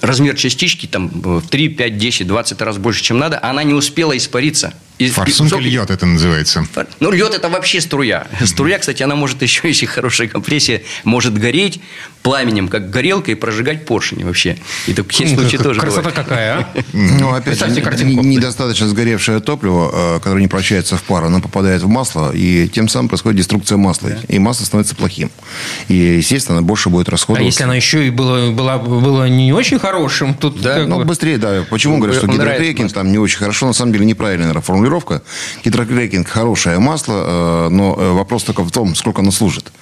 размер 0.00 0.29
частички 0.34 0.86
там 0.86 1.08
в 1.08 1.46
3, 1.48 1.68
5, 1.68 1.96
10, 1.96 2.26
20 2.26 2.62
раз 2.62 2.78
больше, 2.78 3.02
чем 3.02 3.18
надо, 3.18 3.38
она 3.42 3.62
не 3.62 3.74
успела 3.74 4.16
испариться. 4.16 4.74
И, 5.00 5.08
Форсунка 5.08 5.56
и, 5.56 5.62
льет 5.62 5.90
это 5.90 6.04
называется. 6.04 6.66
Ну, 7.00 7.10
льет 7.10 7.32
это 7.32 7.48
вообще 7.48 7.80
струя. 7.80 8.26
Mm-hmm. 8.30 8.46
Струя, 8.46 8.78
кстати, 8.78 9.02
она 9.02 9.14
может 9.14 9.40
еще, 9.40 9.68
если 9.68 9.86
хорошая 9.96 10.28
компрессия, 10.28 10.82
может 11.04 11.38
гореть 11.38 11.80
пламенем, 12.22 12.68
как 12.68 12.90
горелка, 12.90 13.30
и 13.30 13.34
прожигать 13.34 13.86
поршни 13.86 14.24
вообще. 14.24 14.58
И 14.86 14.92
такие 14.92 15.34
случаи 15.34 15.56
тоже 15.56 15.80
Красота 15.80 16.10
какая, 16.10 16.58
а? 16.58 16.82
Ну, 16.92 17.32
опять 17.32 17.58
же, 17.58 17.70
недостаточно 18.04 18.88
сгоревшее 18.88 19.40
топливо, 19.40 20.16
э, 20.16 20.18
которое 20.18 20.42
не 20.42 20.48
прощается 20.48 20.98
в 20.98 21.02
пар, 21.02 21.24
оно 21.24 21.40
попадает 21.40 21.80
в 21.80 21.88
масло, 21.88 22.30
и 22.34 22.68
тем 22.68 22.86
самым 22.88 23.08
происходит 23.08 23.38
деструкция 23.38 23.78
масла. 23.78 24.10
И 24.28 24.38
масло 24.38 24.66
становится 24.66 24.94
плохим. 24.94 25.30
И, 25.88 25.94
естественно, 25.94 26.58
оно 26.58 26.66
больше 26.66 26.90
будет 26.90 27.08
расходоваться. 27.08 27.42
А 27.42 27.46
если 27.46 27.62
оно 27.64 27.74
еще 27.74 28.06
и 28.06 28.10
было, 28.10 28.50
было, 28.50 28.76
было 28.76 29.26
не 29.30 29.54
очень 29.54 29.78
хорошим, 29.78 30.34
тут... 30.34 30.60
Да, 30.60 30.84
ну, 30.86 31.02
быстрее, 31.06 31.38
да. 31.38 31.64
Почему 31.70 31.96
говорят, 31.96 32.18
что 32.18 32.26
гидрокрекинг 32.26 32.92
там 32.92 33.10
не 33.10 33.18
очень 33.18 33.38
хорошо? 33.38 33.66
На 33.66 33.72
самом 33.72 33.92
деле, 33.92 34.04
неправильная 34.04 34.52
формулировка 34.60 34.89
формулировка. 34.90 35.22
Гидрокрекинг– 35.64 36.28
хорошее 36.28 36.78
масло, 36.78 37.14
э, 37.14 37.68
но 37.70 37.96
э, 37.98 38.12
вопрос 38.12 38.42
только 38.44 38.64
в 38.64 38.70
том, 38.70 38.94
сколько 38.94 39.20
оно 39.20 39.30
служит. 39.30 39.72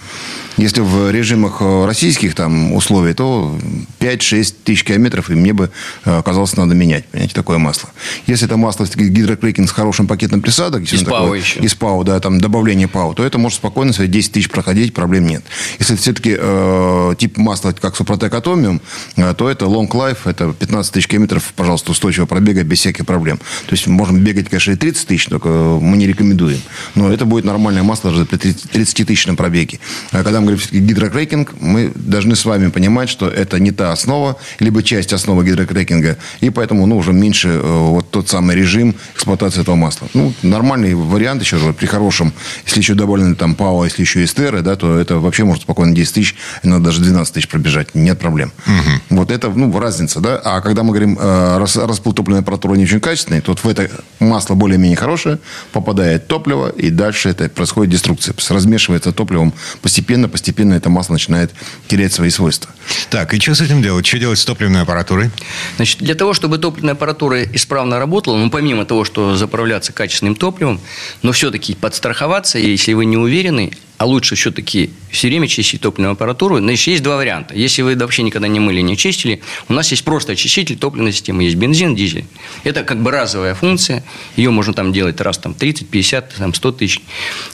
Если 0.57 0.81
в 0.81 1.11
режимах 1.11 1.59
э, 1.61 1.87
российских 1.87 2.35
там 2.35 2.73
условий, 2.73 3.15
то 3.15 3.57
5-6 4.01 4.55
тысяч 4.65 4.85
километров, 4.85 5.31
и 5.31 5.35
мне 5.35 5.53
бы 5.53 5.71
казалось, 6.05 6.57
надо 6.57 6.75
менять, 6.75 7.07
понимаете, 7.07 7.35
такое 7.35 7.59
масло. 7.59 7.89
Если 8.27 8.47
это 8.47 8.57
масло 8.57 8.87
гидрокрекинг 8.87 9.69
с 9.69 9.73
хорошим 9.73 10.07
пакетом 10.07 10.41
присадок, 10.41 10.83
из 10.83 11.03
ПАО 11.03 11.23
такое, 11.23 11.39
еще. 11.39 11.61
Из 11.61 11.75
ПАО, 11.75 12.05
да, 12.05 12.19
там 12.21 12.41
добавление 12.41 12.89
ПАО, 12.89 13.15
то 13.15 13.25
это 13.25 13.39
может 13.39 13.59
спокойно 13.59 13.93
свои 13.93 14.09
10 14.09 14.33
тысяч 14.33 14.51
проходить, 14.51 14.95
проблем 14.95 15.27
нет. 15.27 15.45
Если 15.79 15.97
все-таки 15.97 16.37
э, 16.39 17.15
тип 17.19 17.37
масла, 17.37 17.73
как 17.73 17.97
Супротек 17.97 18.35
Атомиум, 18.35 18.81
э, 19.17 19.35
то 19.35 19.49
это 19.49 19.67
Long 19.67 19.89
Life, 19.89 20.19
это 20.25 20.53
15 20.53 20.93
тысяч 20.93 21.07
километров, 21.07 21.53
пожалуйста, 21.57 21.93
устойчивого 21.93 22.27
пробега 22.27 22.63
без 22.65 22.79
всяких 22.81 23.07
проблем. 23.07 23.39
То 23.39 23.73
есть, 23.73 23.87
можем 23.87 24.19
бегать, 24.19 24.49
конечно, 24.49 24.73
и 24.73 24.77
30 24.77 24.98
тысяч, 25.07 25.27
только 25.27 25.49
мы 25.49 25.97
не 25.97 26.07
рекомендуем. 26.07 26.61
Но 26.95 27.13
это 27.13 27.25
будет 27.25 27.45
нормальное 27.45 27.83
масло 27.83 28.11
даже 28.11 28.25
при 28.27 28.39
30-тысячном 28.39 29.37
пробеге. 29.37 29.81
А 30.13 30.23
когда 30.23 30.41
мы 30.41 30.47
говорим 30.47 30.59
все-таки 30.59 30.81
гидрокрекинг, 30.81 31.55
мы 31.61 31.93
должны 31.95 32.37
с 32.37 32.45
вами 32.45 32.69
понимать, 32.71 33.09
что 33.09 33.29
это 33.29 33.59
не 33.59 33.71
та 33.71 33.93
основа, 33.93 34.37
либо 34.61 34.83
часть 34.83 35.13
основы 35.13 35.45
гидрокрекинга, 35.45 36.19
и 36.41 36.51
поэтому 36.51 36.87
ну, 36.87 36.97
уже 36.97 37.13
меньше 37.13 37.49
э, 37.49 37.61
вот 37.61 38.11
тот 38.11 38.29
самый 38.29 38.57
режим 38.57 38.95
эксплуатации 39.15 39.61
этого 39.61 39.77
масла. 39.77 40.09
Ну, 40.15 40.33
нормальный 40.43 40.95
вариант 40.95 41.43
еще 41.43 41.73
при 41.73 41.87
хорошем, 41.87 42.33
если 42.67 42.81
еще 42.81 42.95
добавлены 42.95 43.35
там 43.35 43.55
ПАО, 43.55 43.85
если 43.85 44.03
еще 44.03 44.25
эстеры, 44.25 44.63
да, 44.63 44.77
то 44.77 44.99
это 44.99 45.19
вообще 45.19 45.45
может 45.45 45.63
спокойно 45.63 45.95
10 45.95 46.15
тысяч, 46.15 46.37
надо 46.63 46.87
даже 46.87 47.01
12 47.01 47.35
тысяч 47.35 47.49
пробежать, 47.49 47.95
нет 47.95 48.19
проблем. 48.19 48.53
Угу. 48.67 49.19
Вот 49.19 49.31
это, 49.31 49.49
ну, 49.51 49.79
разница, 49.79 50.21
да. 50.21 50.41
А 50.45 50.61
когда 50.61 50.83
мы 50.83 50.91
говорим, 50.91 51.19
э, 51.21 51.59
распыл 51.59 52.13
топливной 52.13 52.41
аппаратуры 52.41 52.77
не 52.77 52.85
очень 52.85 53.01
качественный, 53.01 53.41
то 53.41 53.53
вот 53.53 53.65
в 53.65 53.69
это 53.69 53.91
масло 54.21 54.55
более-менее 54.55 54.97
хорошее, 54.97 55.39
попадает 55.73 56.27
топливо, 56.27 56.69
и 56.69 56.91
дальше 56.91 57.29
это 57.29 57.49
происходит 57.49 57.93
деструкция. 57.93 58.35
Размешивается 58.49 59.13
топливом 59.13 59.53
постепенно, 59.83 60.29
постепенно 60.29 60.75
это 60.75 60.91
масло 60.91 61.15
начинает 61.15 61.53
терять 61.87 62.13
свои 62.13 62.31
свойства. 62.31 62.71
Так, 63.11 63.35
и 63.35 63.41
что 63.41 63.55
с 63.55 63.61
этим 63.61 63.83
делать? 63.83 64.07
Что 64.07 64.19
делать 64.19 64.39
с 64.39 64.45
топливной 64.45 64.83
аппаратурой? 64.83 65.31
Значит, 65.77 65.99
для 65.99 66.15
того, 66.15 66.35
чтобы 66.35 66.59
топливная 66.59 66.95
аппаратура 66.95 67.43
исправно 67.43 67.99
работала, 67.99 68.37
ну, 68.37 68.51
помимо 68.51 68.85
того, 68.85 69.05
что 69.05 69.37
заправляться 69.37 69.93
качественным 69.93 70.35
топливом, 70.35 70.81
но 71.23 71.33
все-таки 71.33 71.75
подстраховаться, 71.75 72.59
если 72.59 72.93
вы 72.93 73.05
не 73.05 73.17
уверены, 73.17 73.73
а 73.99 74.07
лучше 74.07 74.37
все-таки 74.37 74.91
все 75.11 75.29
время 75.29 75.49
чистить 75.49 75.81
топливную 75.81 76.13
аппаратуру. 76.13 76.59
Значит, 76.59 76.87
есть 76.87 77.03
два 77.03 77.17
варианта. 77.17 77.55
Если 77.55 77.83
вы 77.83 77.97
вообще 77.97 78.23
никогда 78.23 78.47
не 78.47 78.61
мыли, 78.61 78.81
не 78.81 78.97
чистили, 78.97 79.43
у 79.69 79.73
нас 79.73 79.91
есть 79.91 80.05
просто 80.05 80.33
очиститель 80.33 80.77
топливной 80.77 81.13
системы. 81.13 81.43
Есть 81.43 81.57
бензин, 81.57 81.97
дизель. 81.97 82.25
Это 82.63 82.85
как 82.85 83.03
бы 83.03 83.11
разовая 83.11 83.55
функция. 83.55 84.05
Ее 84.37 84.51
можно 84.51 84.73
там 84.73 84.93
делать 84.93 85.21
раз 85.21 85.39
там 85.39 85.53
30, 85.53 85.89
50, 85.89 86.35
там 86.37 86.55
100 86.55 86.73
тысяч 86.73 87.01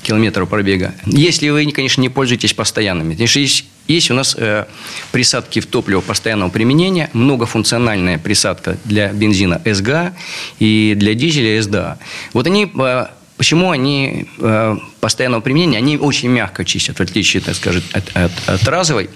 километров 0.03 0.49
пробега. 0.51 0.95
Если 1.07 1.49
вы, 1.49 1.71
конечно, 1.73 2.03
не 2.03 2.11
пользуетесь 2.11 2.53
постоянными. 2.53 3.25
Что 3.25 3.41
есть 3.41 3.65
есть 3.87 4.11
у 4.11 4.15
нас 4.15 4.35
э, 4.39 4.65
присадки 5.13 5.61
в 5.61 5.67
топливо 5.67 6.01
постоянного 6.01 6.49
применения, 6.49 7.11
многофункциональная 7.13 8.19
присадка 8.19 8.79
для 8.85 9.13
бензина 9.13 9.61
СГА 9.65 10.15
и 10.59 10.95
для 10.97 11.13
дизеля 11.13 11.63
СДА. 11.63 11.99
Вот 12.33 12.47
они 12.47 12.73
э, 12.75 13.07
Почему 13.37 13.71
они 13.71 14.27
э, 14.39 14.77
постоянного 15.01 15.41
применения, 15.41 15.79
они 15.79 15.99
очень 15.99 16.31
мягко 16.31 16.65
чистят, 16.65 16.99
в 16.99 17.03
отличие, 17.03 17.43
так 17.43 17.57
скажем, 17.57 17.83
от, 17.93 18.17
от, 18.17 18.33
от 18.47 18.69
разовой. 18.69 19.11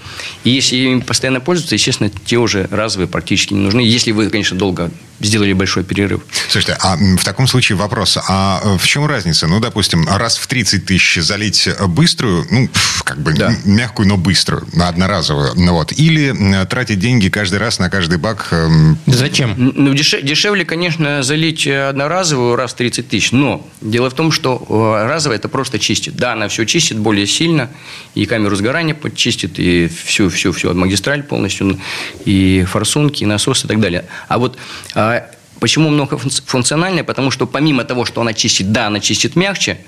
И 0.44 0.50
если 0.50 0.76
ими 0.76 1.00
постоянно 1.00 1.40
пользуются, 1.40 1.76
естественно, 1.76 2.10
те 2.26 2.36
уже 2.36 2.68
разовые 2.70 3.08
практически 3.08 3.54
не 3.54 3.60
нужны, 3.60 3.80
если 3.80 4.10
вы, 4.10 4.28
конечно, 4.28 4.58
долго 4.58 4.90
сделали 5.20 5.52
большой 5.52 5.84
перерыв. 5.84 6.22
Слушайте, 6.48 6.76
а 6.80 6.96
в 6.96 7.24
таком 7.24 7.46
случае 7.46 7.76
вопрос, 7.76 8.18
а 8.28 8.76
в 8.78 8.86
чем 8.86 9.06
разница? 9.06 9.46
Ну, 9.46 9.60
допустим, 9.60 10.06
раз 10.06 10.36
в 10.36 10.46
30 10.46 10.84
тысяч 10.84 11.22
залить 11.22 11.68
быструю, 11.88 12.46
ну, 12.50 12.68
как 13.04 13.18
бы 13.20 13.32
да. 13.32 13.52
мягкую, 13.64 14.08
но 14.08 14.16
быструю, 14.16 14.66
одноразовую, 14.80 15.52
ну 15.56 15.72
вот, 15.72 15.92
или 15.92 16.64
тратить 16.66 16.98
деньги 17.00 17.28
каждый 17.28 17.58
раз 17.58 17.78
на 17.78 17.90
каждый 17.90 18.18
бак? 18.18 18.48
Эм, 18.50 18.98
Зачем? 19.06 19.54
Ну, 19.56 19.94
дешевле, 19.94 20.64
конечно, 20.64 21.22
залить 21.22 21.66
одноразовую 21.66 22.56
раз 22.56 22.72
в 22.72 22.76
30 22.76 23.08
тысяч, 23.08 23.32
но 23.32 23.66
дело 23.80 24.07
в 24.10 24.14
том, 24.14 24.32
что 24.32 24.64
э, 24.68 25.06
разовая 25.06 25.38
это 25.38 25.48
просто 25.48 25.78
чистит. 25.78 26.16
Да, 26.16 26.32
она 26.32 26.48
все 26.48 26.64
чистит 26.64 26.98
более 26.98 27.26
сильно, 27.26 27.70
и 28.14 28.26
камеру 28.26 28.56
сгорания 28.56 28.94
подчистит, 28.94 29.58
и 29.58 29.88
всю, 29.88 30.28
всю, 30.28 30.52
всю 30.52 30.74
магистраль 30.74 31.22
полностью, 31.22 31.78
и 32.24 32.64
форсунки, 32.68 33.22
и 33.22 33.26
насосы 33.26 33.66
и 33.66 33.68
так 33.68 33.80
далее. 33.80 34.04
А 34.28 34.38
вот 34.38 34.58
а 34.94 35.30
Почему 35.60 35.88
многофункциональная? 35.90 37.02
Потому 37.02 37.30
что 37.30 37.46
помимо 37.46 37.84
того, 37.84 38.04
что 38.04 38.20
она 38.20 38.32
чистит, 38.32 38.70
да, 38.70 38.86
она 38.86 39.00
чистит 39.00 39.34
мягче, 39.34 39.78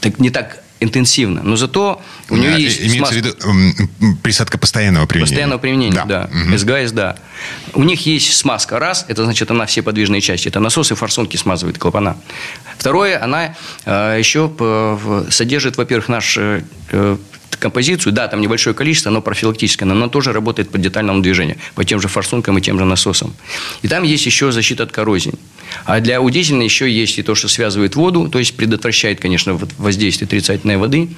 так 0.00 0.18
не 0.18 0.30
так 0.30 0.62
интенсивно, 0.80 1.42
но 1.42 1.56
зато 1.56 2.02
у 2.28 2.36
нее 2.36 2.54
а, 2.54 2.58
есть 2.58 2.80
Имеется 2.80 2.98
смазка. 2.98 3.14
в 3.14 3.16
виду 3.16 4.18
присадка 4.22 4.58
постоянного 4.58 5.06
применения. 5.06 5.30
Постоянного 5.30 5.58
применения, 5.58 5.94
да. 5.94 6.04
да. 6.04 6.30
Угу. 6.48 6.58
СГА, 6.58 6.88
СДА. 6.88 7.16
У 7.74 7.82
них 7.82 8.04
есть 8.06 8.36
смазка. 8.36 8.78
Раз, 8.78 9.04
это 9.08 9.24
значит, 9.24 9.50
она 9.50 9.66
все 9.66 9.82
подвижные 9.82 10.20
части. 10.20 10.48
Это 10.48 10.60
насосы, 10.60 10.94
форсунки 10.94 11.36
смазывает 11.36 11.78
клапана. 11.78 12.16
Второе, 12.76 13.22
она 13.22 13.54
э, 13.84 14.16
еще 14.18 14.50
содержит, 15.30 15.76
во-первых, 15.76 16.08
наш 16.08 16.36
э, 16.38 16.62
композицию, 17.58 18.12
да, 18.12 18.28
там 18.28 18.40
небольшое 18.40 18.74
количество, 18.74 19.10
но 19.10 19.22
профилактическое, 19.22 19.86
но 19.86 19.94
оно 19.94 20.08
тоже 20.08 20.32
работает 20.32 20.70
по 20.70 20.78
детальному 20.78 21.22
движению, 21.22 21.56
по 21.74 21.84
тем 21.84 22.00
же 22.00 22.08
форсункам 22.08 22.58
и 22.58 22.60
тем 22.60 22.78
же 22.78 22.84
насосам. 22.84 23.34
И 23.82 23.88
там 23.88 24.02
есть 24.02 24.26
еще 24.26 24.52
защита 24.52 24.82
от 24.82 24.92
коррозии. 24.92 25.34
А 25.84 26.00
для 26.00 26.20
удительной 26.20 26.64
еще 26.64 26.90
есть 26.90 27.18
и 27.18 27.22
то, 27.22 27.34
что 27.34 27.48
связывает 27.48 27.96
воду, 27.96 28.28
то 28.28 28.38
есть 28.38 28.56
предотвращает, 28.56 29.20
конечно, 29.20 29.58
воздействие 29.78 30.26
отрицательной 30.26 30.76
воды. 30.76 31.08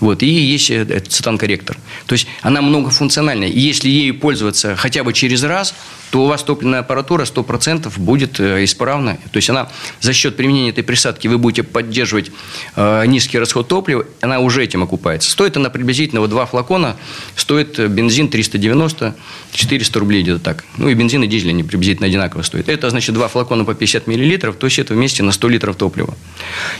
Вот, 0.00 0.22
и 0.22 0.26
есть 0.26 0.70
э, 0.70 1.00
цитан-корректор. 1.00 1.76
То 2.06 2.14
есть 2.14 2.26
она 2.40 2.62
многофункциональная. 2.62 3.48
И 3.48 3.60
если 3.60 3.88
ею 3.88 4.18
пользоваться 4.18 4.74
хотя 4.74 5.04
бы 5.04 5.12
через 5.12 5.42
раз, 5.42 5.74
то 6.10 6.24
у 6.24 6.26
вас 6.26 6.42
топливная 6.42 6.80
аппаратура 6.80 7.24
100% 7.24 7.92
будет 7.98 8.40
э, 8.40 8.64
исправна. 8.64 9.18
То 9.30 9.36
есть 9.36 9.50
она 9.50 9.68
за 10.00 10.12
счет 10.12 10.36
применения 10.36 10.70
этой 10.70 10.84
присадки 10.84 11.28
вы 11.28 11.36
будете 11.36 11.62
поддерживать 11.62 12.30
э, 12.76 13.04
низкий 13.06 13.38
расход 13.38 13.68
топлива, 13.68 14.06
она 14.20 14.40
уже 14.40 14.64
этим 14.64 14.82
окупается. 14.82 15.30
Стоит 15.30 15.56
она 15.60 15.70
приблизительно 15.70 16.20
вот 16.20 16.30
два 16.30 16.46
флакона, 16.46 16.96
стоит 17.36 17.78
бензин 17.90 18.28
390, 18.28 19.14
400 19.52 20.00
рублей 20.00 20.22
где-то 20.22 20.40
так. 20.40 20.64
Ну 20.76 20.88
и 20.88 20.94
бензин 20.94 21.22
и 21.22 21.26
дизель 21.26 21.50
они 21.50 21.62
приблизительно 21.62 22.06
одинаково 22.06 22.42
стоят. 22.42 22.68
Это 22.68 22.90
значит 22.90 23.14
два 23.14 23.28
флакона 23.28 23.64
по 23.64 23.74
50 23.74 24.06
миллилитров, 24.06 24.56
то 24.56 24.66
есть 24.66 24.78
это 24.78 24.94
вместе 24.94 25.22
на 25.22 25.32
100 25.32 25.48
литров 25.48 25.76
топлива. 25.76 26.16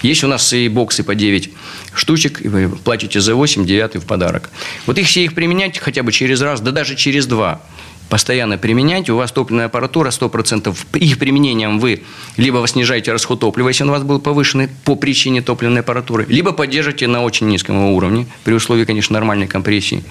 Есть 0.03 0.25
у 0.25 0.27
нас 0.27 0.53
и 0.53 0.69
боксы 0.69 1.03
по 1.03 1.15
9 1.15 1.51
штучек, 1.95 2.45
и 2.45 2.49
вы 2.49 2.69
платите 2.69 3.21
за 3.21 3.35
8, 3.35 3.65
9 3.65 3.97
в 3.97 4.07
подарок. 4.07 4.51
Вот 4.87 4.99
их 4.99 5.07
все 5.07 5.25
их 5.25 5.35
применять 5.35 5.79
хотя 5.79 6.03
бы 6.03 6.13
через 6.13 6.41
раз, 6.41 6.61
да 6.61 6.71
даже 6.71 6.97
через 6.97 7.27
два 7.27 7.61
постоянно 8.11 8.59
применять, 8.59 9.09
у 9.09 9.17
вас 9.17 9.33
топливная 9.33 9.67
аппаратура 9.67 10.11
100%, 10.11 10.77
их 10.99 11.19
применением 11.19 11.79
вы 11.79 12.03
либо 12.37 12.67
снижаете 12.67 13.13
расход 13.13 13.41
топлива, 13.41 13.69
если 13.69 13.85
он 13.85 13.91
у 13.91 13.93
вас 13.93 14.03
был 14.03 14.21
повышенный 14.21 14.69
по 14.85 14.97
причине 14.97 15.41
топливной 15.41 15.81
аппаратуры, 15.81 16.27
либо 16.29 16.53
поддержите 16.53 17.07
на 17.07 17.23
очень 17.23 17.47
низком 17.47 17.79
уровне, 17.79 18.27
при 18.45 18.53
условии, 18.53 18.85
конечно, 18.85 19.15
нормальной 19.15 19.47
компрессии. 19.47 20.03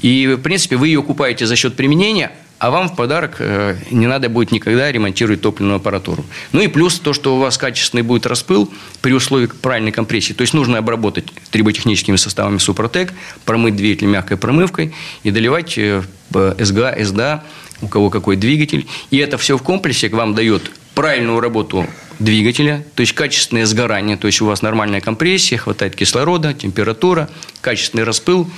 И, 0.00 0.26
в 0.26 0.42
принципе, 0.42 0.76
вы 0.76 0.88
ее 0.88 1.02
купаете 1.02 1.46
за 1.46 1.54
счет 1.54 1.76
применения, 1.76 2.32
а 2.58 2.70
вам 2.70 2.88
в 2.88 2.96
подарок 2.96 3.36
э, 3.38 3.76
не 3.90 4.06
надо 4.06 4.28
будет 4.28 4.50
никогда 4.50 4.90
ремонтировать 4.90 5.42
топливную 5.42 5.76
аппаратуру. 5.76 6.24
Ну 6.52 6.60
и 6.60 6.68
плюс 6.68 6.98
то, 6.98 7.12
что 7.12 7.36
у 7.36 7.38
вас 7.38 7.58
качественный 7.58 8.02
будет 8.02 8.26
распыл 8.26 8.72
при 9.02 9.12
условии 9.12 9.46
правильной 9.46 9.92
компрессии. 9.92 10.32
То 10.32 10.42
есть 10.42 10.54
нужно 10.54 10.78
обработать 10.78 11.26
триботехническими 11.50 12.16
составами 12.16 12.58
Супротек, 12.58 13.12
промыть 13.44 13.76
двигатель 13.76 14.06
мягкой 14.06 14.38
промывкой 14.38 14.94
и 15.22 15.30
доливать 15.30 15.76
э, 15.76 16.02
СГА, 16.30 16.96
СДА, 17.00 17.44
у 17.82 17.88
кого 17.88 18.10
какой 18.10 18.36
двигатель. 18.36 18.86
И 19.10 19.18
это 19.18 19.36
все 19.36 19.58
в 19.58 19.62
комплексе 19.62 20.08
вам 20.08 20.34
дает 20.34 20.70
правильную 20.94 21.40
работу 21.40 21.86
двигателя, 22.18 22.82
то 22.94 23.02
есть 23.02 23.12
качественное 23.12 23.66
сгорание, 23.66 24.16
то 24.16 24.26
есть 24.26 24.40
у 24.40 24.46
вас 24.46 24.62
нормальная 24.62 25.02
компрессия, 25.02 25.58
хватает 25.58 25.94
кислорода, 25.94 26.54
температура, 26.54 27.28
качественный 27.60 28.04
распыл, 28.04 28.48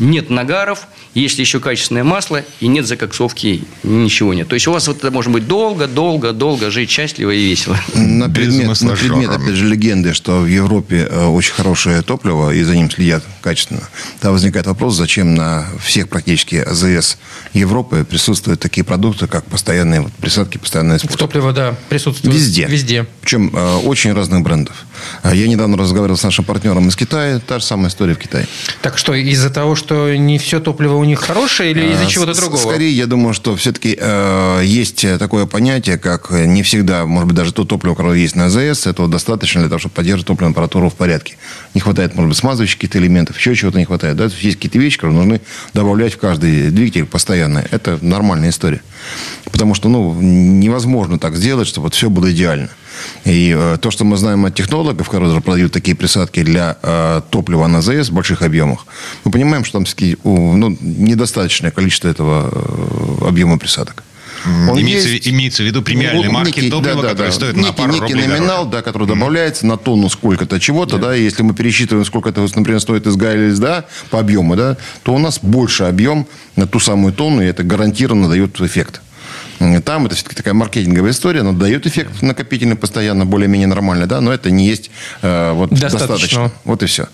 нет 0.00 0.28
нагаров, 0.28 0.88
если 1.14 1.42
еще 1.42 1.60
качественное 1.60 2.04
масло 2.04 2.44
и 2.60 2.66
нет 2.66 2.86
закоксовки, 2.86 3.64
ничего 3.82 4.34
нет. 4.34 4.48
То 4.48 4.54
есть 4.54 4.66
у 4.66 4.72
вас 4.72 4.88
вот 4.88 4.98
это 4.98 5.10
может 5.10 5.32
быть 5.32 5.46
долго, 5.46 5.86
долго, 5.86 6.32
долго 6.32 6.70
жить 6.70 6.90
счастливо 6.90 7.30
и 7.30 7.44
весело. 7.44 7.78
На 7.94 8.28
предмет, 8.28 8.80
на 8.80 8.96
предмет 8.96 9.30
опять 9.30 9.54
же, 9.54 9.66
легенды, 9.66 10.12
что 10.12 10.40
в 10.40 10.46
Европе 10.46 11.06
э, 11.08 11.26
очень 11.26 11.54
хорошее 11.54 12.02
топливо, 12.02 12.50
и 12.50 12.62
за 12.62 12.76
ним 12.76 12.90
следят 12.90 13.24
качественно. 13.42 13.82
Там 14.20 14.32
возникает 14.32 14.66
вопрос, 14.66 14.96
зачем 14.96 15.34
на 15.34 15.66
всех 15.82 16.08
практически 16.08 16.56
АЗС 16.56 17.18
Европы 17.52 18.04
присутствуют 18.08 18.60
такие 18.60 18.84
продукты, 18.84 19.26
как 19.26 19.44
постоянные 19.44 20.00
вот, 20.00 20.12
присадки, 20.14 20.58
постоянное 20.58 20.96
использование. 20.96 21.26
Топливо, 21.26 21.52
да, 21.52 21.76
присутствует. 21.88 22.34
Везде. 22.34 22.66
Везде. 22.66 23.06
Причем 23.20 23.50
э, 23.54 23.76
очень 23.84 24.12
разных 24.12 24.42
брендов. 24.42 24.84
А 25.22 25.34
я 25.34 25.48
недавно 25.48 25.76
разговаривал 25.76 26.16
с 26.16 26.22
нашим 26.22 26.44
партнером 26.44 26.88
из 26.88 26.96
Китая. 26.96 27.40
Та 27.46 27.58
же 27.58 27.64
самая 27.64 27.88
история 27.88 28.14
в 28.14 28.18
Китае. 28.18 28.46
Так 28.82 28.98
что, 28.98 29.14
из-за 29.14 29.50
того, 29.50 29.74
что 29.74 30.14
не 30.14 30.38
все 30.38 30.60
топливо 30.60 30.94
у 30.94 31.04
них 31.04 31.20
хорошее 31.20 31.70
или 31.72 31.92
из-за 31.92 32.04
а, 32.04 32.06
чего-то 32.06 32.34
другого? 32.34 32.60
Скорее, 32.60 32.90
я 32.90 33.06
думаю, 33.06 33.34
что 33.34 33.56
все-таки 33.56 33.96
э, 33.98 34.60
есть 34.64 35.06
такое 35.18 35.46
понятие, 35.46 35.98
как 35.98 36.30
не 36.30 36.62
всегда, 36.62 37.06
может 37.06 37.28
быть, 37.28 37.36
даже 37.36 37.52
то 37.52 37.64
топливо, 37.64 37.94
которое 37.94 38.18
есть 38.18 38.36
на 38.36 38.46
АЗС, 38.46 38.86
этого 38.86 39.08
достаточно 39.08 39.60
для 39.60 39.68
того, 39.68 39.78
чтобы 39.78 39.94
поддерживать 39.94 40.26
топливную 40.26 40.52
аппаратуру 40.52 40.90
в 40.90 40.94
порядке. 40.94 41.36
Не 41.74 41.80
хватает, 41.80 42.14
может 42.14 42.28
быть, 42.28 42.38
смазывающих 42.38 42.76
каких-то 42.76 42.98
элементов, 42.98 43.38
еще 43.38 43.54
чего-то 43.54 43.78
не 43.78 43.84
хватает. 43.84 44.16
Да? 44.16 44.24
Есть 44.24 44.56
какие-то 44.56 44.78
вещи, 44.78 44.96
которые 44.96 45.18
нужны 45.18 45.40
добавлять 45.72 46.14
в 46.14 46.18
каждый 46.18 46.70
двигатель 46.70 47.06
постоянно. 47.06 47.64
Это 47.70 47.98
нормальная 48.00 48.50
история. 48.50 48.82
Потому 49.50 49.74
что 49.74 49.88
ну, 49.88 50.14
невозможно 50.20 51.18
так 51.18 51.36
сделать, 51.36 51.68
чтобы 51.68 51.86
вот 51.86 51.94
все 51.94 52.10
было 52.10 52.30
идеально. 52.32 52.70
И 53.24 53.54
э, 53.56 53.78
то, 53.80 53.90
что 53.90 54.04
мы 54.04 54.16
знаем 54.16 54.44
от 54.44 54.54
технологов, 54.54 55.08
которые 55.08 55.40
продают 55.40 55.72
такие 55.72 55.96
присадки 55.96 56.42
для 56.42 56.76
э, 56.82 57.22
топлива 57.30 57.66
на 57.66 57.78
АЗС 57.78 58.08
в 58.08 58.12
больших 58.12 58.42
объемах, 58.42 58.86
мы 59.24 59.32
понимаем, 59.32 59.64
что 59.64 59.78
там 59.78 59.86
ну, 60.24 60.76
недостаточное 60.80 61.70
количество 61.70 62.08
этого 62.08 62.50
э, 63.22 63.28
объема 63.28 63.58
присадок. 63.58 64.04
Он 64.46 64.78
имеется, 64.80 65.08
есть, 65.08 65.28
имеется 65.28 65.62
в 65.62 65.66
виду 65.66 65.80
премиальные 65.82 66.26
ну, 66.26 66.32
марки 66.32 66.58
некий, 66.58 66.70
топлива, 66.70 66.96
да, 66.96 67.02
да, 67.02 67.08
которые 67.10 67.30
да. 67.30 67.36
стоят 67.36 67.56
некий, 67.56 67.68
на 67.68 67.72
пару 67.72 67.92
некий 67.92 68.14
рублей 68.14 68.26
номинал, 68.26 68.66
да, 68.66 68.82
который 68.82 69.08
добавляется 69.08 69.66
на 69.66 69.78
тонну 69.78 70.10
сколько-то 70.10 70.60
чего-то, 70.60 70.98
да. 70.98 71.08
да, 71.08 71.14
если 71.14 71.42
мы 71.42 71.54
пересчитываем, 71.54 72.04
сколько 72.04 72.28
это, 72.28 72.42
например, 72.42 72.80
стоит 72.80 73.06
из 73.06 73.16
ГА 73.16 73.34
или 73.34 73.50
из 73.50 73.58
ДА 73.58 73.86
по 74.10 74.20
объему, 74.20 74.54
да, 74.56 74.76
то 75.02 75.14
у 75.14 75.18
нас 75.18 75.38
больше 75.40 75.84
объем 75.84 76.26
на 76.56 76.66
ту 76.66 76.78
самую 76.78 77.14
тонну, 77.14 77.42
и 77.42 77.46
это 77.46 77.62
гарантированно 77.62 78.28
дает 78.28 78.60
эффект. 78.60 79.00
Там 79.84 80.06
это 80.06 80.14
все-таки 80.14 80.36
такая 80.36 80.54
маркетинговая 80.54 81.12
история, 81.12 81.40
она 81.40 81.52
дает 81.52 81.86
эффект 81.86 82.22
накопительный 82.22 82.76
постоянно, 82.76 83.24
более-менее 83.26 83.68
нормальный, 83.68 84.06
да, 84.06 84.20
но 84.20 84.32
это 84.32 84.50
не 84.50 84.66
есть 84.66 84.90
э, 85.22 85.52
вот, 85.52 85.70
достаточно. 85.70 85.98
достаточно. 85.98 86.52
Вот 86.64 86.82
и 86.82 86.86
все. 86.86 87.08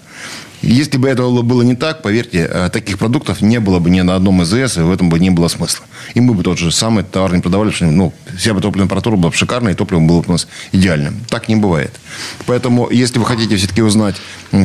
Если 0.63 0.99
бы 0.99 1.09
это 1.09 1.23
было 1.23 1.63
не 1.63 1.75
так, 1.75 2.03
поверьте, 2.03 2.49
э, 2.51 2.69
таких 2.71 2.99
продуктов 2.99 3.41
не 3.41 3.61
было 3.61 3.79
бы 3.79 3.89
ни 3.89 4.03
на 4.03 4.15
одном 4.15 4.43
ИЗС, 4.43 4.77
и 4.77 4.81
в 4.81 4.93
этом 4.93 5.09
бы 5.09 5.19
не 5.19 5.31
было 5.31 5.49
смысла. 5.49 5.87
И 6.13 6.21
мы 6.21 6.35
бы 6.35 6.43
тот 6.43 6.59
же 6.59 6.71
самый 6.71 7.03
товар 7.03 7.35
не 7.35 7.41
продавали, 7.41 7.71
потому 7.71 7.91
что 7.91 7.97
ну, 7.97 8.13
вся 8.37 8.53
бы 8.53 8.61
топливная 8.61 8.87
аппаратура 8.87 9.17
была 9.17 9.31
бы 9.31 9.37
шикарная, 9.37 9.73
и 9.73 9.77
топливо 9.77 10.01
было 10.01 10.21
бы 10.21 10.29
у 10.29 10.33
нас 10.33 10.47
идеальным. 10.73 11.25
Так 11.31 11.49
не 11.49 11.57
бывает. 11.57 11.99
Поэтому, 12.45 12.91
если 12.91 13.19
вы 13.19 13.25
хотите 13.25 13.57
все-таки 13.57 13.81
узнать, 13.81 14.17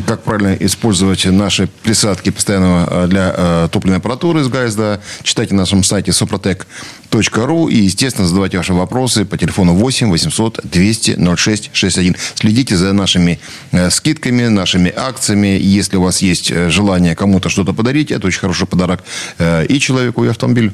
как 0.06 0.22
правильно 0.22 0.54
использовать 0.60 1.24
наши 1.24 1.66
присадки 1.66 2.30
постоянного 2.30 3.04
э, 3.04 3.06
для 3.08 3.34
э, 3.34 3.68
топливной 3.72 3.98
аппаратуры 3.98 4.40
из 4.40 4.48
ГАИС, 4.48 4.74
да, 4.74 5.00
читайте 5.22 5.54
на 5.54 5.60
нашем 5.60 5.82
сайте 5.82 6.12
Сопротек 6.12 6.66
ру 7.12 7.68
и, 7.68 7.76
естественно, 7.76 8.26
задавайте 8.26 8.58
ваши 8.58 8.72
вопросы 8.72 9.24
по 9.24 9.36
телефону 9.36 9.74
8 9.74 10.10
800 10.10 10.60
200 10.64 11.36
06 11.36 11.70
61. 11.72 12.16
Следите 12.34 12.76
за 12.76 12.92
нашими 12.92 13.38
э, 13.72 13.90
скидками, 13.90 14.48
нашими 14.48 14.92
акциями. 14.94 15.58
Если 15.60 15.96
у 15.96 16.02
вас 16.02 16.22
есть 16.22 16.50
э, 16.50 16.70
желание 16.70 17.14
кому-то 17.14 17.48
что-то 17.48 17.72
подарить, 17.72 18.10
это 18.10 18.26
очень 18.26 18.40
хороший 18.40 18.66
подарок 18.66 19.04
э, 19.38 19.66
и 19.66 19.80
человеку, 19.80 20.24
и 20.24 20.28
автомобилю. 20.28 20.72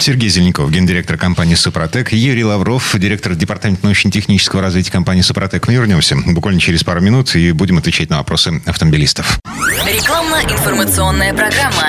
Сергей 0.00 0.28
Зеленков, 0.28 0.70
гендиректор 0.70 1.16
компании 1.16 1.54
«Супротек», 1.54 2.12
Юрий 2.12 2.44
Лавров, 2.44 2.94
директор 2.98 3.34
департамента 3.34 3.84
научно-технического 3.86 4.62
развития 4.62 4.92
компании 4.92 5.22
«Супротек». 5.22 5.66
Мы 5.66 5.74
вернемся 5.74 6.16
буквально 6.26 6.60
через 6.60 6.84
пару 6.84 7.00
минут 7.00 7.34
и 7.34 7.52
будем 7.52 7.78
отвечать 7.78 8.10
на 8.10 8.18
вопросы 8.18 8.60
автомобилистов. 8.66 9.40
Рекламно-информационная 9.86 11.32
программа. 11.32 11.88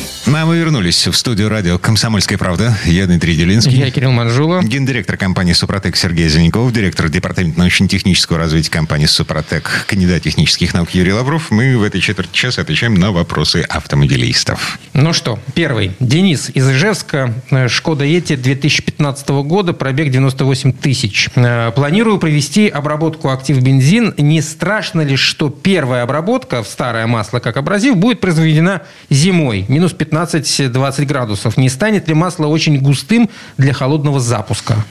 Ну, 0.31 0.37
а 0.37 0.45
мы 0.45 0.55
вернулись 0.55 1.07
в 1.07 1.13
студию 1.13 1.49
радио 1.49 1.77
«Комсомольская 1.77 2.37
правда». 2.37 2.73
Я 2.85 3.05
Дмитрий 3.05 3.35
Делинский. 3.35 3.77
Я 3.77 3.91
Кирилл 3.91 4.13
Манжула. 4.13 4.61
Гендиректор 4.63 5.17
компании 5.17 5.51
«Супротек» 5.51 5.97
Сергей 5.97 6.29
Зеленков, 6.29 6.71
директор 6.71 7.09
департамента 7.09 7.59
научно-технического 7.59 8.37
развития 8.37 8.71
компании 8.71 9.07
«Супротек», 9.07 9.83
кандидат 9.87 10.23
технических 10.23 10.73
наук 10.73 10.91
Юрий 10.91 11.11
Лавров. 11.11 11.51
Мы 11.51 11.77
в 11.77 11.83
этой 11.83 11.99
четверти 11.99 12.31
часа 12.31 12.61
отвечаем 12.61 12.93
на 12.93 13.11
вопросы 13.11 13.65
автомобилистов. 13.67 14.79
Ну 14.93 15.11
что, 15.11 15.37
первый. 15.53 15.91
Денис 15.99 16.49
из 16.53 16.69
Ижевска. 16.69 17.33
Шкода 17.67 18.05
Ети 18.05 18.37
2015 18.37 19.27
года, 19.43 19.73
пробег 19.73 20.11
98 20.11 20.71
тысяч. 20.71 21.27
Э, 21.35 21.73
планирую 21.75 22.19
провести 22.19 22.69
обработку 22.69 23.31
актив 23.31 23.61
бензин. 23.61 24.13
Не 24.17 24.41
страшно 24.41 25.01
ли, 25.01 25.17
что 25.17 25.49
первая 25.49 26.03
обработка 26.03 26.63
в 26.63 26.69
старое 26.69 27.05
масло, 27.05 27.39
как 27.39 27.57
абразив, 27.57 27.97
будет 27.97 28.21
произведена 28.21 28.83
зимой? 29.09 29.65
Минус 29.67 29.91
15 29.91 30.20
15-20 30.21 31.05
градусов. 31.05 31.57
Не 31.57 31.69
станет 31.69 32.07
ли 32.07 32.13
масло 32.13 32.47
очень 32.47 32.79
густым 32.79 33.29
для 33.57 33.73
холодного 33.73 34.19
запуска? 34.19 34.85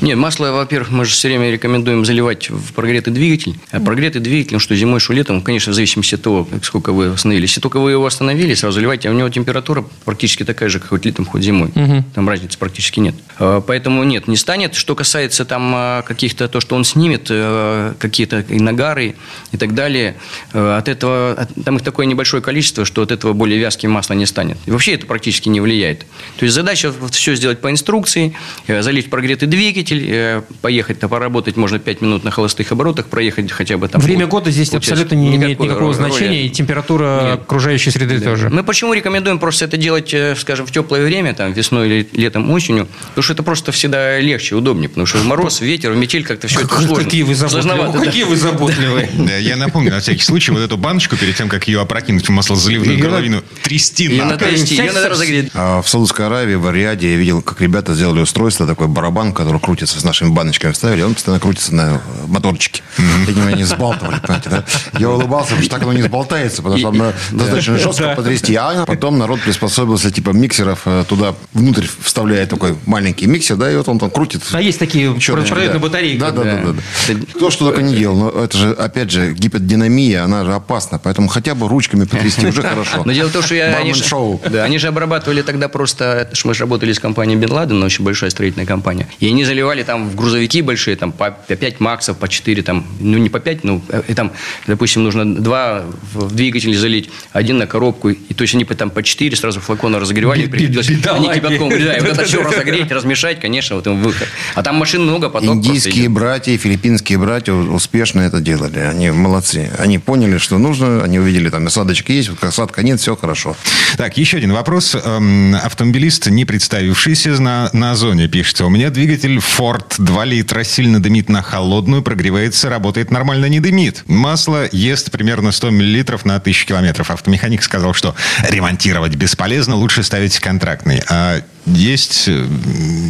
Нет, 0.00 0.16
масло, 0.16 0.50
во-первых, 0.50 0.90
мы 0.90 1.04
же 1.04 1.12
все 1.12 1.28
время 1.28 1.50
рекомендуем 1.50 2.04
заливать 2.04 2.50
в 2.50 2.72
прогретый 2.72 3.12
двигатель. 3.12 3.58
А 3.70 3.80
прогретый 3.80 4.20
двигатель, 4.20 4.54
ну 4.54 4.58
что 4.58 4.74
зимой, 4.74 5.00
что 5.00 5.12
летом, 5.12 5.40
конечно, 5.40 5.72
в 5.72 5.74
зависимости 5.74 6.16
от 6.16 6.22
того, 6.22 6.48
сколько 6.62 6.92
вы 6.92 7.08
остановились. 7.08 7.50
Если 7.50 7.60
только 7.60 7.78
вы 7.78 7.92
его 7.92 8.04
остановили, 8.04 8.54
сразу 8.54 8.74
заливайте, 8.74 9.08
а 9.08 9.12
у 9.12 9.14
него 9.14 9.28
температура 9.28 9.84
практически 10.04 10.44
такая 10.44 10.68
же, 10.68 10.80
как 10.80 10.90
хоть 10.90 11.04
летом, 11.04 11.24
хоть 11.24 11.42
зимой. 11.42 11.70
Угу. 11.74 12.04
Там 12.14 12.28
разницы 12.28 12.58
практически 12.58 13.00
нет. 13.00 13.14
А, 13.38 13.60
поэтому 13.60 14.02
нет, 14.04 14.28
не 14.28 14.36
станет. 14.36 14.74
Что 14.74 14.94
касается 14.94 15.44
там 15.44 15.72
а, 15.74 16.02
каких-то, 16.02 16.48
то, 16.48 16.60
что 16.60 16.76
он 16.76 16.84
снимет, 16.84 17.28
э, 17.30 17.94
какие-то 17.98 18.44
нагары 18.48 19.14
и 19.52 19.56
так 19.56 19.74
далее, 19.74 20.16
от 20.52 20.88
этого, 20.88 21.48
там 21.64 21.76
их 21.76 21.82
такое 21.82 22.06
небольшое 22.06 22.42
количество, 22.42 22.84
что 22.84 23.02
от 23.02 23.12
этого 23.12 23.32
более 23.32 23.58
вязким 23.58 23.90
масло 23.90 24.14
не 24.14 24.26
станет. 24.26 24.58
И 24.66 24.70
вообще 24.70 24.94
это 24.94 25.06
практически 25.06 25.48
не 25.48 25.60
влияет. 25.60 26.00
То 26.38 26.44
есть 26.44 26.54
задача 26.54 26.92
все 27.10 27.34
сделать 27.34 27.60
по 27.60 27.70
инструкции, 27.70 28.34
э, 28.66 28.82
залить 28.82 29.10
прогретый 29.10 29.48
двигатель, 29.48 30.04
э, 30.08 30.42
поехать, 30.62 30.98
поработать 30.98 31.56
можно 31.56 31.78
5 31.78 32.00
минут 32.00 32.24
на 32.24 32.30
холостых 32.30 32.72
оборотах, 32.72 33.06
проехать 33.06 33.50
хотя 33.52 33.76
бы 33.76 33.88
там. 33.88 34.00
Время 34.00 34.26
года 34.26 34.50
здесь 34.50 34.72
абсолютно 34.72 35.14
не 35.14 35.36
имеет 35.36 35.60
никакого 35.60 35.92
роли. 35.92 35.94
значения, 35.94 36.46
и 36.46 36.50
температура 36.50 37.30
Нет. 37.30 37.42
окружающей 37.42 37.90
среды 37.90 38.18
да. 38.18 38.30
тоже. 38.30 38.48
Мы 38.48 38.62
почему 38.64 38.92
рекомендуем 38.94 39.38
просто 39.38 39.66
это 39.66 39.76
делать, 39.76 40.12
э, 40.14 40.34
скажем, 40.36 40.66
в 40.66 40.72
теплое 40.72 41.04
время, 41.04 41.34
там, 41.34 41.52
весной 41.52 41.86
или 41.88 42.08
летом, 42.12 42.50
осенью, 42.50 42.88
потому 43.08 43.22
что 43.22 43.32
это 43.34 43.42
просто 43.42 43.72
всегда 43.72 44.18
легче, 44.18 44.54
удобнее, 44.54 44.88
потому 44.88 45.06
что 45.06 45.18
в 45.18 45.24
мороз, 45.24 45.60
ветер, 45.60 45.92
метель 45.94 46.24
как-то 46.24 46.48
все 46.48 46.60
это 46.60 46.68
сложно. 46.68 47.04
Какие 47.04 47.22
вы 47.22 47.34
заботливые. 47.34 47.92
Какие 48.04 48.24
вы 48.24 48.36
заботливые. 48.36 49.10
Я 49.40 49.56
напомню, 49.56 49.90
на 49.90 50.00
всякий 50.00 50.22
случай, 50.22 50.52
вот 50.52 50.60
эту 50.60 50.76
баночку, 50.76 51.16
перед 51.16 51.36
тем, 51.36 51.48
как 51.48 51.68
ее 51.68 51.80
опрокинуть 51.80 52.28
в 52.28 52.32
маслозаливную 52.32 52.98
горловину, 52.98 53.42
трясти 53.62 54.08
надо 54.08 54.53
почти. 54.60 54.76
Ее 54.76 54.92
надо 54.92 55.08
разогреть. 55.08 55.50
А 55.54 55.82
в 55.82 55.88
Саудовской 55.88 56.26
Аравии, 56.26 56.54
в 56.54 56.66
Ариаде 56.66 57.12
я 57.12 57.16
видел, 57.16 57.42
как 57.42 57.60
ребята 57.60 57.94
сделали 57.94 58.20
устройство, 58.20 58.66
такой 58.66 58.88
барабан, 58.88 59.32
который 59.32 59.60
крутится 59.60 60.00
с 60.00 60.04
нашими 60.04 60.30
баночками 60.30 60.72
вставили, 60.72 61.02
он 61.02 61.14
постоянно 61.14 61.40
крутится 61.40 61.74
на 61.74 62.00
моторчике. 62.26 62.82
Меня 62.98 63.52
не 63.56 63.64
сбалтывали, 63.64 64.20
понимаете, 64.20 64.50
да? 64.50 64.64
Я 64.98 65.10
улыбался, 65.10 65.50
потому 65.50 65.62
что 65.62 65.70
так 65.70 65.82
оно 65.82 65.92
не 65.92 66.02
сболтается, 66.02 66.62
потому 66.62 66.78
что 66.78 66.92
там 66.92 67.12
достаточно 67.32 67.78
жестко 67.78 68.14
потрясти. 68.14 68.54
А 68.54 68.84
потом 68.86 69.18
народ 69.18 69.40
приспособился, 69.40 70.10
типа 70.10 70.30
миксеров 70.30 70.82
э, 70.86 71.04
туда 71.08 71.34
внутрь 71.52 71.86
вставляет 72.02 72.50
такой 72.50 72.76
маленький 72.86 73.26
миксер, 73.26 73.56
да, 73.56 73.70
и 73.70 73.76
вот 73.76 73.88
он 73.88 73.98
там 73.98 74.10
крутит. 74.10 74.42
А 74.52 74.60
есть 74.60 74.78
такие 74.78 75.12
продают 75.12 75.74
на 75.74 75.78
батарейке. 75.78 76.18
Да, 76.18 76.30
да, 76.30 76.44
да, 76.44 76.72
да. 76.72 77.14
Кто 77.34 77.50
что 77.50 77.66
только 77.66 77.82
не 77.82 77.94
делал, 77.94 78.16
но 78.16 78.30
это 78.30 78.56
же, 78.56 78.72
опять 78.72 79.10
же, 79.10 79.32
гиподинамия, 79.32 80.24
она 80.24 80.44
же 80.44 80.54
опасна, 80.54 80.98
поэтому 80.98 81.28
хотя 81.28 81.54
бы 81.54 81.68
ручками 81.68 82.04
потрясти 82.04 82.46
уже 82.46 82.62
хорошо. 82.62 83.02
Но 83.04 83.12
дело 83.12 83.28
в 83.28 83.32
том, 83.32 83.42
что 83.42 83.54
я... 83.54 83.76
Они 83.76 83.92
же, 83.94 84.04
да, 84.50 84.64
они 84.64 84.78
же 84.78 84.88
обрабатывали 84.88 85.42
тогда 85.42 85.68
просто... 85.68 86.30
Мы 86.44 86.54
же 86.54 86.60
работали 86.60 86.92
с 86.92 86.98
компанией 86.98 87.36
Бен 87.36 87.52
Ладен, 87.52 87.82
очень 87.82 88.04
большая 88.04 88.30
строительная 88.30 88.66
компания. 88.66 89.08
И 89.20 89.28
они 89.28 89.44
заливали 89.44 89.82
там 89.82 90.08
в 90.08 90.14
грузовики 90.14 90.62
большие, 90.62 90.96
там 90.96 91.12
по 91.12 91.30
5 91.30 91.80
максов, 91.80 92.18
по 92.18 92.28
4, 92.28 92.62
там, 92.62 92.86
ну 93.00 93.18
не 93.18 93.30
по 93.30 93.40
5, 93.40 93.64
ну, 93.64 93.82
э, 93.88 94.02
и 94.08 94.14
там, 94.14 94.32
допустим, 94.66 95.04
нужно 95.04 95.34
два 95.34 95.84
в 96.12 96.34
двигатель 96.34 96.74
залить, 96.76 97.10
один 97.32 97.58
на 97.58 97.66
коробку, 97.66 98.10
и 98.10 98.34
то 98.34 98.42
есть 98.42 98.54
они 98.54 98.64
там 98.64 98.90
по 98.90 99.02
4 99.02 99.36
сразу 99.36 99.60
флакона 99.60 99.98
разогревали, 99.98 100.42
они 100.42 101.28
кипятком, 101.28 101.70
да, 101.70 101.96
и 101.96 102.00
вот 102.00 102.10
это 102.10 102.24
все 102.24 102.42
разогреть, 102.42 102.90
размешать, 102.90 103.40
конечно, 103.40 103.76
вот 103.76 103.86
им 103.86 104.02
выход. 104.02 104.28
А 104.54 104.62
там 104.62 104.76
машин 104.76 105.02
много, 105.02 105.30
поток 105.30 105.56
Индийские 105.56 106.08
братья, 106.08 106.56
филиппинские 106.56 107.18
братья 107.18 107.52
успешно 107.52 108.20
это 108.20 108.40
делали, 108.40 108.78
они 108.78 109.10
молодцы. 109.10 109.70
Они 109.78 109.98
поняли, 109.98 110.38
что 110.38 110.58
нужно, 110.58 111.02
они 111.02 111.18
увидели, 111.18 111.48
там, 111.50 111.66
осадочка 111.66 112.12
есть, 112.12 112.28
вот 112.28 112.42
осадка 112.42 112.82
нет, 112.82 113.00
все 113.00 113.16
хорошо. 113.16 113.56
Так, 113.96 114.16
еще 114.16 114.33
один 114.36 114.52
вопрос. 114.52 114.94
Эм, 114.94 115.54
автомобилист, 115.54 116.26
не 116.26 116.44
представившийся 116.44 117.40
на, 117.40 117.70
на 117.72 117.94
зоне, 117.94 118.28
пишет, 118.28 118.60
у 118.60 118.68
меня 118.68 118.90
двигатель 118.90 119.38
Ford 119.38 119.94
2 119.98 120.24
литра 120.24 120.64
сильно 120.64 121.02
дымит 121.02 121.28
на 121.28 121.42
холодную, 121.42 122.02
прогревается, 122.02 122.68
работает 122.68 123.10
нормально, 123.10 123.46
не 123.46 123.60
дымит. 123.60 124.04
Масло 124.06 124.68
ест 124.72 125.10
примерно 125.10 125.52
100 125.52 125.70
миллилитров 125.70 126.24
на 126.24 126.36
1000 126.36 126.66
километров. 126.66 127.10
Автомеханик 127.10 127.62
сказал, 127.62 127.94
что 127.94 128.14
ремонтировать 128.48 129.14
бесполезно, 129.14 129.76
лучше 129.76 130.02
ставить 130.02 130.38
контрактный. 130.38 131.02
А 131.08 131.40
есть, 131.66 132.28
э, 132.28 132.46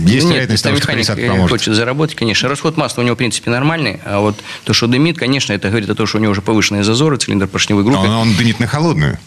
есть 0.06 0.24
Нет, 0.24 0.32
вероятность 0.32 0.62
того, 0.62 0.76
что 0.76 0.86
конденсатор 0.86 1.26
поможет? 1.26 1.50
хочет 1.50 1.74
заработать, 1.74 2.14
конечно. 2.14 2.48
Расход 2.48 2.76
масла 2.76 3.02
у 3.02 3.04
него, 3.04 3.16
в 3.16 3.18
принципе, 3.18 3.50
нормальный. 3.50 4.00
А 4.04 4.20
вот 4.20 4.36
то, 4.64 4.72
что 4.72 4.86
дымит, 4.86 5.18
конечно, 5.18 5.52
это 5.52 5.68
говорит 5.68 5.90
о 5.90 5.94
том, 5.94 6.06
что 6.06 6.18
у 6.18 6.20
него 6.20 6.30
уже 6.32 6.40
повышенные 6.40 6.84
зазоры, 6.84 7.16
цилиндр 7.16 7.48
поршневой 7.48 7.82
группы. 7.82 8.06
Он, 8.06 8.10
он 8.10 8.34
дымит 8.36 8.60
на 8.60 8.66
холодную? 8.66 9.18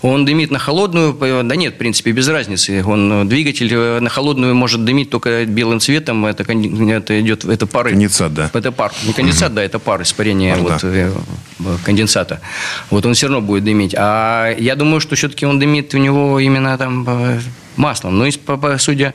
Он 0.00 0.24
дымит 0.24 0.50
на 0.50 0.58
холодную, 0.58 1.12
да 1.44 1.56
нет, 1.56 1.74
в 1.74 1.76
принципе, 1.76 2.12
без 2.12 2.26
разницы. 2.28 2.82
Он, 2.84 3.28
двигатель 3.28 3.68
э, 3.70 4.00
на 4.00 4.08
холодную 4.08 4.54
может 4.54 4.84
дымить 4.84 5.10
только 5.10 5.44
белым 5.44 5.80
цветом. 5.80 6.24
Это, 6.24 6.42
это 6.42 7.20
идет, 7.20 7.44
это 7.44 7.66
пары. 7.66 7.90
Конденсат, 7.90 8.32
да. 8.32 8.50
Это 8.52 8.72
пар. 8.72 8.92
Не 9.04 9.12
конденсат, 9.12 9.52
да, 9.52 9.62
это 9.62 9.78
пар 9.78 10.02
испарения 10.02 10.54
пар, 10.54 10.62
вот, 10.62 10.80
да. 10.82 11.10
Э, 11.64 11.76
конденсата. 11.84 12.40
Вот 12.90 13.06
он 13.06 13.14
все 13.14 13.26
равно 13.26 13.40
будет 13.40 13.64
дымить. 13.64 13.94
А 13.96 14.54
я 14.58 14.76
думаю, 14.76 15.00
что 15.00 15.16
все-таки 15.16 15.46
он 15.46 15.58
дымит 15.58 15.94
у 15.94 15.98
него 15.98 16.40
именно 16.40 16.76
там 16.78 17.06
маслом. 17.76 18.18
Но, 18.18 18.26
судя 18.78 19.14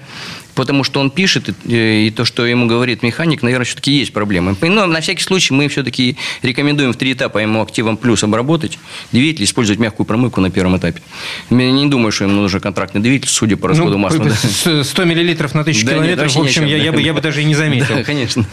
потому 0.55 0.83
что 0.83 0.99
он 0.99 1.11
пишет, 1.11 1.49
и, 1.65 2.07
и 2.07 2.11
то, 2.11 2.25
что 2.25 2.45
ему 2.45 2.65
говорит 2.65 3.03
механик, 3.03 3.43
наверное, 3.43 3.65
все-таки 3.65 3.91
есть 3.91 4.13
проблемы. 4.13 4.55
Но 4.61 4.87
на 4.87 5.01
всякий 5.01 5.21
случай 5.21 5.53
мы 5.53 5.67
все-таки 5.67 6.17
рекомендуем 6.41 6.93
в 6.93 6.97
три 6.97 7.13
этапа 7.13 7.39
ему 7.39 7.61
активом 7.61 7.97
плюс 7.97 8.23
обработать 8.23 8.79
двигатель, 9.11 9.43
использовать 9.43 9.79
мягкую 9.79 10.07
промывку 10.07 10.41
на 10.41 10.49
первом 10.49 10.77
этапе. 10.77 11.01
Я 11.49 11.71
не 11.71 11.87
думаю, 11.87 12.11
что 12.11 12.23
ему 12.23 12.41
нужен 12.41 12.61
контрактный 12.61 13.01
двигатель, 13.01 13.29
судя 13.29 13.57
по 13.57 13.67
расходу 13.67 13.91
ну, 13.91 13.97
масла. 13.97 14.25
100 14.83 15.03
миллилитров 15.03 15.53
на 15.53 15.63
тысячу 15.63 15.85
да, 15.85 15.93
километров, 15.93 16.27
нет, 16.27 16.35
в 16.35 16.47
общем, 16.47 16.65
я, 16.65 16.77
я, 16.77 16.91
бы, 16.91 17.01
я 17.01 17.13
бы 17.13 17.21
даже 17.21 17.41
и 17.41 17.45
не 17.45 17.53
заметил. 17.53 17.85
Да, 17.95 18.03
конечно. 18.03 18.45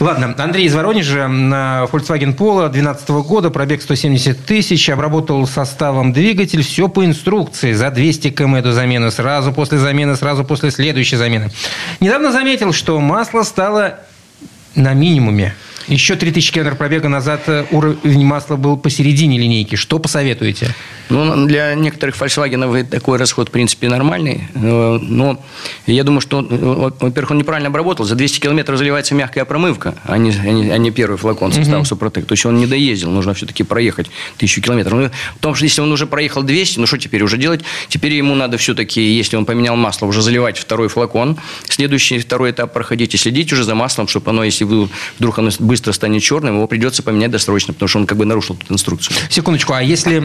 Ладно, 0.00 0.34
Андрей 0.38 0.66
из 0.66 0.74
Воронежа 0.74 1.28
на 1.28 1.86
Volkswagen 1.92 2.36
Polo 2.36 2.68
2012 2.68 3.08
года, 3.22 3.50
пробег 3.50 3.82
170 3.82 4.44
тысяч, 4.44 4.88
обработал 4.88 5.46
составом 5.46 6.12
двигатель, 6.12 6.62
все 6.62 6.88
по 6.88 7.04
инструкции, 7.04 7.72
за 7.72 7.90
200 7.90 8.30
км 8.30 8.62
до 8.62 8.72
замены, 8.72 9.10
сразу 9.10 9.52
после 9.52 9.78
замены, 9.78 10.16
сразу 10.16 10.44
после 10.44 10.70
следующей 10.70 11.16
замены. 11.16 11.50
Недавно 12.00 12.32
заметил, 12.32 12.72
что 12.72 12.98
масло 13.00 13.42
стало 13.42 14.00
на 14.74 14.94
минимуме. 14.94 15.54
Еще 15.88 16.16
3000 16.16 16.52
километров 16.52 16.78
пробега 16.78 17.08
назад 17.08 17.42
э, 17.46 17.64
уровень 17.70 18.24
масла 18.24 18.56
был 18.56 18.76
посередине 18.76 19.38
линейки. 19.38 19.76
Что 19.76 19.98
посоветуете? 19.98 20.74
Ну, 21.08 21.46
для 21.46 21.74
некоторых 21.74 22.16
Volkswagen 22.16 22.84
такой 22.84 23.18
расход, 23.18 23.48
в 23.48 23.52
принципе, 23.52 23.88
нормальный. 23.88 24.48
Э, 24.54 24.98
но 25.00 25.42
я 25.86 26.04
думаю, 26.04 26.20
что, 26.20 26.40
во-первых, 26.40 27.32
он 27.32 27.38
неправильно 27.38 27.68
обработал. 27.68 28.06
За 28.06 28.14
200 28.14 28.40
километров 28.40 28.78
заливается 28.78 29.14
мягкая 29.14 29.44
промывка, 29.44 29.94
а 30.04 30.18
не, 30.18 30.30
а 30.30 30.50
не, 30.50 30.70
а 30.70 30.78
не 30.78 30.90
первый 30.90 31.16
флакон 31.16 31.52
состава 31.52 31.80
угу. 31.80 31.86
Супротек. 31.86 32.26
То 32.26 32.32
есть 32.32 32.46
он 32.46 32.56
не 32.56 32.66
доездил, 32.66 33.10
нужно 33.10 33.34
все-таки 33.34 33.62
проехать 33.62 34.06
тысячу 34.38 34.62
километров. 34.62 34.98
Ну, 34.98 35.10
в 35.36 35.38
том, 35.40 35.54
что 35.54 35.64
если 35.64 35.80
он 35.80 35.92
уже 35.92 36.06
проехал 36.06 36.42
200, 36.42 36.78
ну 36.78 36.86
что 36.86 36.98
теперь 36.98 37.22
уже 37.22 37.36
делать? 37.36 37.62
Теперь 37.88 38.12
ему 38.14 38.34
надо 38.34 38.56
все-таки, 38.56 39.00
если 39.02 39.36
он 39.36 39.44
поменял 39.44 39.76
масло, 39.76 40.06
уже 40.06 40.22
заливать 40.22 40.58
второй 40.58 40.88
флакон. 40.88 41.36
Следующий, 41.68 42.18
второй 42.18 42.52
этап 42.52 42.72
проходить 42.72 43.14
и 43.14 43.18
следить 43.18 43.52
уже 43.52 43.64
за 43.64 43.74
маслом, 43.74 44.08
чтобы 44.08 44.30
оно, 44.30 44.44
если 44.44 44.64
вдруг 44.64 45.38
оно 45.38 45.50
быстро 45.72 45.92
станет 45.92 46.22
черным, 46.22 46.56
его 46.56 46.66
придется 46.66 47.02
поменять 47.02 47.30
досрочно, 47.30 47.72
потому 47.72 47.88
что 47.88 47.98
он 48.00 48.06
как 48.06 48.18
бы 48.18 48.26
нарушил 48.26 48.58
эту 48.62 48.74
инструкцию. 48.74 49.16
Секундочку, 49.30 49.72
а 49.72 49.82
если 49.82 50.20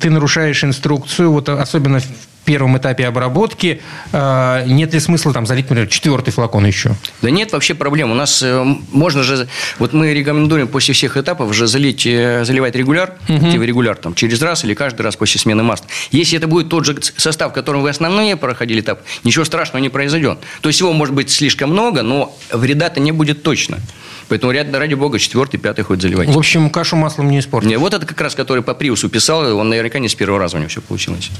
ты 0.00 0.08
нарушаешь 0.08 0.62
инструкцию, 0.62 1.32
вот 1.32 1.48
особенно 1.48 1.98
в 1.98 2.44
первом 2.44 2.78
этапе 2.78 3.06
обработки, 3.06 3.80
э, 4.12 4.62
нет 4.66 4.94
ли 4.94 5.00
смысла 5.00 5.32
там 5.32 5.46
залить, 5.46 5.64
например, 5.68 5.88
четвертый 5.88 6.30
флакон 6.30 6.64
еще? 6.64 6.94
Да 7.22 7.30
нет 7.30 7.52
вообще 7.52 7.74
проблем. 7.74 8.12
У 8.12 8.14
нас 8.14 8.40
э, 8.40 8.64
можно 8.92 9.24
же, 9.24 9.48
вот 9.80 9.92
мы 9.92 10.14
рекомендуем 10.14 10.68
после 10.68 10.94
всех 10.94 11.16
этапов 11.16 11.52
же 11.54 11.66
залить, 11.66 12.06
э, 12.06 12.44
заливать 12.44 12.76
регуляр, 12.76 13.16
угу. 13.28 13.62
регуляр 13.62 13.96
там, 13.96 14.14
через 14.14 14.40
раз 14.42 14.64
или 14.64 14.74
каждый 14.74 15.02
раз 15.02 15.16
после 15.16 15.40
смены 15.40 15.64
масла. 15.64 15.86
Если 16.12 16.38
это 16.38 16.46
будет 16.46 16.68
тот 16.68 16.84
же 16.84 16.96
состав, 17.16 17.52
которым 17.52 17.82
вы 17.82 17.90
основные 17.90 18.36
проходили 18.36 18.80
этап, 18.80 19.00
ничего 19.24 19.44
страшного 19.44 19.82
не 19.82 19.88
произойдет. 19.88 20.38
То 20.60 20.68
есть 20.68 20.78
его 20.78 20.92
может 20.92 21.14
быть 21.14 21.30
слишком 21.30 21.70
много, 21.70 22.02
но 22.02 22.36
вреда-то 22.52 23.00
не 23.00 23.10
будет 23.10 23.42
точно. 23.42 23.78
Поэтому, 24.28 24.52
ради 24.52 24.94
бога, 24.94 25.18
четвертый, 25.18 25.58
пятый 25.58 25.82
хоть 25.82 26.00
заливать. 26.00 26.28
В 26.28 26.38
общем, 26.38 26.70
кашу 26.70 26.96
маслом 26.96 27.30
не 27.30 27.38
испортить. 27.38 27.70
Нет, 27.70 27.78
вот 27.78 27.94
это 27.94 28.06
как 28.06 28.20
раз, 28.20 28.34
который 28.34 28.62
по 28.62 28.74
Приусу 28.74 29.08
писал, 29.08 29.56
он 29.56 29.68
наверняка 29.68 29.98
не 29.98 30.08
с 30.08 30.14
первого 30.14 30.38
раза 30.38 30.56
у 30.56 30.60
него 30.60 30.68
все 30.68 30.80
получилось. 30.80 31.30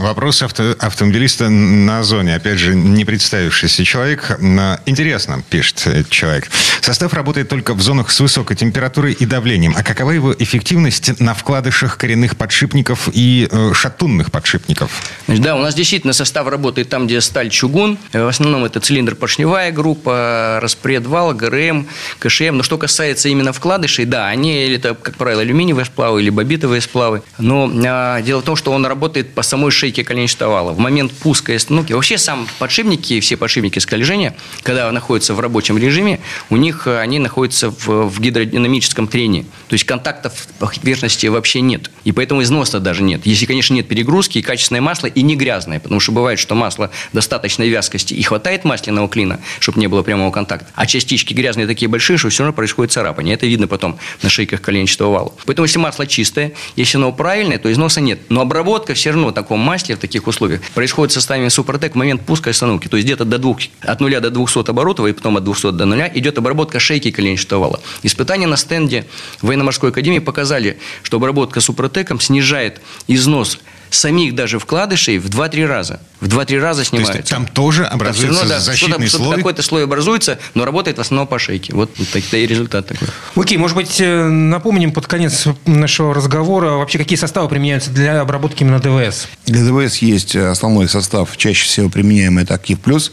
Вопрос 0.00 0.42
авто, 0.42 0.74
автомобилиста 0.80 1.48
на 1.48 2.02
зоне. 2.02 2.34
Опять 2.34 2.58
же, 2.58 2.74
не 2.74 3.04
представившийся 3.04 3.84
человек. 3.84 4.38
Интересно, 4.86 5.42
пишет 5.48 6.08
человек. 6.10 6.50
Состав 6.80 7.14
работает 7.14 7.48
только 7.48 7.74
в 7.74 7.80
зонах 7.80 8.10
с 8.10 8.20
высокой 8.20 8.56
температурой 8.56 9.12
и 9.12 9.24
давлением. 9.24 9.74
А 9.76 9.82
какова 9.82 10.10
его 10.10 10.34
эффективность 10.38 11.20
на 11.20 11.34
вкладышах 11.34 11.96
коренных 11.96 12.36
подшипников 12.36 13.08
и 13.12 13.48
э, 13.50 13.72
шатунных 13.72 14.30
подшипников? 14.30 14.90
Значит, 15.26 15.42
да, 15.44 15.56
у 15.56 15.60
нас 15.60 15.74
действительно 15.74 16.12
состав 16.12 16.48
работает 16.48 16.88
там, 16.88 17.06
где 17.06 17.20
сталь, 17.20 17.50
чугун. 17.50 17.98
В 18.12 18.28
основном 18.28 18.64
это 18.64 18.80
цилиндр-поршневая 18.80 19.72
группа, 19.72 20.58
распредвал, 20.60 21.33
ГРМ, 21.34 21.86
КШМ. 22.18 22.56
Но 22.56 22.62
что 22.62 22.78
касается 22.78 23.28
именно 23.28 23.52
вкладышей, 23.52 24.04
да, 24.04 24.28
они, 24.28 24.54
это, 24.54 24.94
как 24.94 25.16
правило, 25.16 25.42
алюминиевые 25.42 25.84
сплавы 25.84 26.22
или 26.22 26.30
бобитовые 26.30 26.80
сплавы. 26.80 27.22
Но 27.38 27.70
а, 27.86 28.22
дело 28.22 28.40
в 28.40 28.44
том, 28.44 28.56
что 28.56 28.72
он 28.72 28.86
работает 28.86 29.34
по 29.34 29.42
самой 29.42 29.70
шейке 29.70 30.04
коленчатого 30.04 30.52
вала. 30.52 30.72
В 30.72 30.78
момент 30.78 31.12
пуска 31.12 31.52
и 31.52 31.56
остановки, 31.56 31.92
вообще 31.92 32.18
сам 32.18 32.46
подшипники, 32.58 33.20
все 33.20 33.36
подшипники 33.36 33.78
скольжения, 33.78 34.34
когда 34.62 34.90
находятся 34.92 35.34
в 35.34 35.40
рабочем 35.40 35.78
режиме, 35.78 36.20
у 36.50 36.56
них 36.56 36.86
а, 36.86 37.00
они 37.00 37.18
находятся 37.18 37.70
в, 37.70 38.08
в 38.08 38.20
гидродинамическом 38.20 39.08
трении. 39.08 39.46
То 39.68 39.74
есть 39.74 39.84
контактов 39.84 40.46
поверхности 40.58 41.26
вообще 41.26 41.60
нет. 41.60 41.90
И 42.04 42.12
поэтому 42.12 42.42
износа 42.42 42.80
даже 42.80 43.02
нет. 43.02 43.22
Если, 43.24 43.46
конечно, 43.46 43.74
нет 43.74 43.88
перегрузки 43.88 44.38
и 44.38 44.42
качественное 44.42 44.80
масло, 44.80 45.06
и 45.06 45.22
не 45.22 45.36
грязное. 45.36 45.80
Потому 45.80 46.00
что 46.00 46.12
бывает, 46.12 46.38
что 46.38 46.54
масло 46.54 46.90
достаточной 47.12 47.68
вязкости 47.68 48.14
и 48.14 48.22
хватает 48.22 48.64
масляного 48.64 49.08
клина, 49.08 49.40
чтобы 49.60 49.80
не 49.80 49.86
было 49.86 50.02
прямого 50.02 50.30
контакта. 50.30 50.66
А 50.74 50.86
частички 50.86 51.23
частички 51.24 51.34
грязные 51.34 51.66
такие 51.66 51.88
большие, 51.88 52.18
что 52.18 52.28
все 52.28 52.42
равно 52.42 52.54
происходит 52.54 52.92
царапание. 52.92 53.34
Это 53.34 53.46
видно 53.46 53.66
потом 53.66 53.98
на 54.22 54.28
шейках 54.28 54.60
коленчатого 54.60 55.12
вала. 55.12 55.32
Поэтому, 55.46 55.64
если 55.66 55.78
масло 55.78 56.06
чистое, 56.06 56.52
если 56.76 56.98
оно 56.98 57.12
правильное, 57.12 57.58
то 57.58 57.70
износа 57.72 58.00
нет. 58.00 58.20
Но 58.28 58.40
обработка 58.40 58.94
все 58.94 59.10
равно 59.10 59.28
в 59.28 59.32
таком 59.32 59.60
масле, 59.60 59.96
в 59.96 59.98
таких 59.98 60.26
условиях, 60.26 60.60
происходит 60.74 61.12
в 61.12 61.14
составе 61.14 61.50
Супротек 61.50 61.92
в 61.92 61.96
момент 61.96 62.22
пуска 62.22 62.50
и 62.50 62.52
остановки. 62.52 62.88
То 62.88 62.96
есть 62.96 63.06
где-то 63.06 63.24
до 63.24 63.38
двух, 63.38 63.58
от 63.80 64.00
нуля 64.00 64.20
до 64.20 64.30
200 64.30 64.70
оборотов, 64.70 65.06
и 65.06 65.12
потом 65.12 65.36
от 65.36 65.44
200 65.44 65.72
до 65.72 65.86
нуля 65.86 66.10
идет 66.14 66.38
обработка 66.38 66.78
шейки 66.78 67.10
коленчатого 67.10 67.60
вала. 67.60 67.80
Испытания 68.02 68.46
на 68.46 68.56
стенде 68.56 69.04
военно-морской 69.42 69.90
академии 69.90 70.20
показали, 70.20 70.78
что 71.02 71.16
обработка 71.16 71.60
Супротеком 71.60 72.20
снижает 72.20 72.80
износ 73.08 73.58
самих 73.94 74.34
даже 74.34 74.58
вкладышей 74.58 75.18
в 75.18 75.26
2-3 75.26 75.66
раза. 75.66 76.00
В 76.20 76.28
2-3 76.28 76.58
раза 76.60 76.84
снимается. 76.84 77.12
То 77.12 77.18
есть 77.18 77.30
там 77.30 77.46
тоже 77.46 77.84
образуется 77.84 78.40
равно, 78.40 78.54
да, 78.54 78.60
защитный 78.60 79.06
что 79.08 79.18
слой? 79.18 79.36
Какой-то 79.36 79.62
слой 79.62 79.84
образуется, 79.84 80.38
но 80.54 80.64
работает 80.64 80.98
в 80.98 81.00
основном 81.00 81.26
по 81.26 81.38
шейке. 81.38 81.74
Вот, 81.74 81.90
вот 81.96 82.08
такой 82.08 82.46
результат 82.46 82.86
такой. 82.86 83.08
Окей, 83.36 83.58
может 83.58 83.76
быть, 83.76 84.00
э, 84.00 84.24
напомним 84.24 84.92
под 84.92 85.06
конец 85.06 85.46
нашего 85.66 86.14
разговора, 86.14 86.72
вообще 86.72 86.98
какие 86.98 87.18
составы 87.18 87.48
применяются 87.48 87.90
для 87.90 88.20
обработки 88.20 88.62
именно 88.62 88.80
ДВС? 88.80 89.28
Для 89.46 89.64
ДВС 89.64 89.98
есть 89.98 90.34
основной 90.34 90.88
состав, 90.88 91.36
чаще 91.36 91.64
всего 91.64 91.88
применяемый 91.90 92.44
это 92.44 92.54
Актив 92.54 92.80
Плюс, 92.80 93.12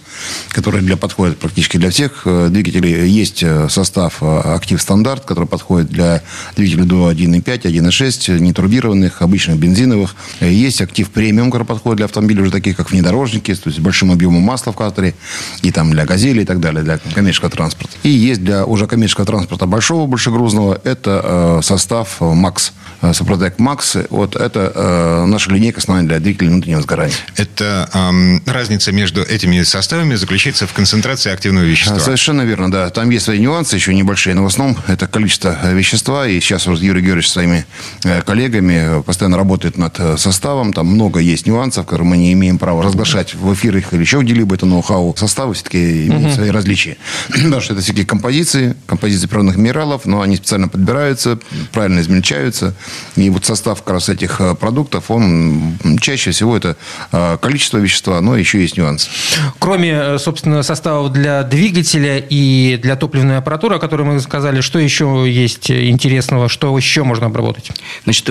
который 0.49 0.81
для 0.81 0.95
подходит 0.95 1.37
практически 1.37 1.77
для 1.77 1.89
всех 1.89 2.21
э, 2.25 2.47
двигателей. 2.49 3.09
Есть 3.09 3.43
э, 3.43 3.67
состав 3.69 4.21
Актив 4.21 4.81
Стандарт, 4.81 5.25
который 5.25 5.47
подходит 5.47 5.89
для 5.89 6.21
двигателей 6.55 6.85
до 6.85 7.11
1.5, 7.11 7.63
1.6, 7.63 8.39
нетурбированных, 8.39 9.21
обычных 9.21 9.57
бензиновых. 9.57 10.15
Есть 10.39 10.70
есть 10.71 10.81
актив 10.81 11.09
премиум, 11.09 11.51
который 11.51 11.67
подходит 11.67 11.97
для 11.97 12.05
автомобилей 12.05 12.41
уже 12.41 12.51
таких, 12.51 12.75
как 12.77 12.91
внедорожники, 12.91 13.53
то 13.53 13.69
есть 13.69 13.77
с 13.77 13.81
большим 13.81 14.11
объемом 14.11 14.41
масла 14.41 14.71
в 14.71 14.75
картере, 14.75 15.13
и 15.61 15.71
там 15.71 15.91
для 15.91 16.05
газели 16.05 16.41
и 16.41 16.45
так 16.45 16.59
далее, 16.59 16.83
для 16.83 16.97
коммерческого 17.13 17.51
транспорта. 17.51 17.93
И 18.03 18.09
есть 18.09 18.43
для 18.43 18.65
уже 18.65 18.87
коммерческого 18.87 19.25
транспорта 19.25 19.65
большого, 19.65 20.07
большегрузного, 20.07 20.79
это 20.83 21.59
э, 21.59 21.61
состав 21.63 22.21
МАКС, 22.21 22.73
э, 23.01 23.13
Супротек 23.13 23.59
МАКС. 23.59 23.97
Вот 24.09 24.35
это 24.35 24.71
э, 24.73 25.25
наша 25.25 25.51
линейка 25.51 25.79
основная 25.79 26.05
для 26.05 26.19
двигателей 26.19 26.49
внутреннего 26.49 26.81
сгорания. 26.81 27.15
Это 27.35 27.89
э, 27.93 28.51
разница 28.51 28.91
между 28.91 29.21
этими 29.21 29.61
составами 29.63 30.15
заключается 30.15 30.67
в 30.67 30.73
концентрации 30.73 31.31
активного 31.31 31.65
вещества. 31.65 31.99
Совершенно 31.99 32.43
верно, 32.43 32.71
да. 32.71 32.89
Там 32.89 33.09
есть 33.09 33.25
свои 33.25 33.39
нюансы 33.39 33.75
еще 33.75 33.93
небольшие, 33.93 34.35
но 34.35 34.43
в 34.43 34.47
основном 34.47 34.77
это 34.87 35.07
количество 35.07 35.57
э, 35.61 35.73
вещества. 35.73 36.27
И 36.27 36.39
сейчас 36.39 36.65
вот 36.67 36.79
Юрий 36.79 37.01
Георгиевич 37.01 37.29
с 37.29 37.33
своими 37.33 37.65
э, 38.03 38.21
коллегами 38.21 39.01
постоянно 39.01 39.37
работает 39.37 39.77
над 39.77 39.99
составом 40.19 40.60
составом. 40.61 40.73
Там 40.73 40.87
много 40.87 41.19
есть 41.19 41.47
нюансов, 41.47 41.85
которые 41.85 42.07
мы 42.07 42.17
не 42.17 42.33
имеем 42.33 42.57
права 42.57 42.83
разглашать 42.83 43.33
в 43.35 43.53
эфирах 43.53 43.93
или 43.93 44.01
еще 44.01 44.21
где-либо. 44.21 44.55
Это 44.55 44.65
ноу-хау. 44.65 45.15
Составы 45.17 45.53
все-таки 45.53 46.07
имеют 46.07 46.25
угу. 46.25 46.35
свои 46.35 46.49
различия. 46.49 46.97
Потому 47.29 47.61
что 47.61 47.73
это 47.73 47.81
все-таки 47.81 48.05
композиции, 48.05 48.75
композиции 48.87 49.27
природных 49.27 49.57
минералов, 49.57 50.05
но 50.05 50.21
они 50.21 50.35
специально 50.35 50.67
подбираются, 50.67 51.39
правильно 51.71 51.99
измельчаются. 52.01 52.73
И 53.15 53.29
вот 53.29 53.45
состав 53.45 53.81
как 53.83 53.93
раз 53.93 54.09
этих 54.09 54.41
э, 54.41 54.55
продуктов, 54.55 55.11
он 55.11 55.73
чаще 55.99 56.31
всего 56.31 56.55
это 56.55 56.75
э, 57.11 57.37
количество 57.41 57.77
вещества, 57.77 58.21
но 58.21 58.37
еще 58.37 58.61
есть 58.61 58.77
нюансы. 58.77 59.09
Кроме, 59.59 59.91
э, 59.91 60.17
собственно, 60.19 60.63
составов 60.63 61.11
для 61.11 61.43
двигателя 61.43 62.17
и 62.17 62.77
для 62.81 62.95
топливной 62.95 63.37
аппаратуры, 63.37 63.75
о 63.75 63.79
которой 63.79 64.03
мы 64.03 64.19
сказали, 64.19 64.61
что 64.61 64.79
еще 64.79 65.25
есть 65.27 65.71
интересного, 65.71 66.49
что 66.49 66.77
еще 66.77 67.03
можно 67.03 67.27
обработать? 67.27 67.71
Значит, 68.03 68.29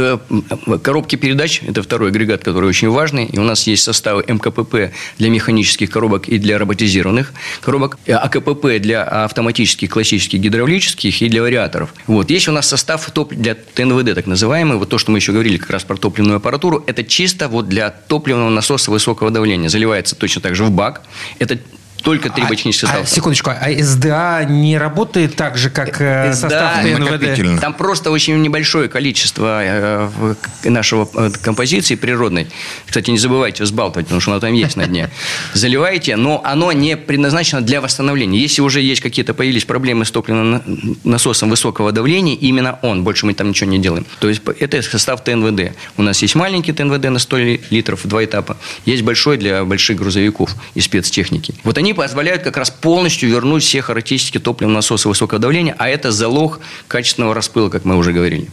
коробки 0.83 1.17
передач– 1.17 1.63
это 1.67 1.83
второй 1.83 2.10
агрегат, 2.11 2.45
который 2.45 2.69
очень 2.69 2.91
важный. 2.91 3.27
И 3.27 3.39
у 3.39 3.43
нас 3.43 3.67
есть 3.67 3.83
составы 3.83 4.25
МКПП 4.27 4.93
для 5.19 5.31
механических 5.31 5.91
коробок 5.91 6.29
и 6.29 6.39
для 6.39 6.59
роботизированных 6.59 7.33
коробок, 7.61 7.99
э, 8.07 8.13
АКПП 8.13 8.79
для 8.79 9.03
автоматических, 9.25 9.91
классических, 9.91 10.41
гидравлических 10.41 11.23
и 11.23 11.29
для 11.29 11.43
вариаторов. 11.43 11.95
Вот. 12.07 12.31
Есть 12.31 12.49
у 12.49 12.53
нас 12.53 12.69
состав 12.69 13.11
топ 13.11 13.33
для 13.33 13.55
ТНВД, 13.55 14.15
так 14.15 14.27
называемый. 14.27 14.77
Вот 14.77 14.89
то, 14.89 14.99
что 14.99 15.11
мы 15.11 15.19
еще 15.19 15.33
говорили 15.33 15.57
как 15.57 15.71
раз 15.71 15.85
про 15.85 15.97
топливную 15.97 16.37
аппаратуру, 16.37 16.85
это 16.87 17.05
чисто 17.05 17.49
вот 17.49 17.69
для 17.69 17.91
топливного 17.91 18.51
насоса 18.51 18.91
высокого 18.91 19.31
давления. 19.31 19.69
Заливается 19.69 20.17
точно 20.17 20.43
так 20.43 20.55
же 20.55 20.65
в 20.65 20.71
бак. 20.71 21.03
Это 21.39 21.59
только 22.01 22.31
три 22.31 22.45
бочнических 22.45 22.89
а, 22.89 22.93
составов. 22.93 23.11
А, 23.11 23.15
секундочку, 23.15 23.51
а 23.51 23.83
СДА 23.83 24.45
не 24.45 24.79
работает 24.79 25.37
так 25.37 25.57
же, 25.57 25.71
как 25.71 26.01
э, 26.01 26.33
состав 26.33 26.83
ТНВД? 26.83 27.61
Там 27.61 27.75
просто 27.75 28.11
очень 28.11 28.41
небольшое 28.41 28.89
количество 28.89 29.61
э, 29.63 30.35
нашего 30.65 31.09
э, 31.15 31.31
композиции 31.43 31.95
природной. 31.95 32.49
Кстати, 32.87 33.11
не 33.11 33.19
забывайте 33.19 33.63
взбалтывать, 33.63 34.07
потому 34.07 34.21
что 34.21 34.33
оно 34.33 34.41
там 34.41 34.53
есть 34.53 34.77
на 34.77 34.87
дне. 34.87 35.11
Заливаете, 35.55 36.17
но 36.17 36.41
оно 36.45 36.73
не 36.73 36.97
предназначено 36.97 37.61
для 37.61 37.81
восстановления. 37.81 38.39
Если 38.39 38.63
уже 38.63 38.81
есть 38.81 39.01
какие-то 39.01 39.35
появились 39.35 39.65
проблемы 39.65 40.05
с 40.05 40.11
топливным 40.11 40.63
насосом 41.05 41.51
высокого 41.51 41.93
давления, 41.93 42.35
именно 42.35 42.79
он, 42.83 43.05
больше 43.05 43.27
мы 43.27 43.35
там 43.35 43.51
ничего 43.51 43.71
не 43.71 43.79
делаем. 43.79 44.07
То 44.21 44.29
есть 44.29 44.43
это 44.59 44.83
состав 44.83 45.23
ТНВД. 45.25 45.73
У 45.97 46.03
нас 46.03 46.23
есть 46.23 46.35
маленький 46.35 46.73
ТНВД 46.73 47.05
на 47.11 47.19
100 47.19 47.39
литров, 47.71 48.01
два 48.05 48.25
этапа. 48.25 48.57
Есть 48.85 49.03
большой 49.03 49.37
для 49.37 49.65
больших 49.65 49.99
грузовиков 49.99 50.55
и 50.75 50.81
спецтехники. 50.81 51.55
Вот 51.65 51.79
они 51.79 51.90
они 51.91 51.95
позволяют 51.95 52.45
как 52.45 52.57
раз 52.57 52.71
полностью 52.71 53.29
вернуть 53.29 53.65
все 53.65 53.83
характеристики 53.83 54.39
топливного 54.39 54.77
насоса 54.77 55.09
высокого 55.09 55.41
давления, 55.41 55.75
а 55.77 55.89
это 55.89 56.13
залог 56.13 56.61
качественного 56.87 57.35
распыла, 57.35 57.69
как 57.69 57.85
мы 57.85 57.97
уже 57.97 58.13
говорили. 58.13 58.49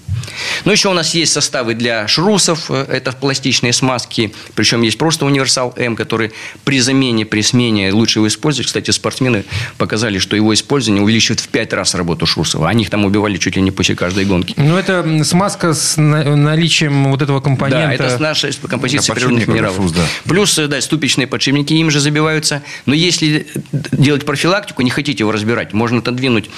Но 0.65 0.71
еще 0.71 0.89
у 0.89 0.93
нас 0.93 1.13
есть 1.13 1.33
составы 1.33 1.75
для 1.75 2.07
шрусов, 2.07 2.71
э, 2.71 2.85
это 2.89 3.11
пластичные 3.11 3.73
смазки, 3.73 4.33
причем 4.55 4.81
есть 4.81 4.97
просто 4.97 5.25
универсал 5.25 5.73
М, 5.77 5.95
который 5.95 6.31
при 6.63 6.79
замене, 6.79 7.25
при 7.25 7.41
смене 7.41 7.91
лучше 7.91 8.19
его 8.19 8.27
использовать. 8.27 8.67
Кстати, 8.67 8.89
спортсмены 8.89 9.45
показали, 9.77 10.17
что 10.17 10.35
его 10.35 10.51
использование 10.53 11.03
увеличивает 11.03 11.39
в 11.39 11.47
5 11.49 11.73
раз 11.73 11.93
работу 11.93 12.25
шрусов. 12.25 12.63
Они 12.63 12.83
их 12.83 12.89
там 12.89 13.05
убивали 13.05 13.38
чуть 13.38 13.55
ли 13.55 13.61
не 13.61 13.69
после 13.69 13.95
каждой 13.95 14.25
гонки. 14.25 14.55
Ну, 14.57 14.77
это 14.77 15.23
смазка 15.23 15.73
с 15.75 15.97
наличием 15.97 17.11
вот 17.11 17.21
этого 17.21 17.39
компонента. 17.39 17.88
Да, 17.88 17.93
это 17.93 18.17
с 18.17 18.19
нашей 18.19 18.51
композиции 18.53 19.13
природных 19.13 19.47
минералов. 19.47 19.93
Да. 19.93 20.01
Плюс, 20.25 20.57
э, 20.57 20.67
да, 20.67 20.81
ступичные 20.81 21.27
подшипники 21.27 21.73
им 21.73 21.91
же 21.91 21.99
забиваются. 21.99 22.63
Но 22.88 22.95
если 22.95 23.26
если 23.28 23.47
делать 23.91 24.25
профилактику, 24.25 24.82
не 24.82 24.89
хотите 24.89 25.23
его 25.23 25.32
разбирать, 25.32 25.73
можно 25.73 25.99
отодвинуть 25.99 26.49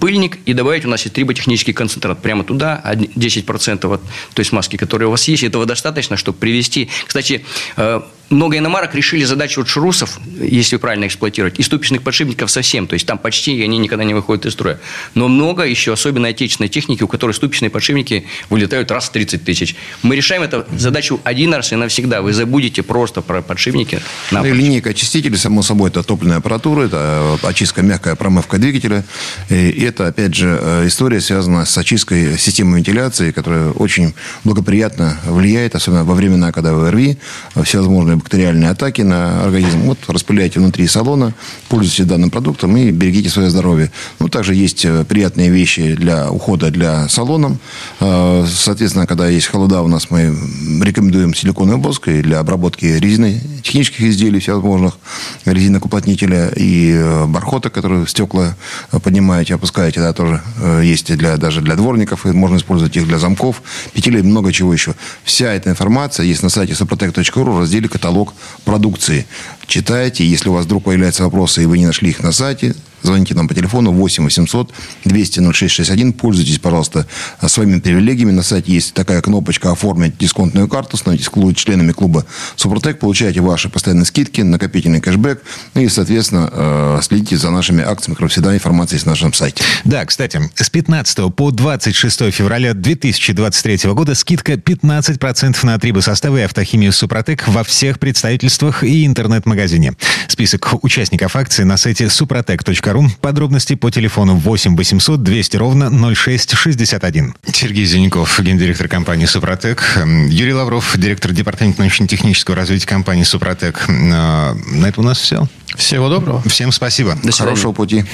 пыльник 0.00 0.38
и 0.46 0.52
добавить 0.52 0.84
у 0.84 0.88
нас 0.88 1.02
есть 1.02 1.14
триботехнический 1.14 1.72
концентрат 1.72 2.20
прямо 2.22 2.44
туда, 2.44 2.82
10% 2.84 3.94
от 3.94 4.00
той 4.34 4.44
смазки, 4.44 4.76
которая 4.76 5.08
у 5.08 5.10
вас 5.10 5.26
есть. 5.28 5.42
Этого 5.42 5.66
достаточно, 5.66 6.16
чтобы 6.16 6.38
привести... 6.38 6.88
Кстати, 7.06 7.44
э, 7.76 8.00
много 8.30 8.58
иномарок 8.58 8.94
решили 8.94 9.24
задачу 9.24 9.60
вот 9.60 9.68
шрусов, 9.68 10.18
если 10.40 10.76
правильно 10.76 11.06
эксплуатировать, 11.06 11.58
и 11.58 11.62
ступичных 11.62 12.02
подшипников 12.02 12.50
совсем. 12.50 12.86
То 12.86 12.94
есть 12.94 13.06
там 13.06 13.18
почти 13.18 13.62
они 13.62 13.78
никогда 13.78 14.04
не 14.04 14.14
выходят 14.14 14.46
из 14.46 14.52
строя. 14.52 14.78
Но 15.14 15.28
много 15.28 15.64
еще, 15.64 15.92
особенно 15.92 16.28
отечественной 16.28 16.68
техники, 16.68 17.02
у 17.02 17.08
которой 17.08 17.32
ступичные 17.32 17.70
подшипники 17.70 18.26
вылетают 18.50 18.90
раз 18.90 19.06
в 19.08 19.12
30 19.12 19.44
тысяч. 19.44 19.76
Мы 20.02 20.16
решаем 20.16 20.42
эту 20.42 20.66
задачу 20.76 21.20
один 21.24 21.54
раз 21.54 21.72
и 21.72 21.76
навсегда. 21.76 22.20
Вы 22.22 22.32
забудете 22.32 22.82
просто 22.82 23.22
про 23.22 23.40
подшипники. 23.40 24.00
Ну 24.30 24.44
и 24.44 24.52
линейка 24.52 24.90
очистителей, 24.90 25.38
само 25.38 25.62
собой, 25.62 25.90
это 25.90 26.02
топливная 26.02 26.38
аппаратура, 26.38 26.82
это 26.86 27.38
очистка, 27.42 27.82
мягкая 27.82 28.14
промывка 28.14 28.58
двигателя. 28.58 29.04
И 29.48 29.84
это, 29.84 30.08
опять 30.08 30.34
же, 30.34 30.58
э, 30.60 30.86
история 30.86 31.20
связана 31.20 31.64
с 31.64 31.78
очисткой 31.78 32.38
системы 32.38 32.78
вентиляции, 32.78 33.30
которая 33.30 33.70
очень 33.70 34.14
благоприятно 34.44 35.18
влияет, 35.24 35.74
особенно 35.74 36.04
во 36.04 36.14
времена, 36.14 36.52
когда 36.52 36.74
в 36.74 36.90
РВИ, 36.90 37.18
всевозможные 37.62 38.17
бактериальные 38.18 38.70
атаки 38.70 39.02
на 39.02 39.44
организм. 39.44 39.80
Вот 39.80 39.98
распыляйте 40.08 40.60
внутри 40.60 40.86
салона, 40.86 41.34
пользуйтесь 41.68 42.06
данным 42.06 42.30
продуктом 42.30 42.76
и 42.76 42.90
берегите 42.90 43.30
свое 43.30 43.50
здоровье. 43.50 43.90
Ну, 44.18 44.28
также 44.28 44.54
есть 44.54 44.84
э, 44.84 45.04
приятные 45.04 45.50
вещи 45.50 45.94
для 45.94 46.30
ухода 46.30 46.70
для 46.70 47.08
салоном. 47.08 47.58
Э, 48.00 48.46
соответственно, 48.48 49.06
когда 49.06 49.28
есть 49.28 49.46
холода, 49.46 49.82
у 49.82 49.88
нас 49.88 50.10
мы 50.10 50.36
рекомендуем 50.82 51.34
силиконовый 51.34 51.80
воск 51.80 52.08
для 52.08 52.40
обработки 52.40 52.86
резины, 52.86 53.40
технических 53.68 54.02
изделий 54.02 54.40
всевозможных, 54.40 54.98
резинок 55.44 55.86
уплотнителя 55.86 56.48
и 56.56 56.92
э, 56.92 57.26
бархота, 57.26 57.70
которые 57.70 58.06
стекла 58.06 58.56
поднимаете, 58.90 59.54
опускаете, 59.54 60.00
да, 60.00 60.12
тоже 60.12 60.42
есть 60.82 61.14
для, 61.16 61.36
даже 61.36 61.60
для 61.60 61.76
дворников, 61.76 62.26
и 62.26 62.30
можно 62.30 62.56
использовать 62.56 62.96
их 62.96 63.06
для 63.06 63.18
замков, 63.18 63.62
петелей, 63.92 64.22
много 64.22 64.52
чего 64.52 64.72
еще. 64.72 64.94
Вся 65.24 65.52
эта 65.52 65.70
информация 65.70 66.24
есть 66.26 66.42
на 66.42 66.48
сайте 66.48 66.72
suprotec.ru 66.72 67.52
в 67.52 67.60
разделе 67.60 67.88
«Каталог 67.88 68.08
каталог 68.08 68.34
продукции. 68.64 69.26
Читайте. 69.66 70.24
Если 70.24 70.48
у 70.48 70.52
вас 70.54 70.64
вдруг 70.64 70.84
появляются 70.84 71.24
вопросы, 71.24 71.62
и 71.62 71.66
вы 71.66 71.78
не 71.78 71.86
нашли 71.86 72.10
их 72.10 72.20
на 72.22 72.32
сайте, 72.32 72.74
Звоните 73.02 73.34
нам 73.34 73.48
по 73.48 73.54
телефону 73.54 73.92
8 73.92 74.24
800 74.24 74.72
200 75.04 75.40
0661. 75.52 76.12
Пользуйтесь, 76.12 76.58
пожалуйста, 76.58 77.06
своими 77.46 77.78
привилегиями. 77.80 78.32
На 78.32 78.42
сайте 78.42 78.72
есть 78.72 78.94
такая 78.94 79.20
кнопочка 79.22 79.70
«Оформить 79.70 80.18
дисконтную 80.18 80.68
карту». 80.68 80.96
Становитесь 80.96 81.30
членами 81.56 81.92
клуба 81.92 82.26
«Супротек». 82.56 82.98
Получаете 82.98 83.40
ваши 83.40 83.68
постоянные 83.68 84.04
скидки, 84.04 84.40
накопительный 84.40 85.00
кэшбэк. 85.00 85.42
Ну 85.74 85.82
и, 85.82 85.88
соответственно, 85.88 86.50
э, 86.52 87.00
следите 87.02 87.36
за 87.36 87.50
нашими 87.50 87.84
акциями. 87.84 88.16
Как 88.16 88.30
всегда, 88.30 88.54
информация 88.54 88.96
есть 88.96 89.06
на 89.06 89.12
нашем 89.12 89.32
сайте. 89.32 89.62
Да, 89.84 90.04
кстати, 90.04 90.40
с 90.54 90.70
15 90.70 91.30
по 91.34 91.50
26 91.50 92.30
февраля 92.30 92.74
2023 92.74 93.92
года 93.92 94.14
скидка 94.14 94.54
15% 94.54 95.64
на 95.64 95.78
трибосоставы 95.78 96.40
и 96.40 96.42
автохимию 96.42 96.92
«Супротек» 96.92 97.46
во 97.48 97.64
всех 97.64 97.98
представительствах 97.98 98.82
и 98.84 99.06
интернет-магазине. 99.06 99.94
Список 100.28 100.84
участников 100.84 101.36
акции 101.36 101.62
на 101.62 101.76
сайте 101.76 102.08
супротек.ру 102.08 102.87
ру. 102.92 103.08
Подробности 103.20 103.74
по 103.74 103.90
телефону 103.90 104.34
8 104.34 104.76
800 104.76 105.22
200 105.22 105.56
ровно 105.56 106.14
0661. 106.14 107.34
Сергей 107.52 107.84
Зеленков, 107.84 108.40
гендиректор 108.40 108.88
компании 108.88 109.26
«Супротек». 109.26 109.82
Юрий 110.28 110.54
Лавров, 110.54 110.96
директор 110.96 111.32
департамента 111.32 111.80
научно-технического 111.80 112.56
развития 112.56 112.86
компании 112.86 113.24
«Супротек». 113.24 113.88
На 113.88 114.54
этом 114.86 115.04
у 115.04 115.06
нас 115.06 115.18
все. 115.18 115.46
Всего 115.76 116.08
доброго. 116.08 116.42
Всем 116.48 116.72
спасибо. 116.72 117.16
До 117.22 117.32
Хорошего 117.32 117.72
пути. 117.72 118.04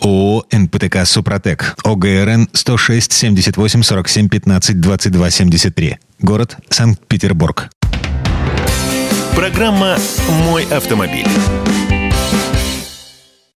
ООО 0.00 0.44
«НПТК 0.50 1.04
Супротек». 1.04 1.76
ОГРН 1.84 2.48
106 2.52 3.12
78 3.12 3.82
47 3.82 4.28
15 4.28 4.80
22 4.80 5.30
73. 5.30 5.98
Город 6.20 6.56
Санкт-Петербург. 6.70 7.70
Программа 9.34 9.96
«Мой 10.44 10.64
автомобиль». 10.64 11.26